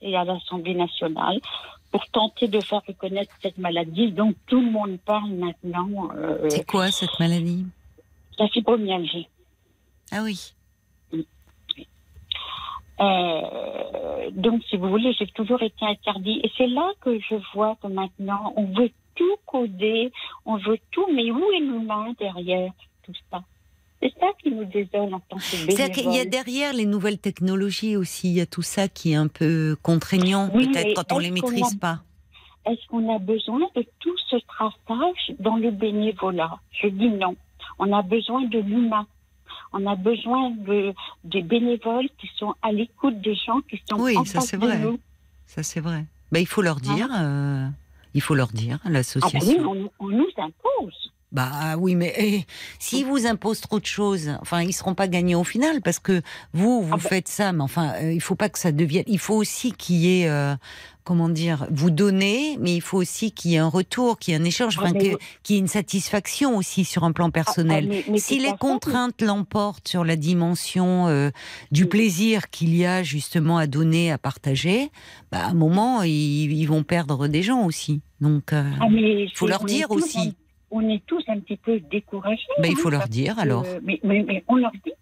[0.00, 1.40] et à l'Assemblée nationale
[1.90, 6.66] pour tenter de faire reconnaître cette maladie dont tout le monde parle maintenant, euh, C'est
[6.66, 7.66] quoi cette maladie?
[8.38, 9.28] La fibromyalgie.
[10.12, 10.52] Ah oui.
[13.00, 16.40] Euh, donc, si vous voulez, j'ai toujours été interdit.
[16.42, 20.10] Et c'est là que je vois que maintenant, on veut tout coder,
[20.44, 22.72] on veut tout, mais où est l'humain derrière
[23.04, 23.42] tout ça?
[24.00, 27.18] C'est ça qui nous désole en tant que C'est-à-dire qu'il y a derrière les nouvelles
[27.18, 31.12] technologies aussi, il y a tout ça qui est un peu contraignant, Oui, peut-être quand
[31.16, 31.98] on les est-ce qu'on maîtrise a- pas.
[32.66, 36.58] Est-ce qu'on a besoin de tout ce traçage dans le bénévolat?
[36.72, 37.34] Je dis non.
[37.78, 39.06] On a besoin de l'humain.
[39.72, 40.94] On a besoin de,
[41.24, 44.58] des bénévoles qui sont à l'écoute des gens, qui sont Oui, en ça, face de
[44.58, 44.78] vrai.
[44.78, 44.98] nous.
[45.46, 46.04] Ça, c'est vrai.
[46.32, 47.08] Ben, il faut leur dire.
[47.14, 47.66] euh,
[48.14, 49.90] il faut leur dire, Ah oui, l'association.
[49.98, 51.12] on nous impose.
[51.30, 52.44] Bah oui, mais eh,
[52.78, 56.22] s'ils vous imposent trop de choses, enfin, ils seront pas gagnants au final parce que
[56.54, 59.04] vous, vous Ah faites ça, mais enfin, euh, il faut pas que ça devienne.
[59.06, 60.54] Il faut aussi qu'il y ait, euh,
[61.04, 64.36] comment dire, vous donner, mais il faut aussi qu'il y ait un retour, qu'il y
[64.38, 67.32] ait un échange, Ah, enfin, qu'il y ait une satisfaction aussi sur un plan Ah,
[67.32, 67.84] personnel.
[67.90, 71.30] ah, mais- mais si les contraintes l'emportent sur la dimension euh,
[71.70, 71.88] du Oui.
[71.90, 74.90] plaisir qu'il y a justement à donner, à partager,
[75.30, 78.00] bah, à un moment, ils, ils vont perdre des gens aussi.
[78.22, 80.34] Donc, euh, Ah, mais faut leur dire aussi.
[80.70, 82.42] On est tous un petit peu découragés.
[82.58, 83.64] bah, il hein, faut leur dire que- alors.
[83.82, 84.92] mais, mais, mais on leur dit.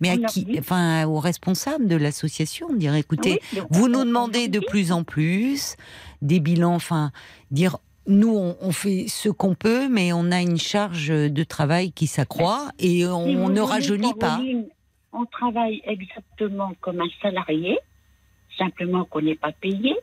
[0.00, 0.58] Mais à qui dit.
[0.58, 5.04] Enfin, aux responsables de l'association, dire écoutez, Oui, mais vous nous demandez de plus en
[5.04, 5.76] plus
[6.20, 7.12] des bilans, enfin,
[7.50, 11.92] dire nous on, on fait ce qu'on peut, mais on a une charge de travail
[11.92, 14.40] qui s'accroît et Si on ne rajeunit pas.
[15.12, 17.78] On travaille exactement comme un salarié,
[18.58, 19.94] simplement qu'on n'est pas payé,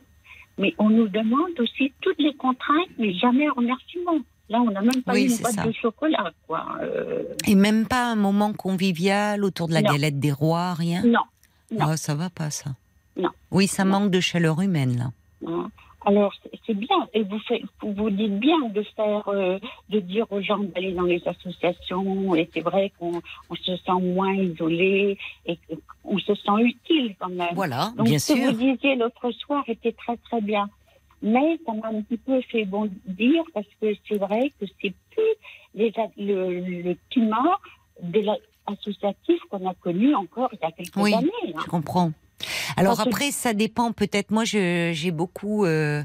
[0.58, 4.18] mais on nous demande aussi toutes les contraintes, mais jamais un remerciement.
[4.52, 5.64] Là, on n'a même pas Oui, eu une boîte ça.
[5.66, 6.66] de chocolat, quoi.
[6.82, 9.92] Euh, Et même pas un moment convivial autour de la Non.
[9.92, 11.02] galette des rois, rien?
[11.04, 11.20] non.
[11.70, 11.86] non.
[11.88, 12.70] Ah, ça va pas ça.
[13.16, 13.30] Non.
[13.50, 15.10] Oui, ça manque de chaleur humaine là.
[16.04, 16.32] Alors,
[16.66, 17.06] c'est- bien.
[17.14, 17.38] Et vous,
[17.82, 19.58] vous dites bien de faire, euh,
[19.90, 22.34] de dire aux gens d'aller dans les associations.
[22.34, 25.58] Et c'est vrai qu'on on se sent moins isolé et
[26.02, 27.54] qu'on se sent utile quand même.
[27.54, 28.52] Voilà, Donc, bien ce que sûr.
[28.52, 30.68] vous disiez l'autre soir était très très bien.
[31.22, 35.34] Mais ça m'a un petit peu fait bondir parce que c'est vrai que c'est plus
[35.74, 37.58] les le, le climat
[38.02, 38.20] de
[38.68, 41.14] l'associatif qu'on a connu encore il y a quelques Oui.
[41.14, 41.30] années.
[41.54, 41.60] hein.
[41.64, 42.12] Je comprends.
[42.76, 44.30] Alors Parce après, ça dépend peut-être.
[44.32, 46.02] Moi, j'ai beaucoup euh,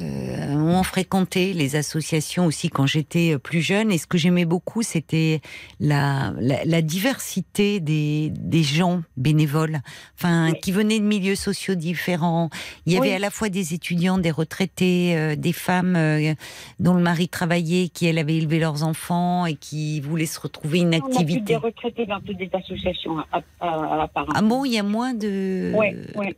[0.00, 3.90] euh, on fréquenté les associations aussi quand j'étais plus jeune.
[3.90, 5.40] Et ce que j'aimais beaucoup, c'était
[5.80, 9.80] la, la, la diversité des, des gens bénévoles,
[10.16, 10.60] enfin Oui.
[10.60, 12.48] qui venaient de milieux sociaux différents.
[12.86, 13.14] Il y avait Oui.
[13.14, 16.34] à la fois des étudiants, des retraités, euh, des femmes euh,
[16.78, 20.78] dont le mari travaillait, qui elles avaient élevé leurs enfants et qui voulaient se retrouver
[20.80, 21.56] une On a plus des activité.
[21.56, 23.42] retraités dans toutes les associations à-.
[23.60, 25.72] Ah bon, il y a moins de.
[25.74, 26.36] Ouais, ouais.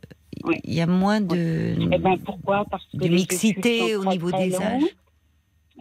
[0.63, 1.75] Il y a moins de.
[1.91, 2.65] Eh ben pourquoi?
[2.69, 4.81] Parce que de mixité au niveau des âges.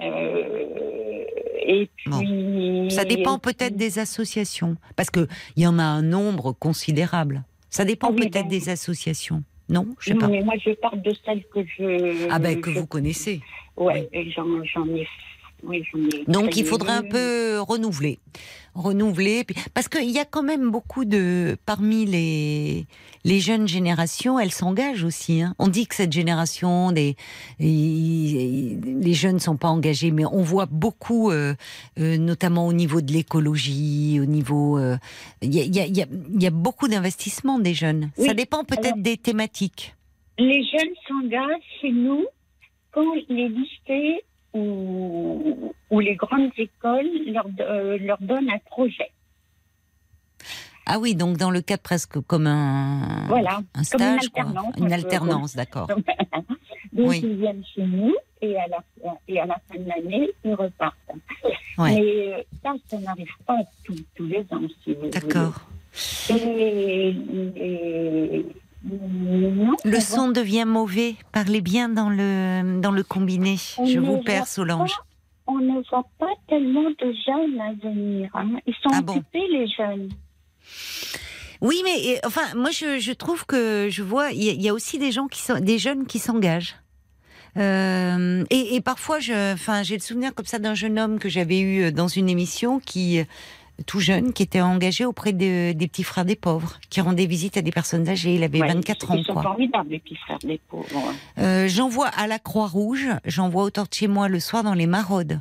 [0.02, 1.24] Euh,
[1.66, 2.88] et puis.
[2.90, 5.26] Ça dépend peut-être des associations, parce que
[5.56, 7.44] il y en a un nombre considérable.
[7.70, 9.42] Ça dépend Ah oui, peut-être ben- des associations.
[9.68, 10.28] Non, je sais Non, pas.
[10.28, 12.28] mais moi je parle de celles que je.
[12.30, 13.40] Ah ben que je- vous connaissez.
[13.76, 15.06] Ouais, j'en j'en ai.
[15.62, 15.82] Oui.
[16.28, 17.08] Donc il faudrait un eu.
[17.08, 18.18] peu renouveler,
[18.74, 19.44] renouveler,
[19.74, 22.86] parce qu'il y a quand même beaucoup de parmi les
[23.24, 25.42] les jeunes générations, elles s'engagent aussi.
[25.42, 25.54] hein.
[25.58, 27.16] On dit que cette génération des
[27.58, 31.54] les jeunes sont pas engagés, mais on voit beaucoup, euh,
[31.98, 34.96] euh, notamment au niveau de l'écologie, au niveau euh,
[35.42, 37.74] il y, a, il y, a, il y a- il y a beaucoup d'investissements des
[37.74, 38.10] jeunes.
[38.18, 39.94] Oui, Ça dépend peut-être des thématiques.
[40.38, 42.24] Les jeunes s'engagent chez nous
[42.92, 44.24] quand les lycées
[44.54, 49.10] ou les grandes écoles leur, euh, leur donnent un projet.
[50.86, 54.74] Ah oui, donc dans le cadre presque comme un Voilà, un comme une stage, alternance,
[54.78, 55.88] une alternance, d'accord.
[56.92, 57.20] Donc Oui.
[57.22, 58.82] ils viennent chez nous et à la,
[59.28, 60.96] et à la fin de l'année, ils repartent.
[61.78, 61.94] Ouais.
[61.94, 65.60] Mais ça, ça n'arrive pas tous, tous les ans, si D'accord.
[66.30, 67.14] et-
[68.84, 71.16] non, Le on son devient mauvais.
[71.32, 73.56] Parlez bien dans le, dans le combiné.
[73.78, 74.94] On Je vous perds, Solange.
[75.46, 78.30] on ne voit pas tellement de jeunes à venir.
[78.34, 78.48] hein.
[78.66, 80.08] Ils sont Ah bon occupés, les jeunes.
[81.60, 84.62] Oui, mais et, enfin, moi, je, je trouve que je vois, il y, a- il
[84.62, 86.76] y a aussi des gens qui sont, des jeunes qui s'engagent.
[87.56, 91.28] Euh, et, et parfois, je, enfin, j'ai le souvenir comme ça d'un jeune homme que
[91.28, 93.20] j'avais eu euh, dans une émission qui,
[93.86, 97.56] tout jeune, qui était engagé auprès de- des petits frères des pauvres, qui rendait visite
[97.56, 98.34] à des personnes âgées.
[98.34, 99.42] Il avait Ouais, 24 ans, Ils sont quoi.
[99.42, 101.14] formidables, les petits frères des pauvres.
[101.38, 104.74] Euh, j'en vois à la Croix-Rouge, j'en vois autour de chez moi le soir dans
[104.74, 105.40] les maraudes,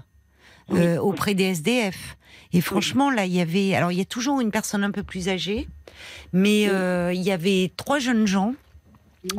[0.70, 2.18] Oui, euh, auprès des SDF.
[2.54, 3.76] Et franchement, là, il y avait.
[3.76, 5.68] Alors, il y a toujours une personne un peu plus âgée,
[6.34, 6.70] mais Oui.
[6.72, 8.54] euh, il y avait trois jeunes gens.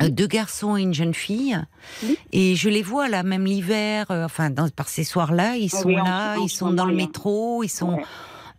[0.03, 1.57] euh, deux garçons et une jeune fille,
[2.03, 2.15] Oui.
[2.33, 5.77] et je les vois là, même l'hiver, euh, enfin dans, par ces soirs-là, ils Ah
[5.81, 7.97] sont oui, là, ils sont dans le métro, ils sont.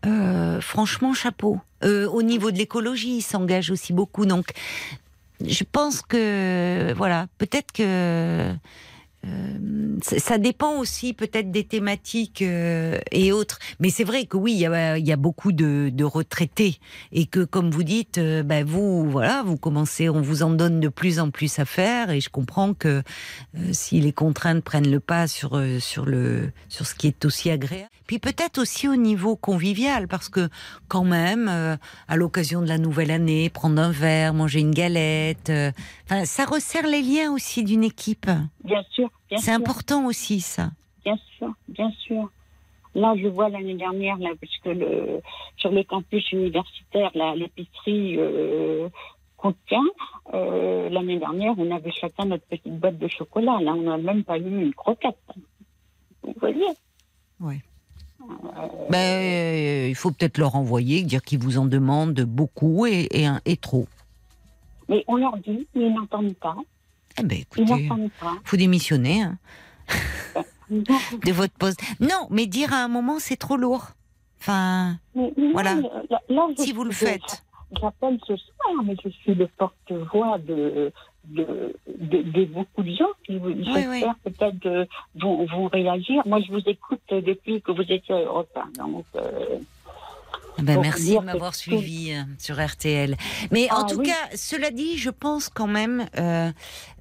[0.07, 1.61] Euh, franchement chapeau.
[1.85, 4.27] Euh, au niveau de l'écologie, ils s'engagent aussi beaucoup.
[4.27, 4.53] Donc,
[5.45, 8.53] je pense que voilà, peut-être que
[9.25, 13.59] euh, ça dépend aussi peut-être des thématiques euh, et autres.
[13.79, 16.79] Mais c'est vrai que oui, il y a, y a beaucoup de, de retraités
[17.13, 20.89] et que, comme vous dites, ben vous, voilà, vous commencez, on vous en donne de
[20.89, 23.03] plus en plus à faire et je comprends que
[23.57, 27.51] euh, si les contraintes prennent le pas sur sur le sur ce qui est aussi
[27.51, 27.91] agréable.
[28.07, 30.49] Puis peut-être aussi au niveau convivial parce que
[30.89, 31.49] quand même,
[32.09, 35.51] à l'occasion de la nouvelle année, prendre un verre, manger une galette,
[36.05, 38.29] enfin, ça resserre les liens aussi d'une équipe.
[38.65, 40.71] Bien sûr, C'est important aussi ça.
[41.05, 42.31] Bien sûr, bien sûr.
[42.95, 45.21] Là, je vois l'année dernière, là, parce que le,
[45.57, 48.89] sur le campus universitaire, l'épicerie euh,
[49.37, 49.83] contient,
[50.35, 53.59] euh, l'année dernière, on avait chacun notre petite boîte de chocolat.
[53.63, 55.17] Là, on n'a même pas eu une croquette.
[56.23, 56.67] Vous voyez?
[58.91, 63.09] Ben, euh, il faut peut-être leur envoyer, dire qu'ils vous en demandent beaucoup et,
[63.45, 63.87] et trop.
[64.89, 66.57] Mais on leur dit, mais ils n'entendent pas.
[67.19, 67.89] Eh ben, écoutez,
[68.45, 69.39] faut démissionner hein,
[70.71, 71.81] de votre poste.
[72.01, 73.89] Non, mais dire à un moment, c'est trop lourd.
[74.41, 75.75] Enfin, Mais- mais Voilà.
[75.77, 77.45] non, là- là, si vous le faites.
[77.81, 80.93] J'appelle ce soir, mais je suis le porte-voix de,
[81.25, 84.85] de, de, de beaucoup de gens qui, j'espère, peut-être euh,
[85.15, 86.23] vont, vont réagir.
[86.27, 89.59] Moi, je vous écoute depuis que vous étiez 1, donc euh,
[90.59, 93.17] ben, Pour merci de m'avoir suivi euh, sur RTL.
[93.51, 94.07] Mais en Ah, tout oui.
[94.07, 96.51] cas, cela dit, je pense quand même euh,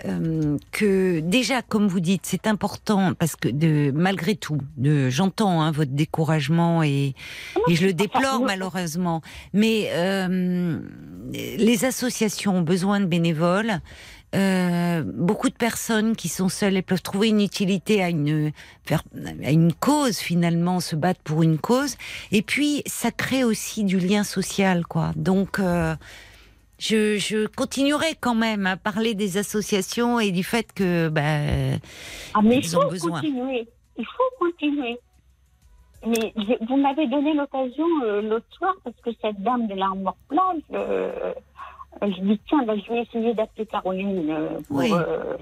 [0.06, 5.62] euh, que déjà, comme vous dites, c'est important parce que de, malgré tout, de, j'entends
[5.62, 7.14] hein, votre découragement et,
[7.68, 9.22] et je le déplore malheureusement.
[9.54, 10.80] Mais euh,
[11.34, 13.80] les associations ont besoin de bénévoles.
[14.34, 18.52] Euh, beaucoup de personnes qui sont seules, elles peuvent trouver une utilité à une
[18.90, 21.98] à une cause finalement, se battre pour une cause.
[22.32, 25.12] Et puis ça crée aussi du lien social, quoi.
[25.18, 25.96] Donc euh,
[26.80, 31.80] je, je continuerai quand même à parler des associations et du fait que ben
[32.34, 33.20] ah, mais Ils ont faut besoin.
[33.20, 33.68] continuer.
[33.98, 34.98] Il faut continuer.
[36.08, 36.34] Mais
[36.68, 40.62] vous m'avez donné l'occasion euh, l'autre soir parce que cette dame de l'armoire plage,
[42.02, 44.30] je dis tiens, ben, je vais essayer d'appeler Caroline.
[44.30, 44.92] euh, pour, Oui.
[44.94, 45.36] euh,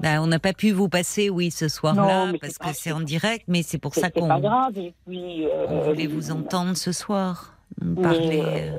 [0.00, 3.44] ben, on n'a pas pu vous passer, oui, ce soir-là parce que c'est en direct,
[3.48, 4.76] mais c'est pour ça c'est qu'on pas grave.
[4.78, 7.54] Et puis, euh, on voulait vous entendre ce soir,
[8.02, 8.72] parler.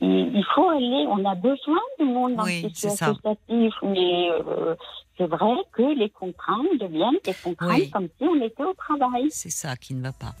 [0.00, 4.28] il, faut aller, on a besoin du monde dans Oui, associatif, mais
[5.20, 7.90] c'est vrai que les contraintes deviennent des contraintes Oui.
[7.90, 9.26] comme si on était au travail.
[9.30, 10.34] C'est ça qui ne va pas.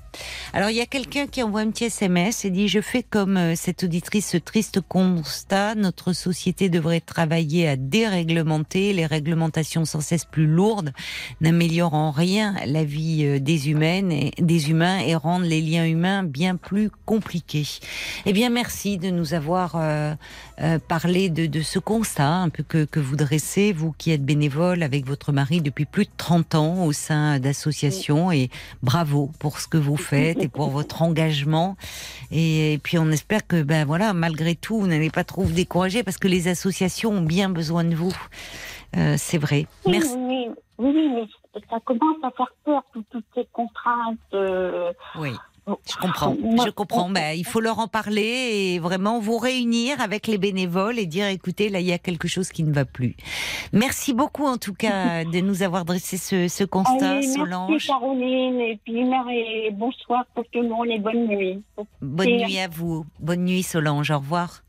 [0.54, 3.36] Alors, il y a quelqu'un qui envoie un petit SMS et dit Je fais comme
[3.36, 5.74] euh, cette auditrice ce triste constat.
[5.74, 8.94] Notre société devrait travailler à déréglementer.
[8.94, 10.92] Les réglementations sans cesse plus lourdes
[11.42, 15.86] n'améliorent en rien la vie euh, des humaines et des humains et rendent les liens
[15.86, 17.66] humains bien plus compliqués.
[18.24, 20.14] Eh bien, merci de nous avoir euh,
[20.62, 24.24] euh, parlé de, de ce constat un peu que, que vous dressez, vous qui êtes
[24.24, 28.48] bénévole avec votre mari depuis plus de 30 ans au sein d'associations et
[28.82, 31.76] bravo pour ce que vous faites et pour votre engagement.
[32.30, 36.02] Et, puis on espère que, ben voilà, malgré tout, vous n'allez pas trop vous décourager
[36.02, 38.14] parce que les associations ont bien besoin de vous.
[38.96, 39.66] Euh, c'est vrai.
[39.86, 40.14] Merci.
[40.16, 40.48] oui,
[40.78, 44.18] oui, oui, mais ça commence à faire peur, tout- toutes ces contraintes.
[44.34, 45.30] euh, Oui.
[45.66, 47.06] Je comprends, Moi, je comprends.
[47.06, 48.22] on- Ben, il faut leur en parler
[48.74, 52.28] et vraiment vous réunir avec les bénévoles et dire écoutez, là, il y a quelque
[52.28, 53.16] chose qui ne va plus.
[53.72, 57.70] Merci beaucoup, en tout cas, de nous avoir dressé ce, ce constat, Allez, Solange.
[57.70, 61.62] merci Caroline, et puis et bonsoir pour tout le monde et bonne nuit.
[62.00, 63.04] Bonne Et- nuit à vous.
[63.20, 64.10] Bonne nuit, Solange.
[64.10, 64.62] Au revoir.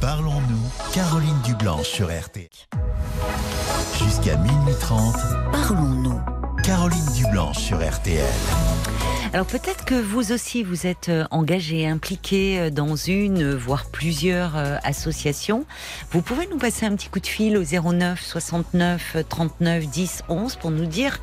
[0.00, 2.50] Parlons-nous, Caroline Dublanche sur RT.
[3.98, 5.14] Jusqu'à minuit 30,
[5.52, 6.20] Parlons-nous.
[6.62, 8.22] Caroline Dublanche sur RTL.
[9.32, 13.86] Alors peut-être que vous aussi vous êtes euh, engagé, impliqué euh, dans une, euh, voire
[13.86, 15.64] plusieurs associations.
[16.10, 20.56] Vous pouvez nous passer un petit coup de fil au 09 69 39 10 11
[20.56, 21.20] pour nous dire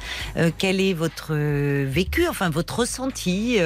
[0.57, 3.57] quel est votre vécu, enfin votre ressenti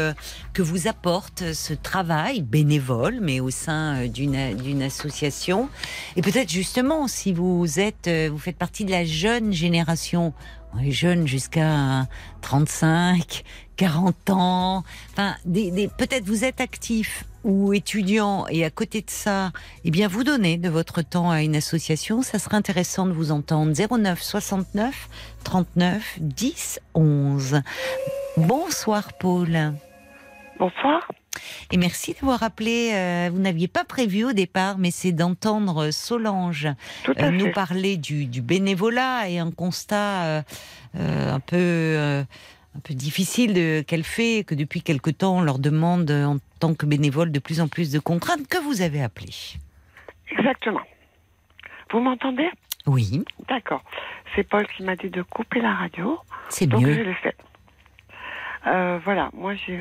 [0.54, 5.70] que vous apporte ce travail bénévole, mais au sein d'une association.
[6.16, 10.34] Et peut-être justement si vous êtes, vous faites partie de la jeune génération.
[10.76, 12.08] On est jeune jusqu'à
[12.42, 13.44] 35,
[13.78, 14.84] 40 ans.
[15.12, 19.52] Enfin, des, des- peut-être vous êtes actif ou étudiant et à côté de ça,
[19.84, 22.22] eh bien, vous donnez de votre temps à une association.
[22.22, 23.72] Ça serait intéressant de vous entendre.
[23.74, 25.10] 09 69
[25.44, 27.62] 39 10 11.
[28.38, 29.74] Bonsoir, Paul.
[30.58, 31.08] Bonsoir.
[31.72, 32.92] Et merci d'avoir appelé.
[32.94, 36.68] euh, vous n'aviez pas prévu au départ, mais c'est d'entendre Solange
[37.20, 40.42] euh, nous parler du, du bénévolat et un constat euh,
[40.96, 42.24] euh, un peu
[42.76, 46.86] un peu difficile qu'elle fait, que depuis quelque temps on leur demande en tant que
[46.88, 49.32] bénévole de plus en plus de contraintes que vous avez appelé?
[50.32, 50.82] Exactement.
[51.92, 52.50] Vous m'entendez?
[52.88, 53.84] Oui, D'accord.
[54.36, 56.18] c'est Paul qui m'a dit de couper la radio.
[56.50, 57.04] C'est Donc je mieux.
[57.04, 57.36] l'ai fait.
[58.66, 59.80] Euh, voilà, moi j'ai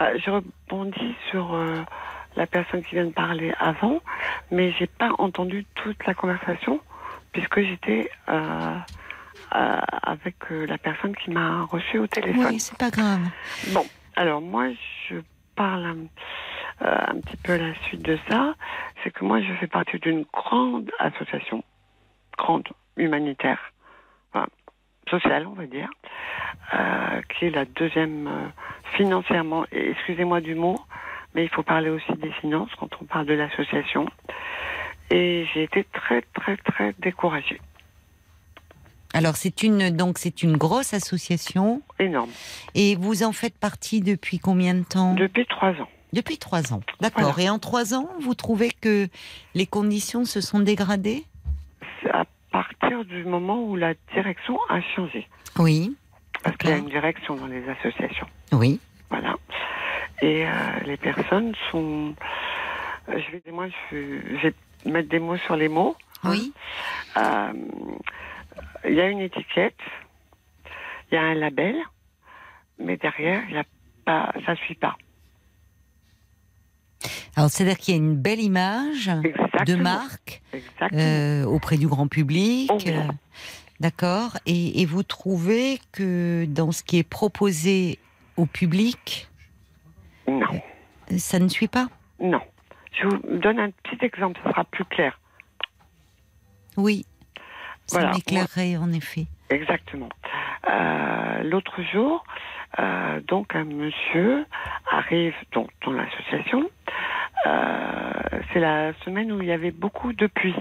[0.00, 1.82] je rebondis sur euh,
[2.36, 4.00] la personne qui vient de parler avant,
[4.50, 6.80] mais j'ai pas entendu toute la conversation
[7.32, 8.76] puisque j'étais euh,
[9.54, 12.46] euh, avec euh, la personne qui m'a reçu au téléphone.
[12.46, 13.20] Oui, c'est pas grave.
[13.68, 13.84] Bon,
[14.16, 14.68] alors moi,
[15.08, 15.16] je
[15.54, 18.54] parle un, euh, un petit peu à la suite de ça.
[19.02, 21.62] C'est que moi, je fais partie d'une grande association,
[22.38, 23.72] grande, humanitaire,
[25.08, 25.88] sociale, on va dire,
[26.74, 28.48] euh, qui est la deuxième euh,
[28.96, 30.78] financièrement, excusez-moi du mot,
[31.34, 34.06] mais il faut parler aussi des finances quand on parle de l'association.
[35.10, 37.60] Et j'ai été très, très, très découragée.
[39.12, 42.30] Alors c'est une donc c'est une grosse association Énorme.
[42.74, 45.14] et vous en faites partie depuis combien de temps?
[45.14, 45.88] Depuis trois ans.
[46.12, 46.80] Depuis trois ans.
[47.00, 47.32] D'accord.
[47.32, 47.42] Voilà.
[47.42, 49.08] Et en trois ans, vous trouvez que
[49.54, 51.24] les conditions se sont dégradées?
[52.12, 52.24] À
[52.54, 55.26] partir du moment où la direction a changé.
[55.58, 55.96] Oui.
[56.44, 58.28] Parce qu'il y a une direction dans les associations.
[58.52, 58.80] Oui.
[59.10, 59.34] Voilà.
[60.22, 60.50] Et euh,
[60.86, 62.14] les personnes sont.
[63.08, 63.96] euh, Je vais, moi, je,
[64.36, 64.54] je vais
[64.86, 65.96] mettre des mots sur les mots.
[66.22, 66.52] Oui.
[67.16, 67.52] Euh,
[68.84, 69.80] Il y a une étiquette,
[71.10, 71.76] il y a un label,
[72.78, 73.64] mais derrière, il y a
[74.04, 74.94] pas, ça suit pas.
[77.36, 79.10] Alors c'est-à-dire qu'il y a une belle image
[79.66, 80.42] de marque
[80.92, 82.70] euh, auprès du grand public.
[82.72, 83.02] Oh euh,
[83.80, 84.38] D'accord.
[84.46, 87.98] Et, et vous trouvez que dans ce qui est proposé
[88.36, 89.28] au public,
[90.28, 90.60] Non,
[91.16, 91.88] ça ne suit pas?
[92.20, 92.40] Non.
[92.92, 95.18] Je vous donne un petit exemple, ce sera plus clair.
[96.76, 97.04] Oui.
[97.86, 98.12] Ça Voilà.
[98.14, 99.26] m'éclairerait en effet.
[99.50, 100.08] Exactement.
[100.70, 102.24] Euh, L'autre jour,
[102.78, 104.46] euh, donc un monsieur
[104.90, 106.70] arrive donc, dans l'association.
[107.46, 108.12] Euh,
[108.52, 110.54] C'est la semaine où il y avait beaucoup de pluie.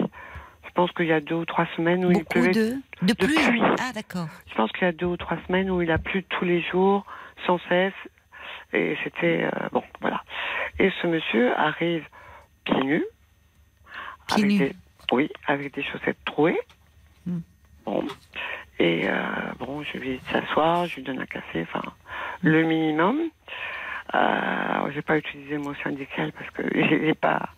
[0.66, 2.52] Je pense qu'il y a deux ou trois semaines où il Beaucoup pleuvait.
[2.54, 3.36] de, de de pluie.
[3.48, 3.62] pluie.
[3.80, 4.28] Ah d'accord.
[4.50, 6.62] Je pense qu'il y a deux ou trois semaines où il a plu tous les
[6.62, 7.06] jours,
[7.46, 7.94] sans cesse.
[8.74, 10.24] Et c'était euh, bon, voilà.
[10.80, 12.04] Et ce monsieur arrive
[12.66, 13.06] pieds nus.
[14.28, 14.58] Pieds avec nus.
[14.58, 14.76] des-
[15.12, 16.60] oui, avec des chaussettes trouées.
[17.28, 17.40] Hmm.
[17.86, 18.04] Bon.
[18.80, 19.22] Et euh,
[19.60, 21.84] bon, je lui dis de s'asseoir, je lui donne un café, enfin,
[22.42, 23.20] le minimum.
[24.16, 26.62] Euh, je vais pas utiliser le mot syndical parce que
[27.06, 27.50] n'est pas,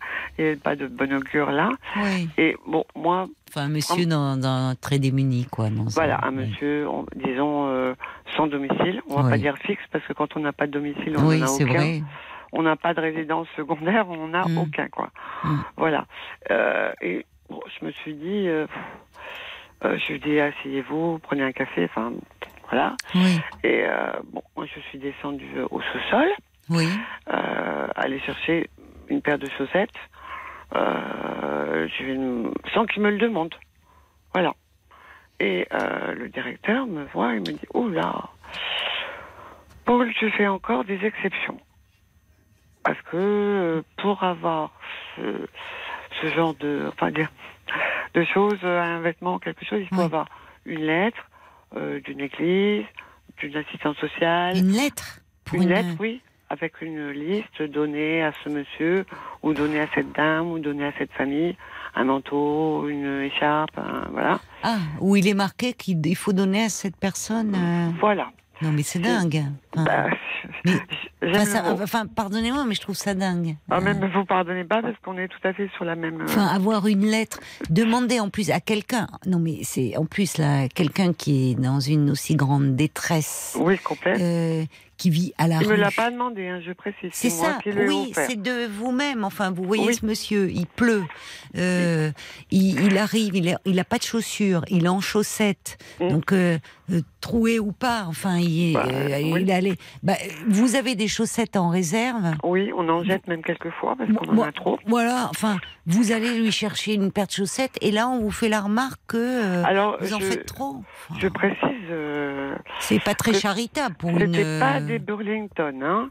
[0.62, 1.68] pas de bon augure là.
[1.96, 2.28] Oui.
[2.38, 5.68] Et bon, moi, Enfin, un monsieur dans, dans- très démuni, quoi.
[5.70, 6.46] dans voilà, un- un oui.
[6.48, 7.94] monsieur, on- disons, euh,
[8.36, 9.02] sans domicile.
[9.08, 9.30] On va Oui.
[9.30, 11.48] pas dire fixe parce que quand on n'a pas de domicile, on Oui, n'en a
[11.48, 11.74] c'est aucun.
[11.74, 12.02] vrai.
[12.52, 14.58] On n'a pas de résidence secondaire, on n'a Mm.
[14.58, 15.10] aucun, quoi.
[15.44, 15.56] Mm.
[15.76, 16.06] Voilà.
[16.50, 18.66] Euh, et bon, je me suis dit, euh,
[19.84, 22.12] euh, je lui dis, asseyez-vous, prenez un café, enfin,
[22.70, 22.96] voilà.
[23.14, 23.40] Oui.
[23.62, 26.28] Et euh, bon, moi, je suis descendue euh, au sous-sol,
[26.70, 26.88] Oui.
[27.32, 28.68] euh, aller chercher
[29.08, 29.90] une paire de chaussettes,
[30.74, 31.88] euh,
[32.74, 33.54] sans qu'il me le demande.
[34.34, 34.52] Voilà.
[35.38, 38.30] Et le directeur me voit et me dit, oh là,
[39.84, 41.60] Paul, tu fais encore des exceptions.
[42.82, 44.70] Parce que pour avoir
[45.16, 45.46] ce,
[46.20, 47.26] ce genre de, enfin, de,
[48.14, 50.04] de choses, un vêtement, quelque chose, il faut Oui.
[50.04, 50.26] avoir
[50.64, 51.22] une lettre
[51.74, 52.84] euh, d'une église,
[53.38, 55.20] d'une assistance sociale, Une lettre
[55.52, 56.20] une lettre, oui,
[56.50, 59.04] avec une liste donnée à ce monsieur,
[59.42, 61.56] ou donnée à cette dame, ou donnée à cette famille,
[61.94, 64.40] un manteau, une écharpe, un- voilà.
[64.62, 67.54] Ah, où il est marqué qu'il il faut donner à cette personne.
[67.54, 68.30] euh, Voilà.
[68.62, 69.44] Non, mais c'est dingue.
[69.76, 70.06] Enfin, Bah,
[70.64, 70.80] Mais-
[71.40, 71.44] enfin,
[71.86, 73.56] ça- pardonnez-moi, mais je trouve ça dingue.
[73.70, 76.20] Ah, Euh, même vous pardonnez pas parce qu'on est tout à fait sur la même.
[76.22, 79.08] euh, Enfin, avoir une lettre, demander en plus à quelqu'un.
[79.26, 83.78] Non, mais c'est en plus là, quelqu'un qui est dans une aussi grande détresse, Oui,
[83.78, 84.14] complet.
[84.20, 84.64] euh,
[84.96, 85.72] qui vit à la Il rue.
[85.74, 87.10] me l'a pas demandé, hein, je précise.
[87.12, 89.24] C'est ça, oui, c'est de vous-même.
[89.24, 89.94] Enfin, vous voyez Oui.
[89.94, 91.04] ce monsieur, il pleut,
[91.58, 92.10] euh,
[92.50, 96.08] il, il arrive, il a, il a pas de chaussures, il est en chaussettes, Mm.
[96.08, 96.58] donc euh,
[96.90, 99.42] euh, troué ou pas, enfin, il, est- Bah, euh, oui.
[99.42, 99.76] il allait.
[100.02, 100.14] Bah,
[100.48, 102.34] vous avez des chaussettes en réserve.
[102.44, 104.78] Oui, on en jette même quelques fois parce qu'on en a trop.
[104.86, 105.56] Voilà, enfin,
[105.86, 109.00] vous allez lui chercher une paire de chaussettes et là, on vous fait la remarque
[109.08, 110.76] que euh, Alors, vous en je, faites trop.
[111.10, 114.32] Enfin, je précise, c'est pas très charitable pour une.
[114.34, 116.08] c'était pas des Burlington, hein.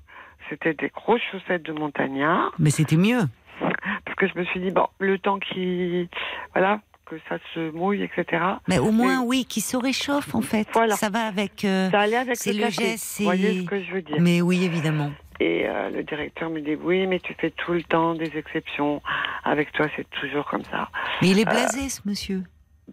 [0.49, 2.51] C'était des grosses chaussettes de montagnard.
[2.59, 3.21] Mais c'était mieux.
[3.59, 6.07] Parce que je me suis dit, bon, le temps qui.
[6.53, 8.43] Voilà, que ça se mouille, etc.
[8.67, 10.67] Mais au moins, oui, qui se réchauffe en fait.
[10.73, 10.95] Voilà.
[10.95, 11.63] Ça va avec.
[11.65, 12.71] euh, Ça allait avec le café.
[12.71, 15.11] geste, Vous voyez ce que je veux dire Mais oui, évidemment.
[15.39, 19.01] Et euh, le directeur me dit, oui, mais tu fais tout le temps des exceptions.
[19.43, 20.89] Avec toi, c'est toujours comme ça.
[21.21, 22.43] Mais il est blasé, ce monsieur.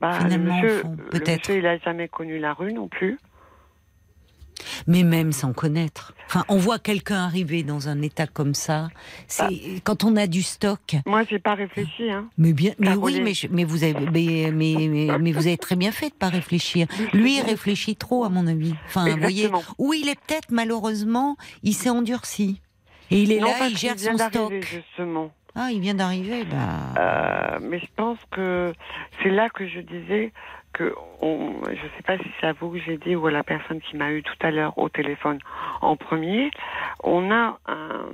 [0.01, 1.51] Bah, Finalement, le monsieur, peut-être.
[1.51, 3.19] il a jamais connu la rue non plus.
[4.87, 6.15] Mais même sans connaître.
[6.27, 8.89] Enfin, on voit quelqu'un arriver dans un état comme ça.
[9.27, 10.97] C'est quand on a du stock.
[11.07, 12.11] Moi, j'ai pas réfléchi.
[12.11, 12.29] Hein.
[12.39, 15.59] Mais bien, mais oui, mais, je- mais vous avez, mais, mais, mais, mais vous avez
[15.59, 16.87] très bien fait de pas réfléchir.
[17.13, 18.75] Lui, il réfléchit trop, à mon avis.
[18.87, 22.61] Enfin, vous voyez, où il est peut-être malheureusement, il s'est endurci.
[23.11, 24.33] Et il est Non, là, il gère vient son stock.
[24.33, 25.31] d'arriver, justement.
[25.55, 26.95] Ah, il vient d'arriver, bah.
[26.99, 28.73] Euh, mais je pense que
[29.23, 30.33] c'est là que je disais
[30.73, 33.43] que on, je sais pas si c'est à vous que j'ai dit ou à la
[33.45, 35.39] personne qui m'a eu tout à l'heure au téléphone
[35.81, 36.51] en premier.
[37.05, 38.07] On a un,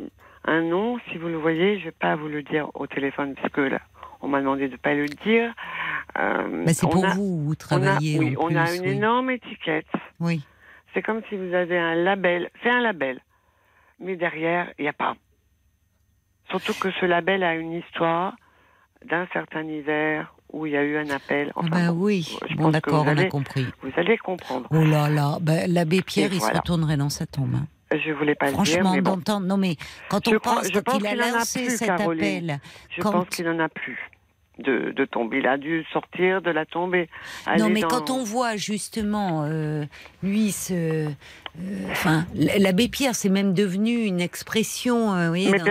[0.44, 3.52] un nom, si vous le voyez, je vais pas vous le dire au téléphone parce
[3.52, 3.80] que là,
[4.20, 5.52] on m'a demandé de pas le dire.
[6.18, 8.18] Euh, Bah, c'est pour a- vous, vous On a, travaillez.
[8.18, 8.88] oui, en on a plus, une oui.
[8.90, 9.86] énorme étiquette.
[10.20, 10.44] Oui.
[10.94, 12.50] C'est comme si vous avez un label.
[12.62, 13.20] C'est un label.
[14.00, 15.16] Mais derrière, il n'y a pas.
[16.50, 18.34] Surtout que ce label a une histoire
[19.04, 21.52] d'un certain hiver où il y a eu un appel.
[21.54, 23.66] Ah Enfin, bah bon, oui, bon d'accord, on a compris.
[23.82, 24.66] Vous allez comprendre.
[24.70, 27.54] Oh là là, bah, l'abbé Pierre, Et il se retournerait dans sa tombe.
[27.54, 27.66] hein.
[27.90, 29.02] Je voulais pas le dire, Franchement, bon.
[29.16, 29.46] d'entendre.
[29.46, 29.76] Non, mais
[30.10, 32.50] quand on pense, qu'il a lancé plus, cet Caroline.
[32.50, 32.60] appel.
[32.90, 33.98] Je quand- pense qu'il n'en a plus
[34.58, 35.32] de, de tombe.
[35.32, 37.08] Il a dû sortir de la tombe et
[37.58, 39.84] Non, mais dans- quand on voit justement euh,
[40.22, 41.08] lui se.
[41.90, 45.64] Enfin, l'abbé Pierre, c'est même devenu une expression, euh, vous voyez, dans-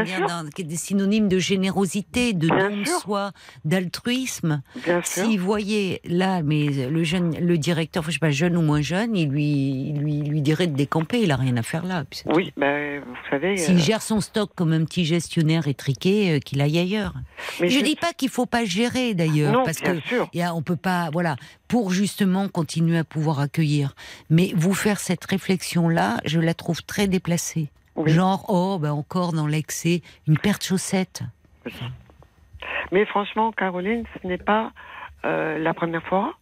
[0.43, 3.31] dans- qui est des synonymes de générosité, de Bien don de soi,
[3.65, 4.61] d'altruisme.
[4.83, 5.01] Sûr.
[5.05, 9.15] S'il voyait là, mais le jeune, le directeur, je sais pas, jeune ou moins jeune,
[9.15, 11.21] il lui, lui, lui dirait de décamper.
[11.21, 12.03] Il a rien à faire là.
[12.25, 13.55] Oui, ben, vous savez.
[13.57, 17.13] S'il euh, gère son stock comme un petit gestionnaire étriqué, euh, qu'il aille ailleurs.
[17.61, 19.91] mais je je- dis pas qu'il faut pas gérer d'ailleurs, parce que
[20.33, 21.35] y a- on peut pas, voilà,
[21.67, 23.93] pour justement continuer à pouvoir accueillir.
[24.29, 27.69] Mais vous faire cette réflexion là, je la trouve très déplacée.
[27.95, 28.11] Oui.
[28.11, 31.23] Genre, oh, ben encore dans l'excès, une paire de chaussettes.
[32.91, 34.71] Mais franchement, Caroline, ce n'est pas
[35.25, 36.35] euh, la première fois.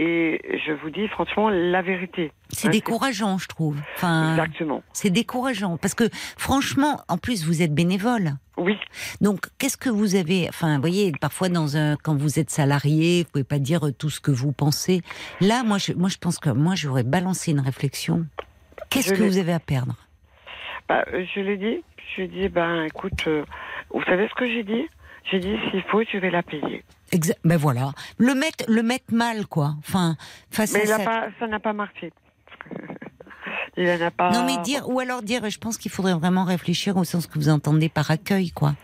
[0.00, 2.30] Et je vous dis franchement la vérité.
[2.50, 3.76] C'est Hein, décourageant, je trouve.
[3.96, 4.82] Enfin, Exactement.
[4.92, 6.04] c'est décourageant parce que
[6.36, 8.34] franchement, en plus, vous êtes bénévole.
[8.56, 8.76] Oui.
[9.20, 13.24] Donc, qu'est-ce que vous avez Enfin, vous voyez, parfois dans un, quand vous êtes salarié,
[13.24, 15.02] vous pouvez pas dire tout ce que vous pensez.
[15.40, 18.26] Là, moi, je, moi, je pense que moi, j'aurais balancé une réflexion.
[18.90, 19.96] Qu'est-ce que vous avez à perdre?
[20.88, 21.82] Bah, euh, je l'ai dit.
[22.16, 23.44] Je lui ai dit, ben écoute, euh,
[23.90, 24.86] vous savez ce que j'ai dit?
[25.30, 26.82] J'ai dit, s'il faut, je vais la payer.
[27.12, 29.74] Exa- Ben voilà, le mettre, le mettre mal, quoi.
[29.80, 30.16] Enfin,
[30.50, 31.04] face Mais à il a ça.
[31.04, 32.12] pas, ça n'a pas marché.
[33.76, 34.30] il n'a pas.
[34.30, 37.38] Non, mais dire, ou alors dire, je pense qu'il faudrait vraiment réfléchir au sens que
[37.38, 38.74] vous entendez par accueil, quoi.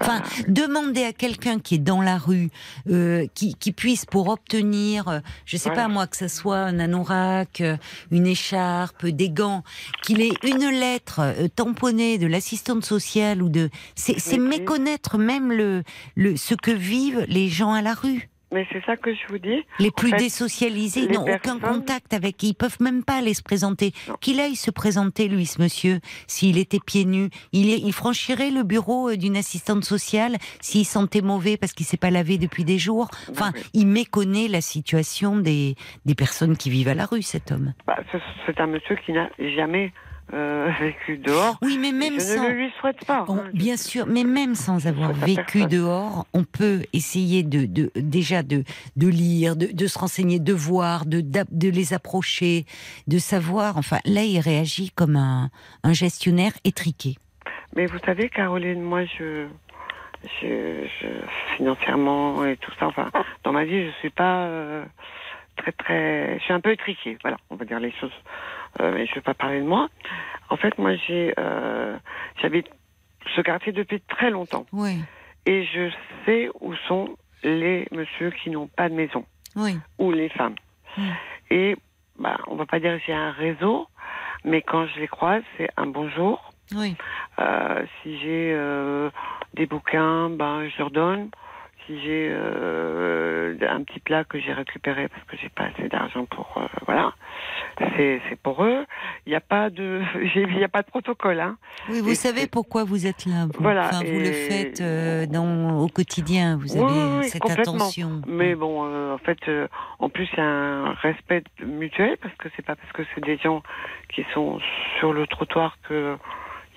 [0.00, 2.50] Enfin, demander à quelqu'un qui est dans la rue,
[2.88, 6.78] euh, qui, qui puisse pour obtenir, euh, je sais pas moi, que ce soit un
[6.78, 7.76] anorak, euh,
[8.10, 9.62] une écharpe, des gants,
[10.02, 15.82] qu'il ait une lettre euh, tamponnée de l'assistante sociale ou de, c'est méconnaître même le,
[16.16, 18.28] le, ce que vivent les gens à la rue.
[18.50, 19.62] Mais c'est ça que je vous dis.
[19.78, 23.92] Les plus fait, désocialisés n'ont aucun contact avec, ils peuvent même pas aller se présenter.
[24.20, 27.28] Qu'il aille se présenter, lui, ce monsieur, s'il était pieds nus.
[27.52, 31.98] Il, il franchirait le bureau euh, d'une assistante sociale s'il sentait mauvais parce qu'il s'est
[31.98, 33.10] pas lavé depuis des jours.
[33.30, 33.60] Enfin, oui.
[33.74, 35.74] il méconnaît la situation des,
[36.06, 37.74] des personnes qui vivent à la rue, cet homme.
[37.86, 39.92] Bah, ce- c'est un monsieur qui n'a jamais
[40.34, 41.58] euh, vécu dehors.
[41.62, 42.42] Oui, mais même je sans...
[42.44, 43.24] ne le lui souhaite pas.
[43.28, 48.42] On- bien sûr, mais même sans avoir vécu dehors, on peut essayer de, de déjà
[48.42, 48.64] de,
[48.96, 52.66] de lire, de, de se renseigner, de voir, de, de les approcher,
[53.06, 53.76] de savoir.
[53.78, 55.50] Enfin, là, il réagit comme un,
[55.82, 57.16] un gestionnaire étriqué.
[57.76, 59.46] Mais vous savez, Caroline, moi, je,
[60.40, 63.10] je, je- financièrement et tout ça, enfin,
[63.44, 64.84] dans ma vie, je suis pas euh,
[65.58, 67.18] très, très, je suis un peu étriquée.
[67.22, 68.12] Voilà, on va dire les choses.
[68.80, 69.88] Euh, mais je vais pas parler de moi.
[70.50, 71.96] En fait, moi, j'ai, euh,
[72.40, 72.68] j'habite
[73.36, 75.00] ce quartier depuis très longtemps Oui,
[75.44, 75.90] et je
[76.24, 79.24] sais où sont les messieurs qui n'ont pas de maison
[79.56, 79.78] oui.
[79.98, 80.54] ou les femmes.
[80.96, 81.02] Mm.
[81.50, 81.76] Et
[82.18, 83.86] bah, on va pas dire que j'ai un réseau,
[84.44, 86.52] mais quand je les croise, c'est un bonjour.
[86.74, 86.96] Oui.
[87.38, 88.56] Euh, si j'ai
[89.54, 91.30] des bouquins, ben je leur donne.
[91.88, 96.26] Si j'ai euh, un petit plat que j'ai récupéré parce que j'ai pas assez d'argent
[96.26, 97.14] pour euh, voilà,
[97.96, 98.84] c'est pour eux.
[99.24, 100.02] Il n'y a pas de
[100.36, 101.56] il a pas de protocole hein.
[101.88, 103.46] Oui, vous Et savez pourquoi vous êtes là.
[103.46, 106.58] Vous, Voilà, Enfin, vous le faites euh, dans, au quotidien.
[106.58, 108.20] Vous avez Oui, cette attention.
[108.26, 109.38] Mais bon, en fait,
[109.98, 113.24] en plus, il y a un respect mutuel parce que c'est pas parce que c'est
[113.24, 113.62] des gens
[114.14, 114.58] qui sont
[114.98, 116.18] sur le trottoir que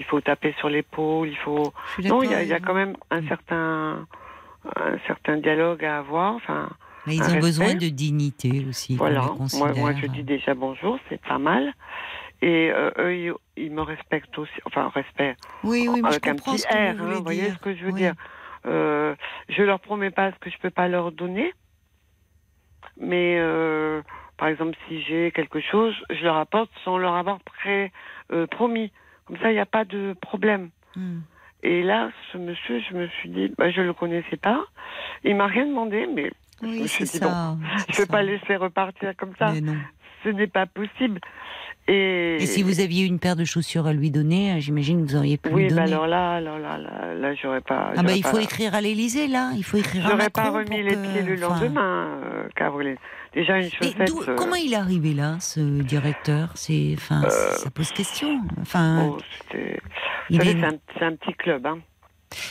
[0.02, 1.74] il faut taper sur l'épaule, il faut.
[2.04, 4.08] Non, il y a, il y a avec quand même un certain,
[4.76, 6.36] un certain dialogue à avoir.
[6.36, 6.70] Enfin,
[7.08, 8.96] Mais ils ont besoin de dignité aussi.
[8.96, 9.32] voilà.
[9.54, 11.74] Moi, je dis déjà bonjour, c'est pas mal.
[12.44, 14.52] Et euh, eux, ils, ils me respectent aussi.
[14.66, 16.96] Enfin, respect Oui, oui, mais je avec un petit ce que air.
[16.96, 18.00] vous hein, vous voyez ce que je veux Oui.
[18.00, 18.16] dire
[18.66, 19.16] euh,
[19.50, 21.54] Je leur promets pas ce que je peux pas leur donner,
[22.98, 24.02] mais euh,
[24.38, 27.92] par exemple, si j'ai quelque chose, je leur apporte sans leur avoir pré,
[28.32, 28.92] euh, promis.
[29.26, 30.72] Comme ça, il n'y a pas de problème.
[30.96, 31.20] Hmm.
[31.64, 34.64] Et là, ce monsieur, je me suis dit, bah, je le connaissais pas.
[35.24, 36.32] Il m'a rien demandé, mais
[36.62, 37.56] je me suis dit, ça.
[37.88, 38.12] je ne vais ça.
[38.12, 39.52] pas laisser repartir comme ça.
[39.52, 39.78] Mais non.
[40.24, 41.20] Ce n'est pas possible.
[41.88, 45.10] Et, Et si vous aviez une paire de chaussures à lui donner, euh, j'imagine que
[45.12, 45.94] vous auriez pu Oui, lui bah donner.
[45.94, 47.92] alors là, alors là, là, là, j'aurais pas.
[47.98, 50.84] ah bah il faut écrire à l'Élysée là, il faut écrire à J'aurais pas remis
[50.84, 52.96] les que- pieds le lendemain, euh, Caroline.
[53.34, 54.12] Déjà une Et chaussette.
[54.28, 56.50] euh, comment il est arrivé là, ce directeur?
[56.56, 58.40] C'est, enfin, ça pose question.
[58.62, 59.18] Enfin,
[59.50, 61.80] est- un, c'est un petit club, hein.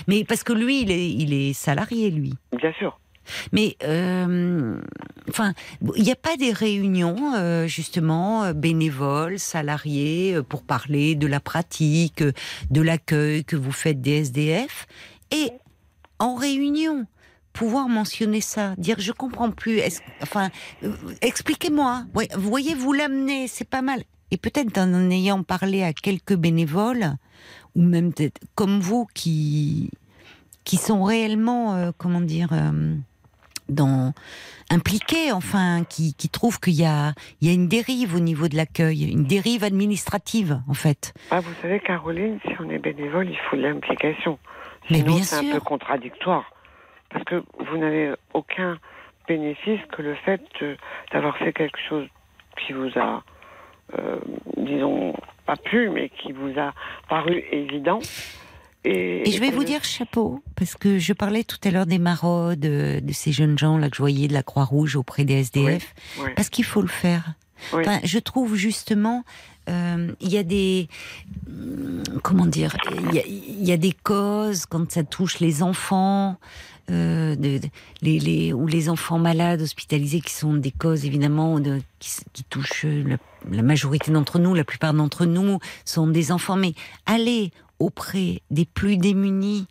[0.09, 2.35] mais parce que lui, il est, il est salarié, lui.
[2.57, 2.98] Bien sûr.
[3.53, 4.81] Mais, euh,
[5.29, 5.55] enfin,
[5.97, 11.41] il n'y a pas des réunions, euh, justement, euh, bénévoles, salariés, pour parler de la
[11.41, 12.23] pratique,
[12.71, 14.87] de l'accueil que vous faites des SDF.
[15.31, 15.51] Et
[16.19, 17.07] en réunion,
[17.53, 19.81] pouvoir mentionner ça, dire je comprends plus,
[20.23, 20.51] enfin,
[21.21, 22.05] expliquez-moi.
[22.37, 24.03] Voyez, vous l'amenez, c'est pas mal.
[24.31, 27.17] Et peut-être en ayant parlé à quelques bénévoles,
[27.75, 29.91] ou même peut-être comme vous qui
[30.63, 32.51] qui sont réellement, comment dire,
[33.71, 34.13] dans
[34.71, 38.49] impliqués, enfin, qui, qui trouvent qu'il y a, il y a une dérive au niveau
[38.49, 41.13] de l'accueil, une dérive administrative, en fait.
[41.31, 44.39] Ah, vous savez, Caroline, si on est bénévole, il faut de l'implication.
[44.91, 45.55] Mais bien c'est un sûr.
[45.55, 46.51] peu contradictoire.
[47.11, 48.79] Parce que vous n'avez aucun
[49.27, 50.77] bénéfice que le fait de-
[51.13, 52.07] d'avoir fait quelque chose
[52.65, 53.23] qui vous a,
[53.99, 54.19] euh,
[54.57, 55.15] disons,
[55.47, 56.73] pas plu, mais qui vous a
[57.09, 57.99] paru évident.
[58.85, 61.98] Et, Et je vais vous dire chapeau, parce que je parlais tout à l'heure des
[61.98, 65.35] maraudes, de, de ces jeunes gens là que je voyais de la Croix-Rouge auprès des
[65.35, 66.31] SDF, Oui.
[66.35, 67.35] parce qu'il faut le faire.
[67.74, 67.82] Oui.
[67.82, 69.23] Enfin, je trouve justement,
[69.69, 70.89] euh, il y a des,
[71.47, 72.74] hum, comment dire,
[73.11, 76.39] il y a, il y a des causes quand ça touche les enfants,
[76.90, 77.69] euh, de, de-
[78.01, 82.24] les, les, ou les enfants malades hospitalisés, qui sont des causes évidemment de, qui, s-
[82.32, 83.16] qui touchent la,
[83.51, 86.57] la majorité d'entre nous, la plupart d'entre nous sont des enfants.
[86.57, 86.73] Mais
[87.05, 89.66] allez auprès des plus démunis,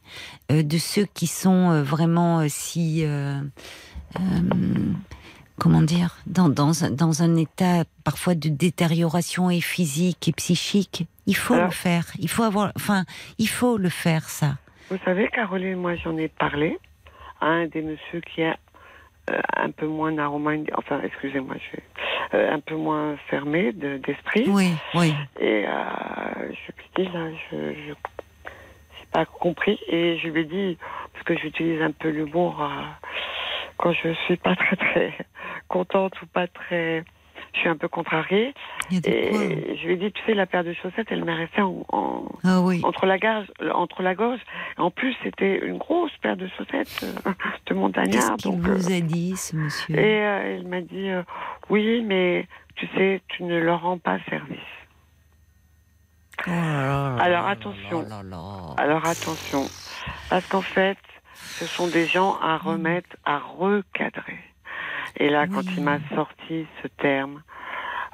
[0.52, 3.06] euh, de ceux qui sont euh, vraiment euh, si
[5.60, 11.06] comment dire, dans, dans, un, dans un état parfois de détérioration et physique et psychique.
[11.28, 12.06] Il faut Alors- le faire.
[12.18, 13.04] Il faut avoir, enfin,
[13.38, 14.58] il faut le faire ça.
[14.90, 16.80] Vous savez, Caroline, moi j'en ai parlé
[17.42, 18.54] à un des messieurs qui euh,
[19.56, 21.78] un peu moins narroman, enfin excusez-moi, je,
[22.38, 24.46] un peu moins fermé de- d'esprit.
[24.48, 25.14] Oui, oui.
[25.40, 25.72] Et euh,
[26.52, 27.94] je lui dis là, je j'ai
[29.12, 30.78] pas compris et je lui ai dit
[31.14, 32.68] parce que j'utilise un peu l'humour euh,
[33.78, 35.14] quand je suis pas très très
[35.68, 37.04] contente ou pas très,
[37.54, 38.54] je suis un peu contrariée.
[38.92, 39.40] Et quoi.
[39.42, 42.26] je lui ai dit, tu sais, la paire de chaussettes, elle m'est restée en, en-
[42.44, 42.82] Ah oui.
[42.84, 44.40] entre la gorge, entre la gorge.
[44.78, 47.32] En plus, c'était une grosse paire de chaussettes euh, de
[47.66, 48.38] Qu'est-ce montagnard.
[48.38, 49.96] qu'il donc, vous euh, a dit, ce monsieur?
[49.98, 51.24] et euh, il m'a dit, euh,
[51.70, 54.60] oui, mais tu sais, tu ne leur rends pas service.
[56.48, 58.02] Oh là là là Alors, attention.
[58.08, 58.22] là.
[58.78, 59.64] Alors attention,
[60.30, 60.98] parce qu'en fait,
[61.34, 64.40] ce sont des gens à remettre, à recadrer.
[65.18, 67.42] Et là, quand il m'a sorti ce terme,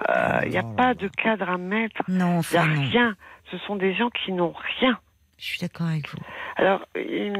[0.09, 2.81] euh, il n'y a pas de cadre à mettre, Non, il n'y a non.
[2.81, 3.15] rien.
[3.51, 4.97] Ce sont des gens qui n'ont rien.
[5.38, 6.17] Je suis d'accord avec vous.
[6.55, 7.31] Alors, Et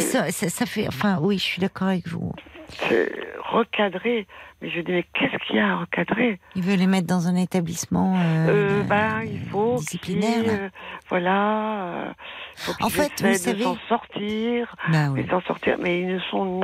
[0.00, 2.32] ça, ça, ça fait, enfin, oui, je suis d'accord avec vous.
[3.50, 4.26] recadrer.
[4.62, 6.40] Mais je dis, mais qu'est-ce qu'il y a à recadrer?
[6.54, 8.16] Il veut les mettre dans un établissement.
[8.16, 10.44] Euh, euh, bah, Il faut disciplinaire.
[10.46, 10.68] euh,
[11.10, 12.14] voilà,
[12.56, 15.26] faut En fait, vous savez- s'en sortir, Bah oui.
[15.46, 15.76] sortir.
[15.78, 16.60] Mais ils ne sont,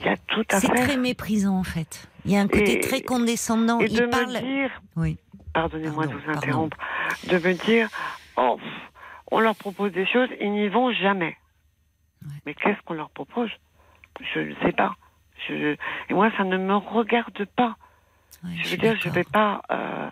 [0.00, 2.08] il y a tout à C'est très méprisant en fait.
[2.24, 3.80] Il y a un côté Et- très condescendant.
[3.80, 4.32] Et Il de parle.
[4.32, 5.18] me dire, Oui.
[5.52, 6.76] pardonnez-moi Pardon, de vous interrompre,
[7.28, 7.88] de me dire,
[8.36, 8.58] oh,
[9.30, 11.36] on leur propose des choses, ils n'y vont jamais.
[12.24, 12.32] Ouais.
[12.46, 13.50] Mais qu'est-ce qu'on leur propose?
[14.34, 14.94] Je ne sais pas.
[15.48, 15.74] Je,
[16.08, 17.76] et moi, ça ne me regarde pas.
[18.44, 20.08] Ouais, Je veux dire, je ne vais pas euh,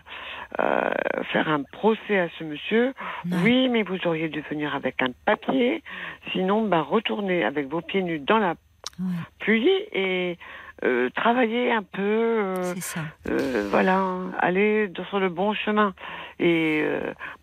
[0.59, 0.91] euh,
[1.31, 2.93] faire un procès à ce monsieur.
[3.25, 3.37] Non.
[3.43, 5.83] Oui, mais vous auriez dû venir avec un papier.
[6.31, 8.55] Sinon, bah, retournez avec vos pieds nus dans la
[8.99, 9.05] Ouais,
[9.39, 10.37] pluie et
[10.83, 12.01] euh, travailler un peu.
[12.01, 13.01] euh, ça.
[13.29, 14.03] euh, voilà,
[14.39, 15.93] aller sur le bon chemin.
[16.39, 16.83] Et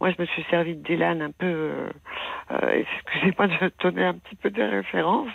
[0.00, 1.70] moi, je me suis servi d'Elan un peu,
[2.72, 5.28] excusez-moi de donner un petit peu de référence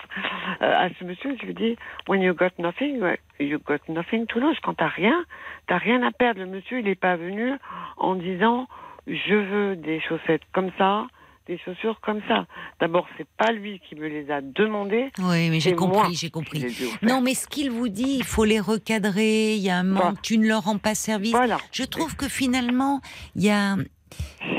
[0.60, 1.36] à ce monsieur.
[1.42, 1.76] Je lui dis,
[2.08, 3.02] when you got nothing,
[3.40, 4.58] you got nothing to lose.
[4.62, 5.24] Quand t'as rien,
[5.68, 6.42] t'as rien à perdre.
[6.42, 7.54] Le monsieur, il n'est pas venu
[7.98, 8.68] en disant,
[9.08, 11.08] je veux des chaussettes comme ça,
[11.48, 12.46] des chaussures comme ça.
[12.80, 15.12] D'abord, c'est pas lui qui me les a demandées.
[15.20, 16.66] Oui, mais j'ai compris, j'ai compris.
[17.02, 19.56] Non, mais ce qu'il vous dit, il faut les recadrer.
[19.56, 20.02] Il y a un manque.
[20.02, 20.18] Voilà.
[20.22, 21.32] Tu ne leur rends pas service.
[21.32, 21.58] Voilà.
[21.72, 23.02] Je trouve que finalement,
[23.36, 23.76] il y a,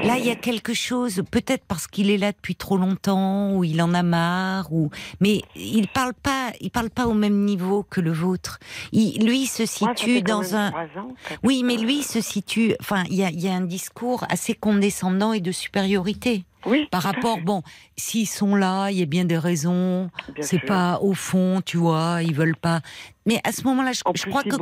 [0.03, 3.65] Là, il y a quelque chose, peut-être parce qu'il est là depuis trop longtemps, ou
[3.65, 7.85] il en a marre, ou mais il parle pas, il parle pas au même niveau
[7.89, 8.59] que le vôtre.
[8.93, 10.71] Il, lui il se situe dans un.
[10.71, 12.75] ans, Oui, mais lui il se situe.
[12.81, 17.03] Enfin, il y a, y a un discours assez condescendant et de supériorité Oui, par
[17.03, 17.39] rapport.
[17.41, 17.63] Bon,
[17.97, 20.11] s'ils sont là, il y a bien des raisons.
[20.41, 22.81] C'est pas au fond, tu vois, ils veulent pas.
[23.25, 24.57] Mais à ce moment-là, je, crois que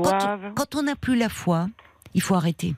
[0.55, 1.69] quand on n'a plus la foi,
[2.15, 2.75] il faut arrêter.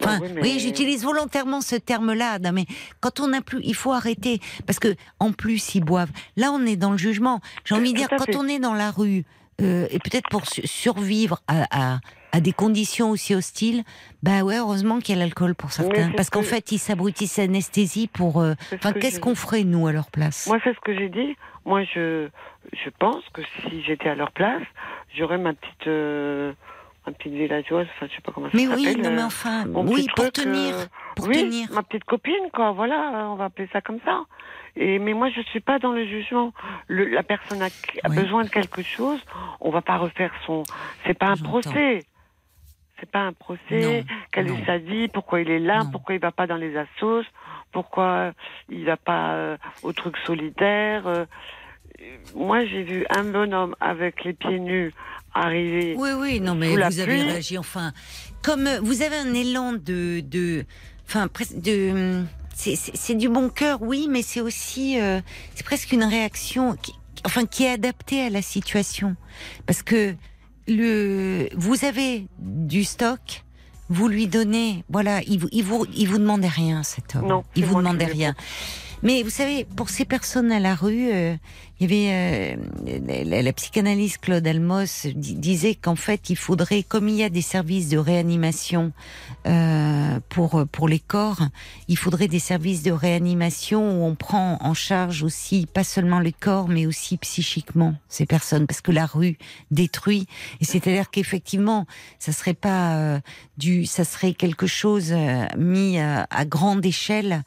[0.00, 2.64] Ah Enfin, oui, mais- oui, j'utilise volontairement ce terme-là, mais
[3.00, 6.10] quand on n'a plus, il faut arrêter parce que en plus ils boivent.
[6.36, 7.40] Là, on est dans le jugement.
[7.64, 8.36] J'ai envie de dire, quand fait.
[8.36, 9.24] on est dans la rue
[9.60, 11.98] euh, et peut-être pour su- survivre à, à,
[12.30, 13.82] à des conditions aussi hostiles,
[14.22, 16.78] bah ouais, heureusement qu'il y a l'alcool pour certains, parce ce qu'en que- fait, ils
[16.78, 18.40] s'abrutissent anesthésie pour.
[18.40, 20.46] euh, Enfin, que qu'est-ce qu'on ferait nous à leur place?
[20.46, 21.34] Moi, c'est ce que j'ai dit.
[21.64, 22.28] Moi, je,
[22.72, 24.62] je pense que si j'étais à leur place,
[25.16, 26.52] j'aurais ma petite, euh,
[27.08, 28.78] ma petite villageoise, enfin, je sais pas comment ça Mais s'appelle.
[28.78, 30.84] oui, non, mais euh, enfin, oui, pour truc, tenir, euh,
[31.16, 31.68] pour oui, tenir.
[31.72, 32.72] ma petite copine, quoi.
[32.72, 34.22] Voilà, on va appeler ça comme ça.
[34.76, 36.52] Et mais moi, je suis pas dans le jugement.
[36.86, 38.16] Le, la personne a, a Oui.
[38.16, 39.20] besoin de quelque chose.
[39.60, 40.62] On va pas refaire son.
[41.06, 42.04] C'est pas un procès.
[43.00, 44.04] C'est pas un procès.
[44.36, 44.42] Non.
[44.44, 45.90] est sa vie Pourquoi il est là Non.
[45.90, 47.24] Pourquoi il va pas dans les assos
[47.72, 48.32] Pourquoi
[48.68, 51.24] il va pas euh, au truc solidaire euh,
[52.34, 54.92] Moi, j'ai vu un bonhomme avec les pieds nus
[55.34, 55.94] arriver.
[55.98, 57.58] Oui, oui, non, mais vous avez réagi.
[57.58, 57.92] Enfin,
[58.42, 60.64] comme euh, vous avez un élan de, de,
[61.06, 62.22] enfin, de,
[62.54, 65.20] c'est- du bon cœur, oui, mais c'est aussi, euh,
[65.54, 66.94] c'est presque une réaction, qui,
[67.24, 69.16] enfin, qui est adaptée à la situation,
[69.66, 70.14] parce que
[70.66, 73.44] le, vous avez du stock.
[73.90, 77.26] Vous lui donnez, voilà, il vous, il vous, il vous demandait rien, cet homme.
[77.26, 78.34] Non, il vous demandait rien.
[79.02, 81.34] Mais vous savez, pour ces personnes à la rue, euh,
[81.80, 86.82] il y avait euh, la, la psychanalyste Claude Almos di- disait qu'en fait, il faudrait,
[86.82, 88.92] comme il y a des services de réanimation
[89.46, 91.40] euh, pour pour les corps,
[91.86, 96.32] il faudrait des services de réanimation où on prend en charge aussi pas seulement les
[96.32, 99.38] corps, mais aussi psychiquement ces personnes, parce que la rue
[99.70, 100.26] détruit.
[100.60, 101.86] Et c'est-à-dire qu'effectivement,
[102.18, 103.20] ça serait pas euh,
[103.56, 107.42] du, ça serait quelque chose euh, mis à, à grande échelle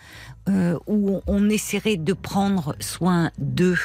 [0.50, 3.78] euh, où on essaierait de prendre soin d'eux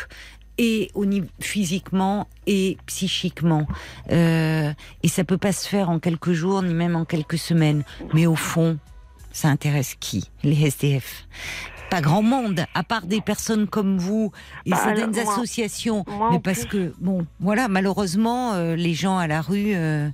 [0.58, 3.66] et au niveau physiquement et psychiquement.
[4.12, 4.72] Euh,
[5.02, 7.82] et ça peut pas se faire en quelques jours ni même en quelques semaines.
[8.14, 8.78] Mais au fond
[9.32, 10.30] ça intéresse qui?
[10.42, 11.26] Les SDF
[11.88, 14.32] pas grand monde à part des personnes comme vous
[14.64, 16.04] et Bah, certaines moi- associations.
[16.08, 20.08] moi, mais parce plus- que bon voilà malheureusement euh, les gens à la rue euh,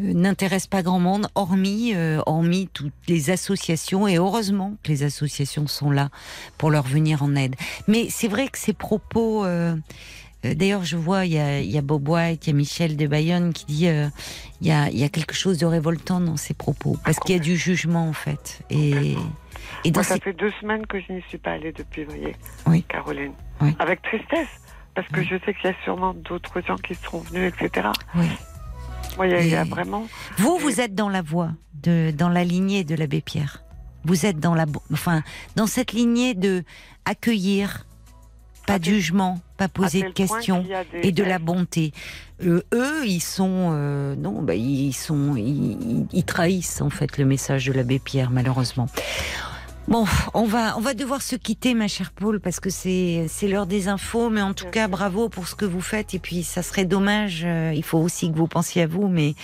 [0.00, 5.02] euh, n'intéressent pas grand monde, hormis, euh, hormis toutes les associations, et heureusement que les
[5.02, 6.08] associations sont là
[6.58, 7.56] pour leur venir en aide.
[7.88, 9.74] Mais c'est vrai que ces propos, euh,
[10.42, 12.96] d'ailleurs je vois, il y a, il y a Bob White, il y a Michel
[12.96, 14.08] de Bayonne qui dit, euh,
[14.60, 17.36] il, y a, il y a quelque chose de révoltant dans ces propos, parce qu'il
[17.36, 18.62] y a du jugement en fait.
[18.70, 19.16] Et,
[19.84, 20.20] et dans Moi, ça ces...
[20.20, 22.34] fait deux semaines que je n'y suis pas allée depuis, voyez,
[22.66, 22.82] Oui.
[22.88, 23.32] Caroline.
[23.60, 23.74] Oui.
[23.78, 24.48] Avec tristesse,
[24.94, 27.88] parce que je sais qu'il y a sûrement d'autres gens qui seront venus, etc.
[29.18, 29.28] Oui.
[29.28, 30.06] Moi, il y a- il y, a Et- vraiment.
[30.38, 31.50] Vous, vous êtes dans la voie,
[31.82, 33.62] de, dans la lignée de l'abbé Pierre.
[34.04, 35.22] Vous êtes dans la, enfin,
[35.56, 36.64] dans cette lignée de
[37.04, 37.86] accueillir,
[38.66, 40.64] pas de jugement, pas poser de questions
[41.02, 41.92] et de la bonté.
[42.44, 47.66] Euh, eux, ils sont, euh, non, bah, ils sont, ils trahissent en fait le message
[47.66, 48.88] de l'abbé Pierre, malheureusement.
[49.88, 53.48] Bon, on va, on va devoir se quitter, ma chère Paul, parce que c'est, c'est
[53.48, 54.30] l'heure des infos.
[54.30, 56.14] Mais en tout cas, bravo pour ce que vous faites.
[56.14, 57.42] Et puis, ça serait dommage.
[57.44, 59.34] euh, il faut aussi que vous pensiez à vous, mais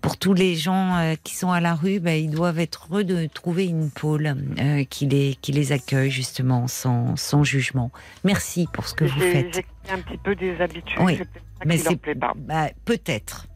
[0.00, 3.04] pour tous les gens euh, qui sont à la rue, bah, ils doivent être heureux
[3.04, 7.90] de trouver une Paul euh, qui les, qui les accueille justement sans, sans jugement.
[8.24, 9.62] Merci pour ce que vous faites.
[9.90, 10.98] un petit peu des habitudes.
[11.00, 11.20] Oui,
[11.66, 11.98] Mais c'est
[12.38, 13.46] bah, peut-être.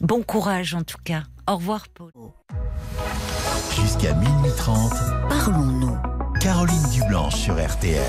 [0.00, 1.22] Bon courage en tout cas.
[1.50, 2.12] Au revoir, Paul.
[3.74, 4.92] Jusqu'à minuit 30,
[5.28, 5.98] Parlons-nous.
[6.40, 8.06] Caroline Dublanche sur RTL.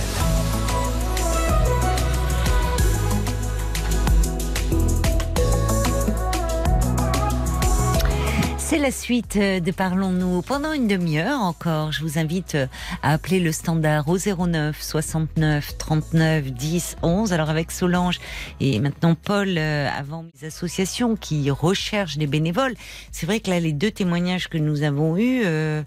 [8.72, 11.91] C'est la suite de Parlons-nous pendant une demi-heure encore.
[11.91, 12.56] Je vous invite
[13.03, 17.34] à appeler le standard au 09 69 39 10 11.
[17.34, 18.22] Alors avec Solange
[18.61, 22.76] et maintenant Paul euh, avant les associations qui recherchent des bénévoles.
[23.11, 25.41] C'est vrai que là les deux témoignages que nous avons eus.
[25.43, 25.84] euh,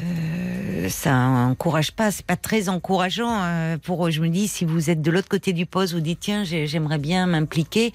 [0.00, 4.12] euh, ça encourage pas, c'est pas très encourageant euh, pour.
[4.12, 6.68] Je me dis, si vous êtes de l'autre côté du poste, vous dites tiens, j'ai-
[6.68, 7.92] j'aimerais bien m'impliquer.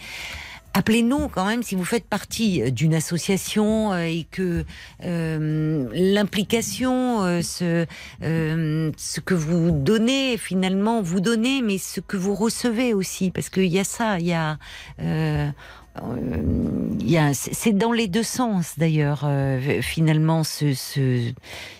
[0.74, 4.64] Appelez-nous quand même si vous faites partie euh, d'une association euh, et que
[5.04, 7.86] euh, l'implication, euh, ce,
[8.24, 13.50] euh, ce que vous donnez finalement, vous donnez, mais ce que vous recevez aussi, parce
[13.50, 14.58] qu'il y a ça, il y a,
[15.00, 19.30] y a- c'est dans les deux sens d'ailleurs
[19.82, 21.34] finalement ce, ce,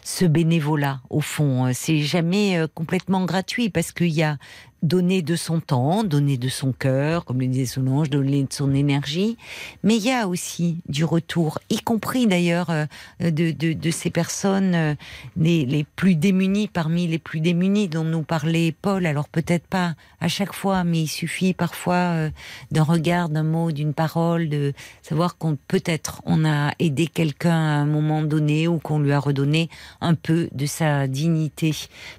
[0.04, 1.72] ce bénévolat au fond.
[1.74, 4.38] C'est jamais complètement gratuit parce qu'il y a
[4.82, 8.74] donner de son temps, donner de son cœur, comme le disait Solange, donner de son
[8.74, 9.38] énergie,
[9.84, 12.86] mais il y a aussi du retour, y compris d'ailleurs euh,
[13.20, 14.96] de, de, de ces personnes euh,
[15.38, 19.06] les, les plus démunies parmi les plus démunis dont nous parlait Paul.
[19.06, 22.30] Alors peut-être pas à chaque fois, mais il suffit parfois euh,
[22.72, 27.82] d'un regard, d'un mot, d'une parole, de savoir qu'on peut-être on a aidé quelqu'un à
[27.82, 31.72] un moment donné ou qu'on lui a redonné un peu de sa dignité.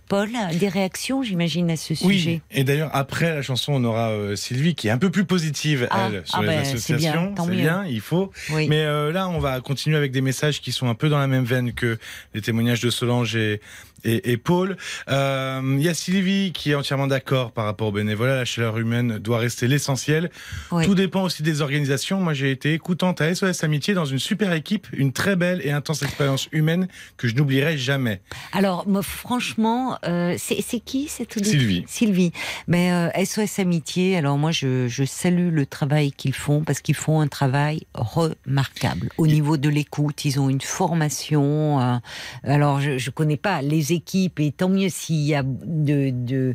[0.09, 2.43] Paul, des réactions, j'imagine, à ce sujet?
[2.55, 5.89] Et d'ailleurs, après la chanson, on aura euh, Sylvie qui est un peu plus positive,
[5.91, 7.35] Ah, elle, sur ah les ben, associations.
[7.37, 8.31] C'est bien, il faut.
[8.51, 8.69] Oui.
[8.69, 11.27] Mais euh, là, on va continuer avec des messages qui sont un peu dans la
[11.27, 11.99] même veine que
[12.35, 13.61] les témoignages de Solange et,
[14.05, 14.77] et, et Paul.
[15.09, 18.37] Euh, Il y a Sylvie qui est entièrement d'accord par rapport au bénévolat.
[18.37, 20.31] La chaleur humaine doit rester l'essentiel.
[20.71, 20.85] Oui.
[20.85, 22.21] Tout dépend aussi des organisations.
[22.21, 25.71] Moi, j'ai été écoutante à SOS Amitié dans une super équipe, une très belle et
[25.71, 28.21] intense expérience humaine que je n'oublierai jamais.
[28.53, 31.85] Alors, moi, franchement, euh, c'est qui cette Sylvie.
[31.87, 32.33] Sylvie.
[32.67, 36.95] Mais euh, SOS Amitié, alors moi, je, je salue le travail qu'ils font parce qu'ils
[36.95, 39.09] font un travail remarquable.
[39.19, 42.01] Au niveau de l'écoute, ils ont une formation.
[42.45, 46.55] alors, je ne connais pas les équipes et tant mieux s'il y a de, de,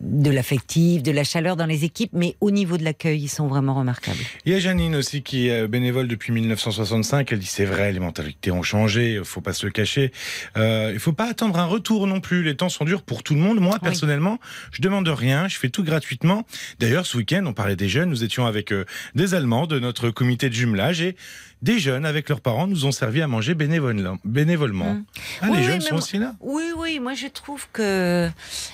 [0.00, 3.46] de l'affectif, de la chaleur dans les équipes, mais au niveau de l'accueil, ils sont
[3.46, 4.18] vraiment remarquables.
[4.44, 7.30] Il y a Janine aussi qui est bénévole depuis 1965.
[7.32, 10.12] Elle dit c'est vrai, les mentalités ont changé, il faut pas se le cacher.
[10.56, 12.42] Euh, il faut pas attendre un retour non plus.
[12.42, 13.60] Les temps sont durs pour tout le monde.
[13.60, 14.38] Moi personnellement,
[14.72, 16.46] je demande rien, je fais tout gratuitement.
[16.78, 18.10] D'ailleurs, ce week-end, on parlait des jeunes.
[18.10, 18.84] Nous étions avec euh,
[19.14, 21.16] des Allemands de notre comité de jumelage et
[21.62, 24.16] des jeunes avec leurs parents nous ont servi à manger bénévolement.
[24.24, 24.94] bénévolement.
[24.94, 25.04] Mm.
[25.42, 26.34] Ah, Oui, les oui, jeunes sont moi- aussi là.
[26.40, 28.28] Oui, oui, moi je trouve que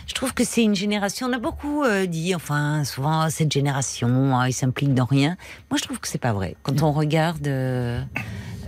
[0.07, 1.27] je trouve que c'est une génération.
[1.29, 5.37] On a beaucoup euh, dit, enfin, souvent cette génération, ah, ils s'impliquent dans rien.
[5.71, 6.57] Moi, je trouve que c'est pas vrai.
[6.63, 8.01] Quand on regarde, euh,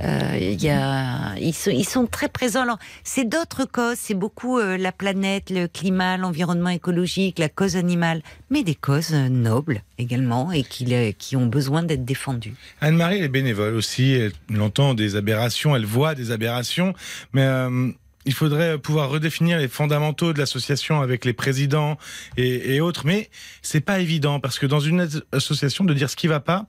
[0.00, 2.64] euh, y a, ils sont, très présents.
[3.04, 3.96] C'est d'autres causes.
[3.98, 9.12] C'est beaucoup euh, la planète, le climat, l'environnement écologique, la cause animale, mais des causes
[9.12, 12.54] euh, nobles également et qui ont besoin d'être défendues.
[12.80, 14.12] Anne-Marie, elle est bénévole aussi.
[14.12, 16.94] Elle entend des aberrations, elle voit des aberrations.
[17.32, 17.90] Mais euh,
[18.28, 21.96] il faudrait pouvoir redéfinir les fondamentaux de l'association avec les présidents
[22.36, 23.06] et, et autres.
[23.06, 23.30] Mais
[23.62, 26.66] c'est pas évident parce que dans une as- association, de dire ce qui va pas,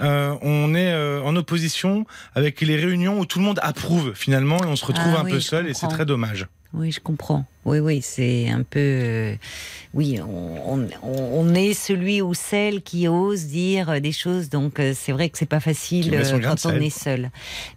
[0.00, 2.06] euh, on est euh, en opposition
[2.36, 5.24] avec les réunions où tout le monde approuve finalement et on se retrouve Ah un
[5.24, 6.46] oui, peu seul et c'est très dommage.
[6.72, 7.44] Oui, je comprends.
[7.66, 8.78] Oui, oui, c'est un peu.
[8.80, 9.34] euh,
[9.92, 14.92] oui, on, on- on est celui ou celle qui ose dire des choses, donc euh,
[14.96, 17.30] c'est vrai que c'est pas facile euh, quand on est seul.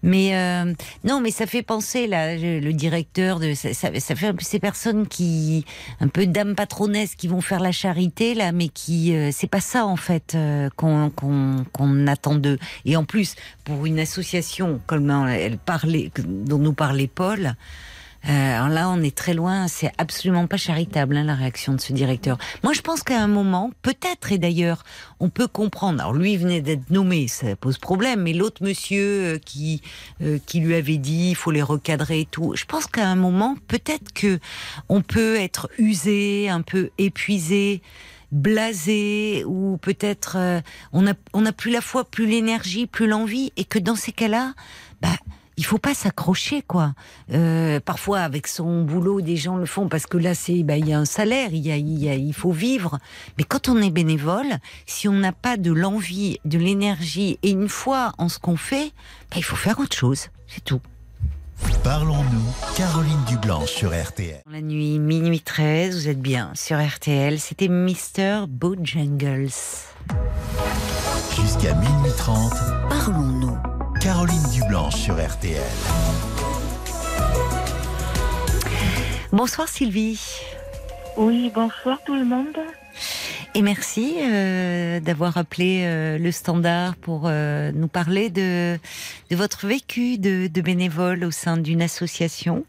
[0.04, 4.28] Mais euh, non, mais ça fait penser là, le directeur de ça, ça, ça fait
[4.28, 5.66] un peu ces personnes qui
[6.00, 9.60] un peu dames patronesses qui vont faire la charité là, mais qui euh, c'est pas
[9.60, 12.60] ça en fait euh, qu'on qu'on qu'on attend d'eux.
[12.86, 17.56] Et en plus, pour une association comme elle parlait, dont nous parlait Paul.
[18.28, 19.68] Euh, alors là, on est très loin.
[19.68, 22.38] C'est absolument pas charitable hein, la réaction de ce directeur.
[22.64, 24.84] Moi, je pense qu'à un moment, peut-être, et d'ailleurs,
[25.20, 26.00] on peut comprendre.
[26.00, 28.22] Alors lui venait d'être nommé, ça pose problème.
[28.22, 29.82] Mais l'autre monsieur euh, qui
[30.22, 32.54] euh, qui lui avait dit, il faut les recadrer et tout.
[32.56, 34.40] Je pense qu'à un moment, peut-être que
[34.90, 37.82] on peut être usé, un peu épuisé
[38.34, 40.60] blasé ou peut-être euh,
[40.92, 44.12] on a on n'a plus la foi, plus l'énergie, plus l'envie et que dans ces
[44.12, 44.54] cas-là,
[45.02, 45.10] bah
[45.58, 46.94] il faut pas s'accrocher quoi.
[47.32, 50.88] Euh, parfois avec son boulot, des gens le font parce que là c'est bah il
[50.88, 53.00] y a un salaire, il y a, il y a il faut vivre.
[53.38, 57.70] Mais quand on est bénévole, si on n'a pas de l'envie, de l'énergie et une
[57.70, 58.92] foi en ce qu'on fait,
[59.32, 60.28] bah, il faut faire autre chose.
[60.48, 60.82] C'est tout.
[61.84, 64.42] Parlons-nous, Caroline Dublanche sur RTL.
[64.50, 67.40] La nuit, minuit 13, vous êtes bien sur RTL.
[67.40, 68.48] C'était Mr.
[68.48, 69.50] Bojangles.
[71.36, 72.54] Jusqu'à minuit 30,
[72.90, 73.83] Parlons-nous.
[74.04, 75.62] Caroline Dublanche sur RTL.
[79.32, 80.20] Bonsoir Sylvie.
[81.16, 82.58] Oui, bonsoir tout le monde.
[83.56, 88.78] Et merci euh, d'avoir appelé euh, le standard pour euh, nous parler de,
[89.30, 92.66] de votre vécu de, de bénévole au sein d'une association.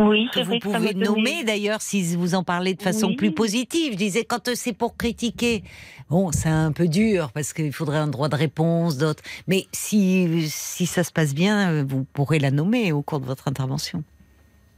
[0.00, 3.16] Oui, Que vous pouvez nommer d'ailleurs si vous en parlez de façon Oui.
[3.16, 3.92] plus positive.
[3.92, 5.62] Je disais quand c'est pour critiquer,
[6.08, 9.22] bon c'est un peu dur parce qu'il faudrait un droit de réponse, d'autres.
[9.46, 13.46] Mais si, si ça se passe bien, vous pourrez la nommer au cours de votre
[13.48, 14.02] intervention.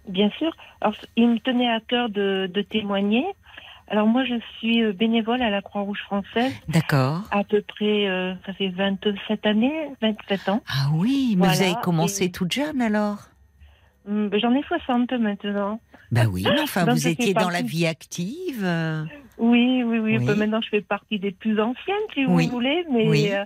[0.09, 0.51] Bien sûr.
[0.81, 3.25] Alors, il me tenait à cœur de, de témoigner.
[3.89, 7.21] Alors moi, je suis euh, bénévole à la Croix-Rouge française, D'accord.
[7.31, 10.63] à peu près, euh, ça fait 27 années, 27 ans.
[10.67, 13.19] Ah oui, mais vous avez commencé et- toute jeune alors?
[14.09, 15.81] Hum, ben, J'en ai 60 maintenant.
[16.11, 18.63] Ben oui, mais enfin Donc, vous étiez dans la vie active.
[18.65, 19.05] euh.
[19.39, 20.19] Oui, oui, oui.
[20.19, 20.27] Oui.
[20.27, 22.47] Ben, maintenant, je fais partie des plus anciennes, si Oui.
[22.47, 22.85] vous voulez.
[22.91, 23.29] Mais Oui.
[23.33, 23.45] euh,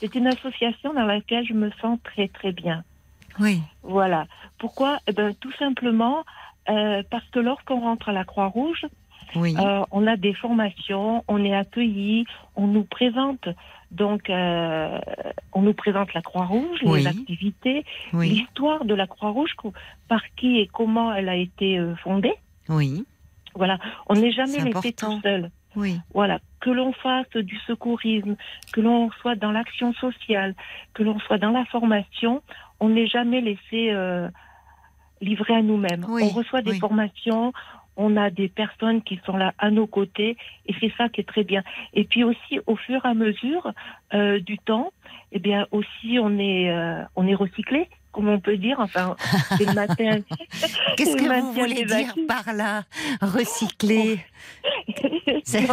[0.00, 2.84] c'est une association dans laquelle je me sens très très bien.
[3.38, 3.60] Oui.
[3.82, 4.26] Voilà.
[4.58, 4.98] Pourquoi?
[5.06, 6.24] Eh ben, Tout simplement
[6.68, 8.86] euh, parce que lorsqu'on rentre à la Croix-Rouge,
[9.34, 9.54] Oui.
[9.58, 12.24] euh, on a des formations, on est accueilli,
[12.56, 13.48] on nous présente
[13.90, 14.98] donc euh,
[15.52, 17.00] on nous présente la Croix-Rouge, Oui.
[17.00, 18.28] les activités, Oui.
[18.30, 19.54] l'histoire de la Croix-Rouge,
[20.08, 22.34] par qui et comment elle a été euh, fondée.
[22.68, 23.04] Oui.
[23.54, 25.50] Voilà, on n'est jamais laissé tout seul.
[25.76, 25.98] Oui.
[26.14, 28.36] Voilà, que l'on fasse du secourisme,
[28.72, 30.54] que l'on soit dans l'action sociale,
[30.94, 32.42] que l'on soit dans la formation,
[32.80, 34.28] on n'est jamais laissé euh,
[35.20, 36.04] livré à nous-mêmes.
[36.08, 36.78] Oui, on reçoit des oui.
[36.78, 37.52] formations,
[38.00, 40.36] on a des personnes qui sont là à nos côtés,
[40.66, 41.62] et c'est ça qui est très bien.
[41.92, 43.72] Et puis aussi, au fur et à mesure
[44.14, 44.92] euh, du temps,
[45.32, 48.76] eh bien aussi, on est euh, on est recyclé, comme on peut dire.
[48.80, 49.16] Enfin,
[49.58, 50.18] c'est le matin.
[50.96, 52.84] Qu'est-ce que vous voulez dire par là
[53.20, 54.20] Recycler
[55.44, 55.66] C'est-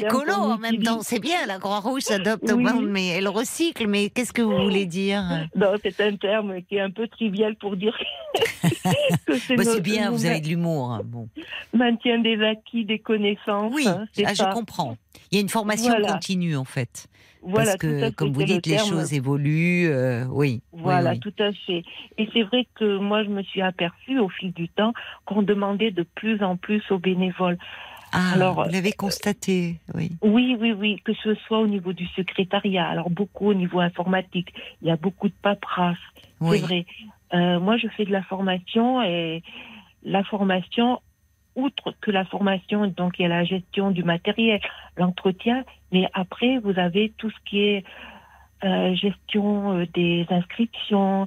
[0.00, 2.64] écolo en même temps, c'est bien, la Croix-Rouge s'adopte au Oui.
[2.64, 5.22] monde, mais elle recycle, mais qu'est-ce que vous voulez dire?
[5.82, 7.96] C'est un terme qui est un peu trivial pour dire
[9.26, 10.92] que c'est Bah, C'est bien, nos vous avez de l'humour.
[10.92, 11.28] hein, Bon.
[11.72, 13.72] maintien des acquis, des connaissances.
[13.74, 14.96] Oui, hein, ah, je comprends.
[15.30, 16.12] Il y a une formation Voilà.
[16.12, 17.06] continue en fait.
[17.46, 19.88] Voilà, parce que, comme vous le dites, les choses évoluent.
[19.88, 20.60] euh, oui.
[20.72, 21.20] oui, Voilà, oui.
[21.20, 21.82] tout à fait.
[22.18, 24.92] Et c'est vrai que moi, je me suis aperçue au fil du temps
[25.26, 27.58] qu'on demandait de plus en plus aux bénévoles.
[28.12, 30.12] Ah, Alors, vous l'avez constaté, oui.
[30.22, 34.54] Oui, oui, oui, que ce soit au niveau du secrétariat, alors beaucoup au niveau informatique,
[34.82, 35.96] il y a beaucoup de paperasse,
[36.40, 36.58] Oui.
[36.60, 36.86] c'est vrai.
[37.34, 39.42] Euh, moi, je fais de la formation et
[40.04, 41.00] la formation,
[41.56, 44.60] outre que la formation, donc il y a la gestion du matériel,
[44.96, 47.84] l'entretien, mais après, vous avez tout ce qui est
[48.64, 51.26] euh, gestion euh, des inscriptions,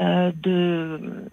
[0.00, 1.26] euh, de,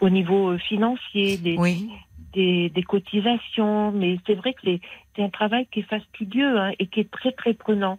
[0.00, 1.90] au niveau financier, des, Oui.
[2.32, 4.80] des, des cotisations, mais c'est vrai que c'est
[5.16, 7.98] c'est un travail qui est fastidieux hein, et qui est très très prenant.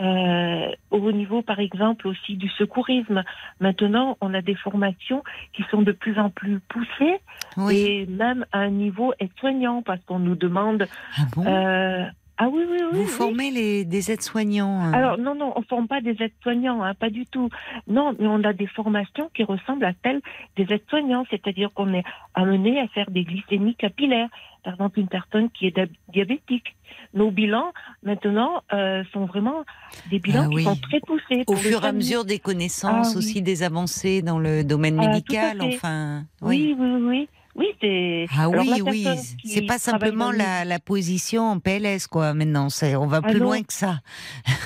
[0.00, 3.24] Euh, au niveau, par exemple, aussi du secourisme.
[3.60, 5.22] Maintenant, on a des formations
[5.54, 7.18] qui sont de plus en plus poussées
[7.56, 7.76] Oui.
[7.76, 10.86] et même à un niveau aide-soignant parce qu'on nous demande.
[11.16, 11.46] Ah bon?
[11.46, 12.04] euh,
[12.38, 12.88] ah oui, oui, oui.
[12.92, 13.06] Vous oui.
[13.06, 14.92] formez les, des aides-soignants hein.
[14.92, 17.48] Alors non, non, on forme pas des aides-soignants, hein, pas du tout.
[17.88, 20.20] Non, mais on a des formations qui ressemblent à celles
[20.56, 22.04] des aides-soignants, c'est-à-dire qu'on est
[22.34, 24.28] amené à faire des glycémies capillaires.
[24.64, 25.74] Par exemple, une personne qui est
[26.12, 26.74] diabétique.
[27.14, 27.72] Nos bilans,
[28.02, 29.64] maintenant, euh, sont vraiment
[30.10, 31.44] des bilans Ah qui sont très poussés.
[31.46, 33.18] Au fur et à mesure des connaissances, Ah oui.
[33.18, 36.24] aussi des avancées dans le domaine Ah, médical, enfin.
[36.42, 37.02] Oui, oui, oui.
[37.06, 37.28] oui.
[37.58, 38.26] Oui, c'est.
[38.36, 39.06] Ah Alors, oui, oui,
[39.44, 42.68] c'est pas simplement la, la position en PLS, quoi, maintenant.
[42.68, 43.46] c'est- On va Ah plus non.
[43.46, 44.00] loin que ça.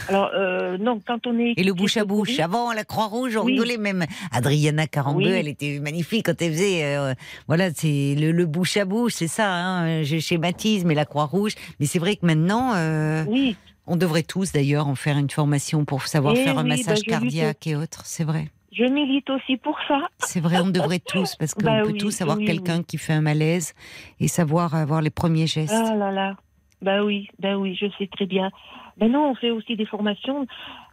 [0.08, 1.54] Alors, euh, non, quand on est.
[1.56, 2.38] Et le bouche à bouche.
[2.40, 3.52] Avant, la Croix-Rouge, on Oui.
[3.52, 4.04] rigolait même.
[4.32, 5.32] Adriana 42, Oui.
[5.32, 6.84] elle était magnifique quand elle faisait.
[6.84, 7.14] euh,
[7.46, 9.48] voilà, c'est le, le bouche à bouche, c'est ça.
[9.52, 11.52] Hein, je schématise, mais la Croix-Rouge.
[11.78, 12.72] Mais c'est vrai que maintenant.
[12.74, 13.56] euh, Oui,
[13.86, 17.12] On devrait tous d'ailleurs en faire une formation pour savoir Eh faire un massage bah,
[17.18, 18.02] cardiaque et autres.
[18.04, 18.48] C'est vrai.
[18.72, 20.08] Je milite aussi pour ça.
[20.20, 22.84] C'est vrai, on devrait tous, parce qu'on Bah peut oui, tous avoir oui, quelqu'un oui.
[22.84, 23.74] qui fait un malaise
[24.20, 25.74] et savoir avoir les premiers gestes.
[25.74, 26.36] Ah là là.
[26.82, 28.50] Bah oui, bah oui, je sais très bien.
[28.98, 30.46] Maintenant, on fait aussi des formations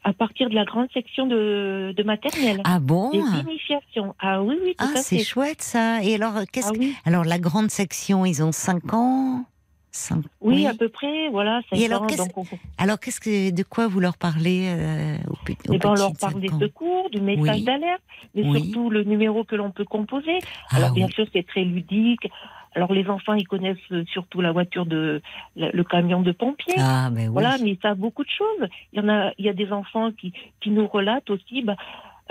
[0.03, 2.61] à partir de la grande section de, de maternelle.
[2.65, 4.13] Ah bon Des initiations.
[4.19, 6.03] Ah oui, oui, tout Ah, c'est chouette ça.
[6.03, 9.45] Et alors, qu'est-ce Ah que- oui, alors la grande section, ils ont 5 ans?
[10.41, 11.61] Oui, à peu près, voilà.
[11.73, 12.29] Et alors, qu'est-ce- on,
[13.19, 15.37] que, de quoi vous leur parlez euh, aux,
[15.73, 17.63] eh ben, on leur parle des secours, du message Oui.
[17.63, 18.01] d'alerte,
[18.35, 18.63] mais Oui.
[18.65, 20.39] surtout le numéro que l'on peut composer.
[20.69, 22.29] Ah Alors bien sûr, c'est très ludique.
[22.75, 25.21] Alors les enfants, ils connaissent euh, surtout la voiture de
[25.55, 26.75] le, le camion de pompiers.
[26.77, 27.33] Ah, ben oui.
[27.33, 28.69] Voilà, mais ils savent beaucoup de choses.
[28.93, 30.31] Il y en a, il y a des enfants qui,
[30.61, 31.75] qui nous relatent aussi, bah,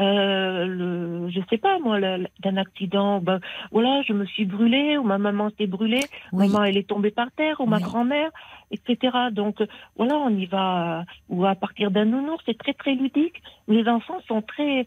[0.00, 3.20] euh, le, je sais pas moi, d'un accident.
[3.20, 3.40] Bah,
[3.72, 6.48] voilà, je me suis brûlée, ou ma maman s'est brûlée, Oui.
[6.48, 8.30] maman elle est tombée par terre, ou ma grand-mère,
[8.70, 9.16] etc.
[9.32, 9.66] Donc euh,
[9.96, 13.42] voilà, on y va, ou à partir d'un nounours, c'est très très ludique.
[13.68, 14.86] Les enfants sont très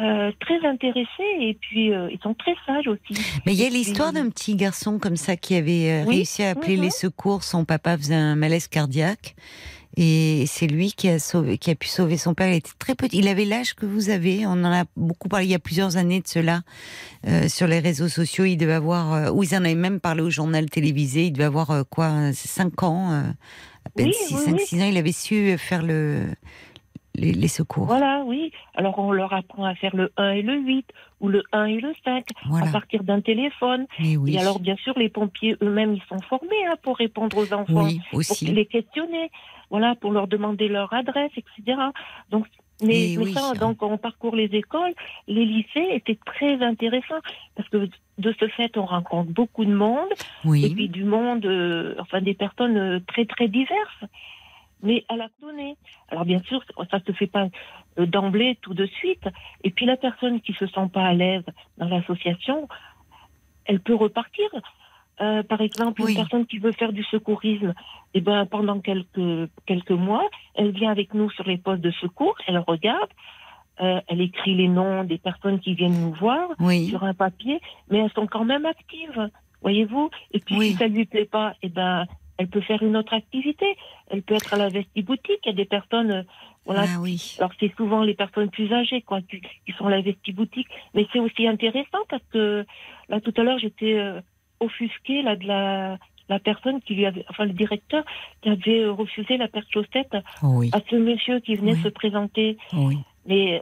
[0.00, 3.12] euh, très intéressés et puis euh, ils sont très sages aussi.
[3.44, 6.42] Mais il y a l'histoire d'un petit garçon comme ça qui avait euh, Oui, réussi
[6.42, 7.44] à appeler les secours.
[7.44, 9.34] Son papa faisait un malaise cardiaque.
[9.96, 12.48] Et c'est lui qui a, sauvé, qui a pu sauver son père.
[12.48, 13.18] Il était très petit.
[13.18, 14.46] Il avait l'âge que vous avez.
[14.46, 16.62] On en a beaucoup parlé il y a plusieurs années de cela
[17.26, 18.44] euh, sur les réseaux sociaux.
[18.44, 21.24] Il devait avoir, euh, ou ils en avaient même parlé au journal télévisé.
[21.26, 23.20] Il devait avoir euh, quoi, 5 ans, euh,
[23.84, 24.60] à peine Oui, 6, oui, 5, oui.
[24.66, 24.86] 6 ans.
[24.88, 26.24] Il avait su faire le,
[27.14, 27.84] les, les secours.
[27.86, 28.50] Voilà, oui.
[28.74, 30.86] Alors on leur apprend à faire le 1 et le 8
[31.20, 32.68] ou le 1 et le 5 Voilà.
[32.68, 33.86] à partir d'un téléphone.
[34.00, 34.34] Oui.
[34.34, 37.84] Et alors bien sûr les pompiers eux-mêmes ils sont formés hein, pour répondre aux enfants,
[37.84, 38.46] oui, pour aussi.
[38.46, 39.30] les questionner,
[39.72, 41.78] voilà, pour leur demander leur adresse, etc.
[42.30, 42.46] Donc
[42.82, 43.32] mais, Et mais oui.
[43.32, 44.92] ça, donc on parcourt les écoles,
[45.28, 47.22] les lycées étaient très intéressants
[47.56, 47.88] parce que
[48.18, 50.10] de ce fait on rencontre beaucoup de monde
[50.44, 54.04] et puis du monde, euh, enfin des personnes euh, très très diverses.
[54.82, 55.76] mais elle a donné.
[56.08, 57.46] Alors bien sûr, ça se fait pas
[57.98, 59.26] euh, d'emblée, tout de suite.
[59.64, 61.44] Et puis la personne qui se sent pas à l'aise
[61.78, 62.68] dans l'association,
[63.64, 64.50] elle peut repartir.
[65.20, 66.12] Euh, par exemple, Oui.
[66.12, 67.74] une personne qui veut faire du secourisme,
[68.14, 72.34] et ben pendant quelques quelques mois, elle vient avec nous sur les postes de secours,
[72.46, 73.10] elle regarde,
[73.80, 76.88] euh, elle écrit les noms des personnes qui viennent nous voir Oui.
[76.88, 77.60] sur un papier,
[77.90, 79.28] mais elles sont quand même actives,
[79.60, 80.10] voyez-vous.
[80.32, 80.70] Et puis Oui.
[80.70, 82.06] si ça lui plaît pas, et ben
[82.38, 83.76] elle peut faire une autre activité.
[84.08, 85.38] Elle peut être à la vestiboutique.
[85.44, 86.22] Il y a des personnes, euh,
[86.64, 86.84] voilà.
[86.88, 87.36] Ah oui.
[87.38, 90.68] Alors c'est souvent les personnes plus âgées, quoi, qui, qui sont à la vestiboutique.
[90.94, 92.64] Mais c'est aussi intéressant parce que
[93.10, 94.20] là tout à l'heure j'étais euh,
[94.62, 95.98] offusquée là de la
[96.28, 98.04] la personne qui lui avait, enfin le directeur
[98.40, 100.70] qui avait refusé la de chaussettes Oui.
[100.72, 101.82] à ce monsieur qui venait Oui.
[101.82, 102.56] se présenter.
[102.72, 102.96] Oui.
[103.26, 103.60] Mais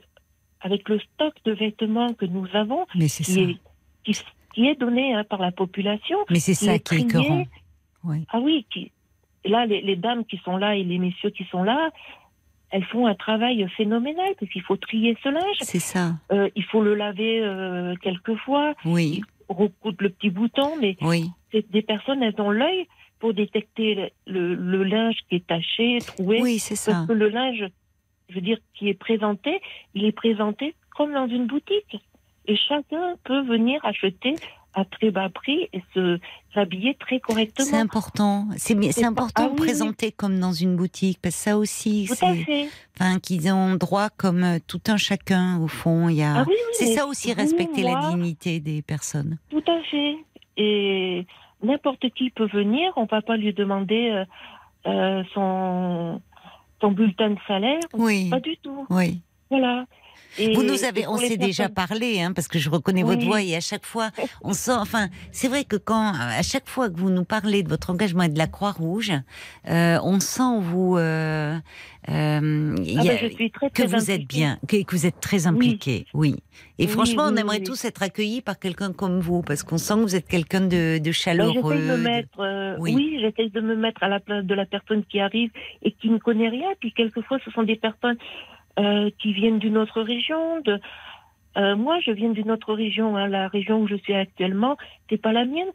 [0.60, 3.40] avec le stock de vêtements que nous avons, Mais qui ça.
[3.40, 3.56] est,
[4.04, 4.12] qui,
[4.54, 6.18] qui est donné hein, par la population.
[6.28, 7.44] Mais c'est qui ça est qui est écœurant.
[8.28, 8.92] Ah oui, qui,
[9.44, 11.90] là, les, les dames qui sont là et les messieurs qui sont là,
[12.70, 16.12] elles font un travail phénoménal parce qu'il faut trier ce linge, C'est ça.
[16.30, 19.22] euh, il faut le laver euh, quelques fois, Oui.
[19.50, 21.26] Recoudre le petit bouton, mais Oui.
[21.52, 22.86] c'est des personnes, elles ont l'œil
[23.18, 26.40] pour détecter le, le- le linge qui est taché, troué.
[26.40, 26.92] Oui, c'est ça.
[26.92, 27.64] Parce que le linge,
[28.30, 29.60] je veux dire, qui est présenté,
[29.94, 31.98] il est présenté comme dans une boutique.
[32.46, 34.34] Et chacun peut venir acheter
[34.74, 36.18] à très bas prix et se
[36.54, 37.78] s'habiller très correctement.
[37.78, 38.46] important.
[38.56, 39.66] C'est bien- c'est important ah de oui, oui.
[39.66, 42.68] présenter comme dans une boutique parce que ça aussi, c'est,
[42.98, 46.08] enfin, qu'ils ont droit comme euh, tout un chacun au fond.
[46.08, 49.38] Il y a, Ah oui, oui, c'est ça aussi respecter la dignité des personnes.
[49.50, 50.16] Tout à fait.
[50.56, 51.26] Et
[51.62, 52.92] n'importe qui peut venir.
[52.96, 54.24] On ne va pas lui demander euh,
[54.86, 56.20] euh, son,
[56.80, 57.80] son bulletin de salaire.
[57.94, 58.28] Oui.
[58.30, 58.86] Pas du tout.
[58.90, 59.20] Oui.
[59.50, 59.84] Voilà.
[60.38, 63.42] Et- Vous nous avez, on s'est déjà parlé, hein, parce que je reconnais votre voix
[63.42, 64.10] et à chaque fois,
[64.42, 67.68] on sent, enfin, c'est vrai que quand, à chaque fois que vous nous parlez de
[67.68, 69.12] votre engagement et de la Croix-Rouge,
[69.68, 71.58] euh, on sent en vous, euh,
[72.08, 75.46] euh, Ah a- ben, très, que très vous êtes bien, que, que vous êtes très
[75.46, 76.36] impliqué, oui.
[76.78, 79.94] Et Oui, franchement, on aimerait tous être accueillis par quelqu'un comme vous, parce qu'on sent
[79.94, 81.74] que vous êtes quelqu'un de, de Ben, chaleureux.
[81.74, 82.94] de me de- mettre, euh, Oui.
[82.94, 85.50] oui, j'essaye de me mettre à la place de la personne qui arrive
[85.82, 86.68] et qui ne connaît rien.
[86.80, 88.16] Puis quelquefois, ce sont des personnes
[88.78, 90.60] euh, qui viennent d'une autre région.
[90.60, 90.80] De,
[91.56, 93.16] euh, moi, je viens d'une autre région.
[93.16, 93.28] hein.
[93.28, 94.76] La région où je suis actuellement,
[95.08, 95.70] c'est pas la mienne.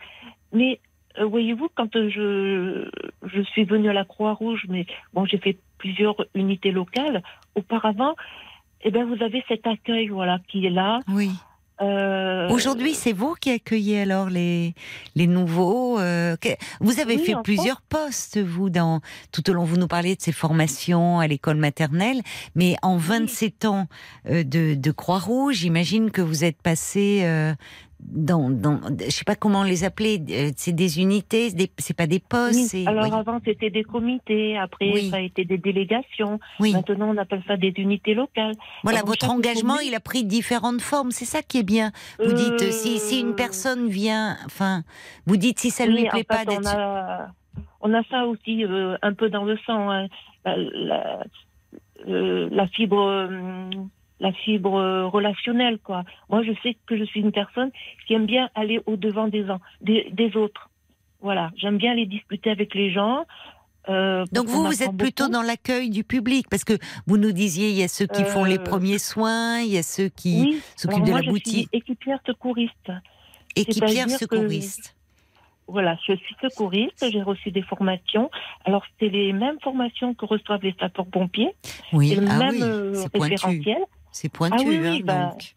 [0.54, 0.80] Mais
[1.20, 2.90] euh, voyez-vous, quand je
[3.24, 7.22] je suis venue à la Croix-Rouge, mais bon, j'ai fait plusieurs unités locales
[7.56, 8.16] auparavant.
[8.82, 11.00] Eh ben, vous avez cet accueil, voilà, qui est là.
[11.08, 11.32] Oui.
[11.82, 14.74] Euh, Aujourd'hui, c'est vous qui accueillez alors les
[15.16, 16.00] les nouveaux.
[16.00, 16.50] euh, que-
[16.80, 19.02] vous avez Oui, fait plusieurs postes, vous, dans
[19.34, 19.66] tout au long.
[19.66, 22.22] Vous nous parliez de ces formations à l'école maternelle,
[22.56, 23.88] mais en 27 ans
[24.30, 27.22] euh, de, de Croix-Rouge, j'imagine que vous êtes passé
[28.08, 30.22] dans, dans, je sais pas comment les appeler.
[30.30, 32.74] euh, C'est des unités, c'est pas des postes.
[32.74, 33.12] Oui, alors oui.
[33.14, 35.10] avant c'était des comités, après Oui.
[35.10, 36.40] ça a été des délégations.
[36.60, 38.56] Maintenant on appelle ça des unités locales.
[38.84, 41.12] Voilà, votre engagement, il a pris différentes formes.
[41.12, 41.92] C'est ça qui est bien.
[42.24, 44.84] Vous dites, Euh, si, si une personne vient, enfin,
[45.26, 47.28] vous dites si ça ne lui plaît en pas fait, on a,
[47.82, 50.08] on a ça aussi euh, un peu dans le sang, hein.
[50.46, 51.24] la, la,
[52.08, 53.70] euh, la fibre, euh,
[54.20, 56.04] la fibre euh, relationnelle quoi.
[56.30, 57.72] Moi je sais que je suis une personne
[58.08, 59.46] qui aime bien aller au devant des,
[59.82, 60.70] des, des autres.
[61.22, 63.26] Voilà, j'aime bien aller discuter avec les gens.
[63.90, 66.74] euh, Donc vous, vous êtes plutôt dans l'accueil du public, parce que
[67.08, 69.78] vous nous disiez, il y a ceux qui font les Euh, premiers soins, il y
[69.78, 72.92] a ceux qui Oui, s'occupent de la je boutique, suis équipière secouriste.
[73.56, 74.96] équipière que- secouriste.
[75.68, 78.30] Voilà, je suis secouriste, j'ai reçu des formations.
[78.66, 81.56] Alors, c'est les mêmes formations que reçoivent les sapeurs-pompiers.
[81.92, 83.64] Oui, c'est le ah même oui, c'est pointu.
[84.16, 85.54] C'est pointu, Ah oui, hein, bah, donc.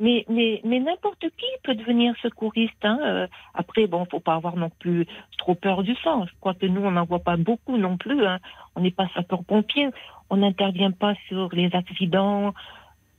[0.00, 2.82] Mais, mais, mais n'importe qui peut devenir secouriste.
[2.82, 2.98] Hein.
[3.04, 6.24] euh, Après, bon, faut pas avoir non plus trop peur du sang.
[6.24, 8.24] Je crois que nous, on n'en voit pas beaucoup non plus.
[8.24, 8.38] Hein.
[8.74, 9.90] On n'est pas sapeur-pompier.
[10.30, 12.54] On n'intervient pas sur les accidents,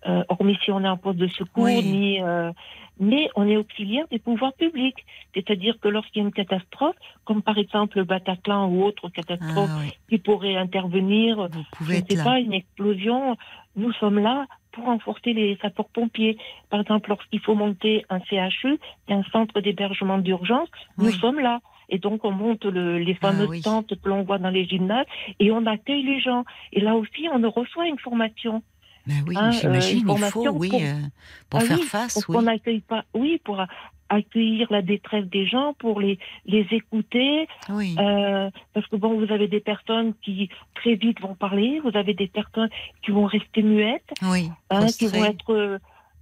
[0.07, 1.83] euh, hormis si on est en poste de secours, Oui.
[1.83, 2.51] ni, euh,
[2.99, 5.05] mais on est auxiliaire des pouvoirs publics.
[5.33, 6.95] C'est-à-dire que lorsqu'il y a une catastrophe,
[7.25, 11.49] comme par exemple le Bataclan ou autre catastrophe Ah oui, qui pourrait intervenir,
[11.81, 12.23] je ne être sais là.
[12.23, 13.35] pas, une explosion,
[13.79, 16.37] nous sommes là pour renforcer les sapeurs-pompiers.
[16.69, 18.77] Par exemple, lorsqu'il faut monter un CHU,
[19.09, 21.59] un centre d'hébergement d'urgence, nous sommes là.
[21.91, 23.61] Et donc, on monte le- les Ah fameuses oui.
[23.61, 25.07] tentes que l'on voit dans les gymnases
[25.39, 26.43] et on accueille les gens.
[26.71, 28.61] Et là aussi, on reçoit une formation.
[29.09, 30.93] Ben oui, hein, euh, j'imagine, il faut, oui, pour- euh,
[31.49, 32.35] pour Ah faire oui, face, pour oui.
[32.35, 33.59] qu'on n'accueille pas, oui, pour
[34.11, 37.95] accueillir la détresse des gens, pour les, les écouter, Oui.
[37.99, 42.13] euh, parce que bon, vous avez des personnes qui très vite vont parler, vous avez
[42.13, 42.69] des personnes
[43.03, 45.79] qui vont rester muettes, oui, hein, qui vont être,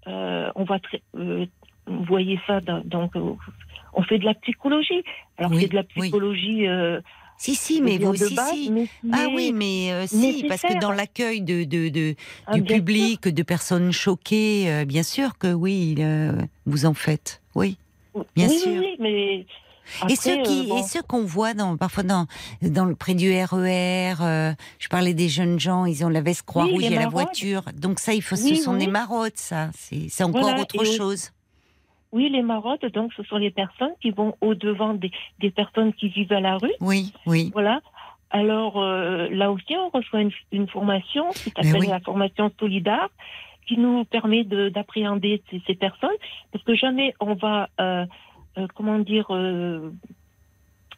[0.08, 0.78] euh, on va,
[1.16, 1.46] euh,
[1.88, 3.14] vous voyez ça, dans- donc
[3.94, 5.04] on fait de la psychologie.
[5.38, 6.68] Alors Oui, c'est de la psychologie
[7.38, 8.72] Si, si, mais vous, si, base, si.
[8.72, 12.16] mais Ah oui, mais euh, si, parce que dans l'accueil de, de, de-
[12.48, 12.76] Ah, du sûr.
[12.78, 16.32] public, de personnes choquées, euh, bien sûr que oui, euh,
[16.66, 17.42] vous en faites.
[17.54, 17.78] Oui.
[18.36, 18.72] Bien oui, sûr.
[18.80, 19.46] oui, mais
[20.10, 20.80] et ceux qui, bon.
[20.80, 22.26] et ceux qu'on voit dans, parfois dans,
[22.62, 26.42] dans le près du RER, euh, je parlais des jeunes gens, ils ont la veste
[26.42, 27.64] croix Oui, rouge et la voiture.
[27.76, 29.70] Donc ça, il faut, ce sont des maraudes, ça.
[29.78, 31.32] C'est, encore Voilà, autre chose.
[32.12, 36.08] Oui, les maraudes, donc, ce sont les personnes qui vont au-devant des, des personnes qui
[36.10, 36.72] vivent à la rue.
[36.80, 37.50] Oui, oui.
[37.54, 37.82] Voilà.
[38.30, 41.88] Alors, euh, là aussi, on reçoit une, une formation qui Mais s'appelle oui.
[41.88, 43.10] la formation solidaire,
[43.68, 46.18] qui nous permet de- d'appréhender ces, ces personnes,
[46.52, 48.06] parce que jamais on va, euh,
[48.58, 49.28] euh, comment dire,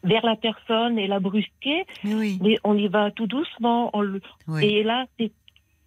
[0.02, 2.38] vers la personne et la brusquer, Mais oui.
[2.40, 3.90] mais on y va tout doucement.
[3.92, 4.64] On le- Oui.
[4.64, 5.30] Et là, c'est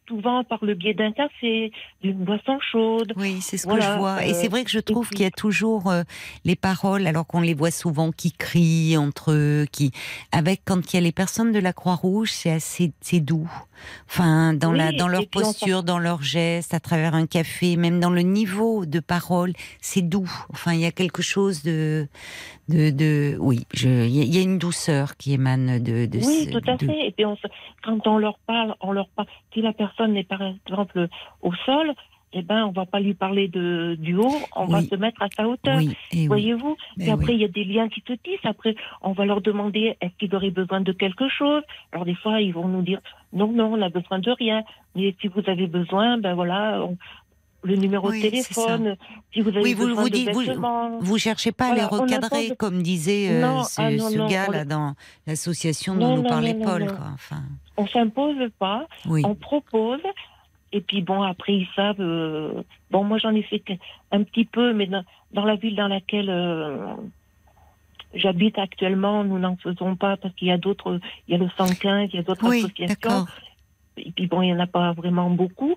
[0.08, 1.72] souvent par le biais d'un café,
[2.02, 3.14] d'une boisson chaude.
[3.16, 4.26] Oui, c'est ce que je vois.
[4.26, 6.04] et euh, c'est vrai que je trouve qu'il y a toujours euh,
[6.46, 9.92] les paroles, alors qu'on les voit souvent qui crient entre eux, qui,
[10.32, 13.50] avec quand il y a les personnes de la Croix-Rouge, c'est assez, c'est doux.
[14.08, 17.76] Enfin, dans Oui, la, dans leur on posture, dans leurs gestes, à travers un café,
[17.76, 20.32] même dans le niveau de parole, c'est doux.
[20.52, 22.08] Enfin, il y a quelque chose de,
[22.70, 26.52] de, de oui, je, il y a- une douceur qui émane de, de Oui, ce-
[26.52, 27.08] tout à de- fait.
[27.08, 27.38] Et puis, on
[27.84, 29.28] quand on leur parle, on leur parle.
[29.54, 31.08] Si la personne est par exemple
[31.42, 31.94] au sol,
[32.36, 35.28] eh ben, on va pas lui parler de du haut, on va se mettre à
[35.38, 35.78] sa hauteur.
[35.78, 36.26] Oui, oui.
[36.28, 38.44] Voyez-vous Ben Et après, il y a des liens qui se tissent.
[38.46, 41.62] Après, on va leur demander est-ce qu'ils auraient besoin de quelque chose?
[41.92, 43.00] Alors, des fois, ils vont nous dire
[43.34, 44.64] non, non, on a besoin de rien.
[44.96, 46.98] Mais si vous avez besoin, ben voilà, on-
[47.66, 48.98] le numéro de téléphone.
[49.32, 51.00] Si vous avez Oui, vous, besoin vous de dites, vous, vêtements.
[51.00, 54.10] vous cherchez pas Voilà, à les recadrer, de- comme disait euh, Non, ce, ah non,
[54.10, 54.96] ce non, gars là dans
[55.28, 56.88] l'association dont nous parlait Paul.
[56.88, 57.06] Quoi.
[57.14, 57.44] Enfin,
[57.78, 59.24] on s'impose pas, oui.
[59.26, 60.02] on propose.
[60.72, 62.00] Et puis bon, après ils savent.
[62.02, 63.64] euh, bon, moi j'en ai fait
[64.12, 66.96] un petit peu, mais dans, dans la ville dans laquelle euh,
[68.14, 71.50] j'habite actuellement, nous n'en faisons pas parce qu'il y a d'autres, il y a le
[71.58, 73.26] 115, il y a d'autres Oui, associations.
[73.98, 75.76] Et puis bon, il y en a pas vraiment beaucoup.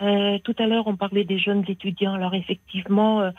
[0.00, 2.14] Euh, tout à l'heure, on parlait des jeunes étudiants.
[2.14, 3.30] Alors effectivement, euh,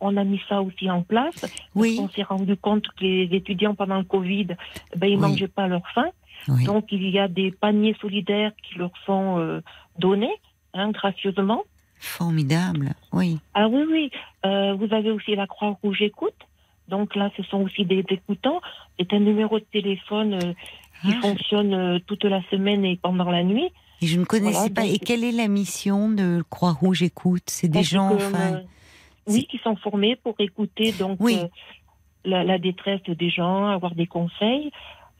[0.00, 1.34] on a mis ça aussi en place.
[1.40, 1.96] parce Oui.
[1.96, 4.48] qu'on s'est rendu compte que les étudiants pendant le Covid,
[4.96, 5.16] ben, ils Oui.
[5.16, 6.08] mangeaient pas leur faim.
[6.48, 6.64] Oui.
[6.64, 9.60] Donc il y a des paniers solidaires qui leur sont euh,
[9.98, 10.34] donnés
[10.74, 11.62] hein, gracieusement.
[11.98, 12.94] Formidable.
[13.12, 13.38] Oui.
[13.54, 14.10] Ah oui, oui.
[14.44, 16.34] Euh, vous avez aussi la Croix-Rouge Écoute.
[16.88, 18.60] Donc là, ce sont aussi des écoutants.
[18.98, 20.52] C'est un numéro de téléphone euh,
[21.02, 23.70] qui Ah, fonctionne euh, toute la semaine et pendant la nuit.
[24.02, 24.86] Et je ne connaissais Voilà, pas.
[24.86, 27.42] Et quelle est la mission de Croix-Rouge Écoute?
[27.46, 28.52] C'est des gens, que, enfin.
[28.56, 28.60] euh,
[29.26, 31.38] oui, qui sont formés pour écouter donc Oui.
[31.40, 31.48] euh,
[32.24, 34.70] la, la détresse des gens, avoir des conseils.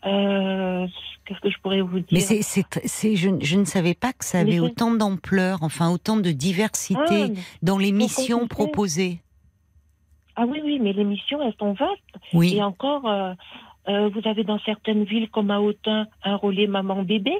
[0.06, 0.86] Euh,
[1.24, 4.12] Qu'est-ce que je pourrais vous dire Mais c'est, c'est, c'est- je, je ne savais pas
[4.12, 9.20] que ça avait autant d'ampleur, enfin autant de diversité Ah, dans les missions proposées.
[10.36, 12.00] Ah oui, oui, mais les missions, elles sont vastes.
[12.32, 12.54] Oui.
[12.56, 13.32] Et encore, euh,
[13.88, 17.32] euh, vous avez dans certaines villes comme à Autun un relais maman-bébé.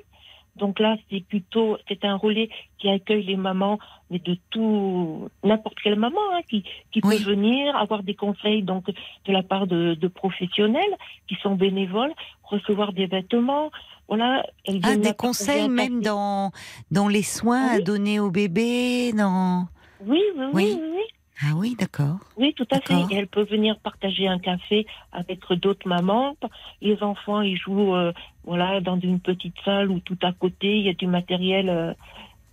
[0.57, 3.79] Donc là, c'est plutôt, c'est un relais qui accueille les mamans,
[4.11, 7.19] mais de tout, n'importe quelle maman, hein, qui, qui Oui.
[7.19, 10.97] peut venir, avoir des conseils donc de la part de, de professionnels
[11.29, 12.13] qui sont bénévoles,
[12.43, 13.71] recevoir des vêtements.
[14.09, 14.47] Voilà.
[14.65, 16.53] elles Ah, des conseils même dans,
[16.91, 17.85] dans les soins à Oui.
[17.85, 19.67] donner au bébé, dans.
[20.01, 20.65] Oui, oui, oui, Oui.
[20.75, 21.16] oui, oui.
[21.43, 22.17] Ah oui, d'accord.
[22.39, 22.95] Oui, tout à fait.
[23.11, 26.35] Et elle peut venir partager un café avec d'autres mamans.
[26.81, 28.13] Les enfants, ils jouent euh,
[28.45, 31.93] voilà, dans une petite salle où tout à côté, il y a du matériel euh,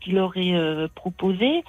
[0.01, 1.63] qui leur est euh, proposé.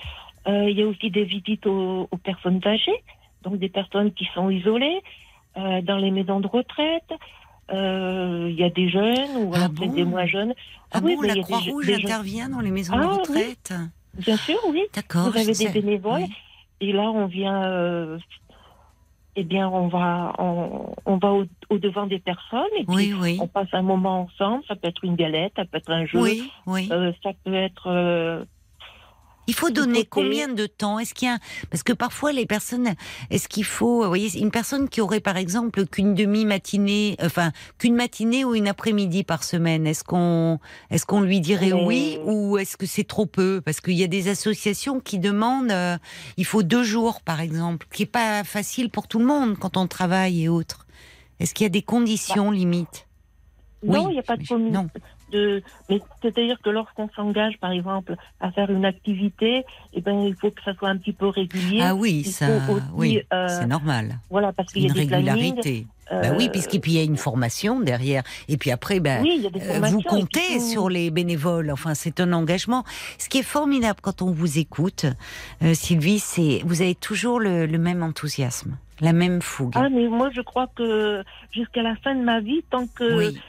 [0.49, 3.01] Euh, il y a aussi des visites aux, aux personnes âgées,
[3.43, 5.01] donc des personnes qui sont isolées
[5.57, 7.13] euh, dans les maisons de retraite.
[7.73, 10.53] Euh, Il y a des jeunes ou Ah bon des moins jeunes.
[10.91, 13.19] Ah, oui, bon, la Croix-Rouge intervient dans les maisons Ah, de oui.
[13.19, 13.73] retraite
[14.19, 14.83] Bien sûr, oui.
[14.95, 15.31] D'accord.
[15.31, 15.69] Vous avez des sais.
[15.71, 16.23] bénévoles.
[16.23, 16.33] Oui.
[16.81, 18.19] Et là, on vient, euh,
[19.37, 23.15] eh bien, on va, on, on va au, au devant des personnes et puis Oui,
[23.21, 23.39] oui.
[23.41, 24.63] on passe un moment ensemble.
[24.69, 26.89] Ça peut être une galette, ça peut être un jeu, Oui, oui.
[26.93, 27.89] euh, ça peut être.
[29.47, 30.99] Il faut donner combien de temps?
[30.99, 31.39] Est-ce qu'il y a
[31.71, 32.95] parce que parfois les personnes,
[33.31, 37.95] est-ce qu'il faut, vous voyez, une personne qui aurait par exemple qu'une demi-matinée, enfin qu'une
[37.95, 40.59] matinée ou une après-midi par semaine, est-ce qu'on,
[40.91, 43.61] est-ce qu'on lui dirait oui ou est-ce que c'est trop peu?
[43.65, 45.99] Parce qu'il y a des associations qui demandent, euh,
[46.37, 49.77] il faut deux jours par exemple, qui est pas facile pour tout le monde quand
[49.77, 50.87] on travaille et autres.
[51.41, 53.07] Est-ce qu'il y a des conditions limites?
[53.83, 54.89] Non, Oui, il n'y a pas de Non.
[55.35, 55.63] De.
[55.91, 60.51] Mais c'est-à-dire que lorsqu'on s'engage, par exemple, à faire une activité, eh ben, il faut
[60.51, 61.81] que ça soit un petit peu régulier.
[61.83, 64.19] Ah oui, ça, aussi, oui, euh, c'est normal.
[64.31, 65.87] Voilà, parce qu'il y a Une des régularité.
[66.11, 68.23] Bah oui, euh, puisqu'il puis il y a une formation derrière.
[68.49, 70.61] Et puis après, ben, Oui, euh, vous comptez tout.
[70.61, 71.71] sur les bénévoles.
[71.71, 72.85] Enfin, c'est un engagement.
[73.19, 75.07] Ce qui est formidable quand on vous écoute,
[75.63, 79.73] euh, Sylvie, c'est vous avez toujours le, le même enthousiasme, la même fougue.
[79.75, 83.41] Ah, mais moi, je crois que jusqu'à la fin de ma vie, tant que Oui.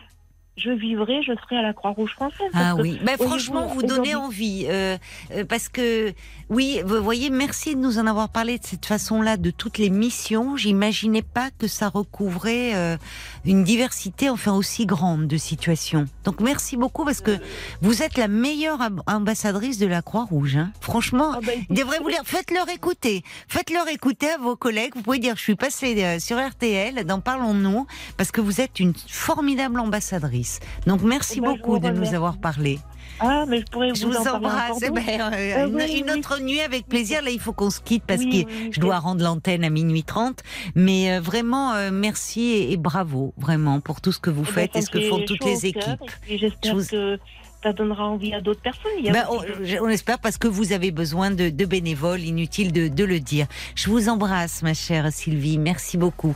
[0.57, 2.49] Je vivrai, je serai à la Croix-Rouge française.
[2.53, 4.65] Ah oui, ben, voyez-vous, franchement, vous donnez envie.
[4.69, 4.97] euh,
[5.31, 6.13] euh, parce que,
[6.49, 9.89] oui, vous voyez, merci de nous en avoir parlé de cette façon-là, de toutes les
[9.89, 10.55] missions.
[10.55, 12.95] J'imaginais pas que ça recouvrait euh,
[13.43, 16.05] une diversité, enfin, aussi grande de situations.
[16.23, 17.37] Donc, merci beaucoup parce que
[17.81, 20.55] vous êtes la meilleure amb- ambassadrice de la Croix-Rouge.
[20.55, 20.71] hein.
[20.79, 23.23] Franchement, Ah, bah, il devrait vous dire, faites-leur écouter.
[23.49, 24.93] Faites-leur écouter à vos collègues.
[24.95, 28.79] Vous pouvez dire, je suis passée euh, sur RTL, dans Parlons-nous, parce que vous êtes
[28.79, 30.44] une formidable ambassadrice.
[30.87, 32.79] Donc, merci Eh ben, je beaucoup de nous avoir parlé.
[33.19, 34.79] Ah, mais je pourrais Je vous, en parler embrasse.
[34.85, 36.19] Eh ben, euh, Ah une, oui, une oui.
[36.19, 37.21] autre nuit avec plaisir.
[37.21, 40.03] Là, il faut qu'on se quitte parce Oui, que je dois rendre l'antenne à minuit
[40.03, 40.39] 30.
[40.75, 44.47] Mais euh, vraiment, euh, merci et, et bravo, vraiment, pour tout ce que vous Eh
[44.47, 46.01] ben, faites et ce que font toutes les équipes.
[46.27, 47.19] J'espère Je vous- que
[47.65, 48.91] ça donnera envie à d'autres personnes.
[48.99, 49.39] Il y a Ben, on,
[49.85, 53.47] on espère parce que vous avez besoin de, de bénévoles, inutile de, de le dire.
[53.73, 55.57] Je vous embrasse, ma chère Sylvie.
[55.57, 56.35] Merci beaucoup.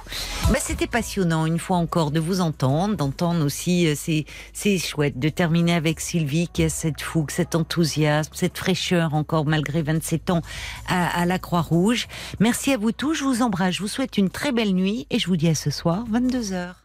[0.52, 5.20] Ben, C'était passionnant, une fois encore, de vous entendre, d'entendre aussi, euh, c'est c'est chouette
[5.20, 10.32] de terminer avec Sylvie qui a cette fougue, cet enthousiasme, cette fraîcheur encore malgré 27
[10.32, 10.42] ans
[10.88, 12.08] à, à la Croix-Rouge.
[12.40, 15.20] Merci à vous tous, je vous embrasse, je vous souhaite une très belle nuit et
[15.20, 16.79] je vous dis à ce soir, 22h.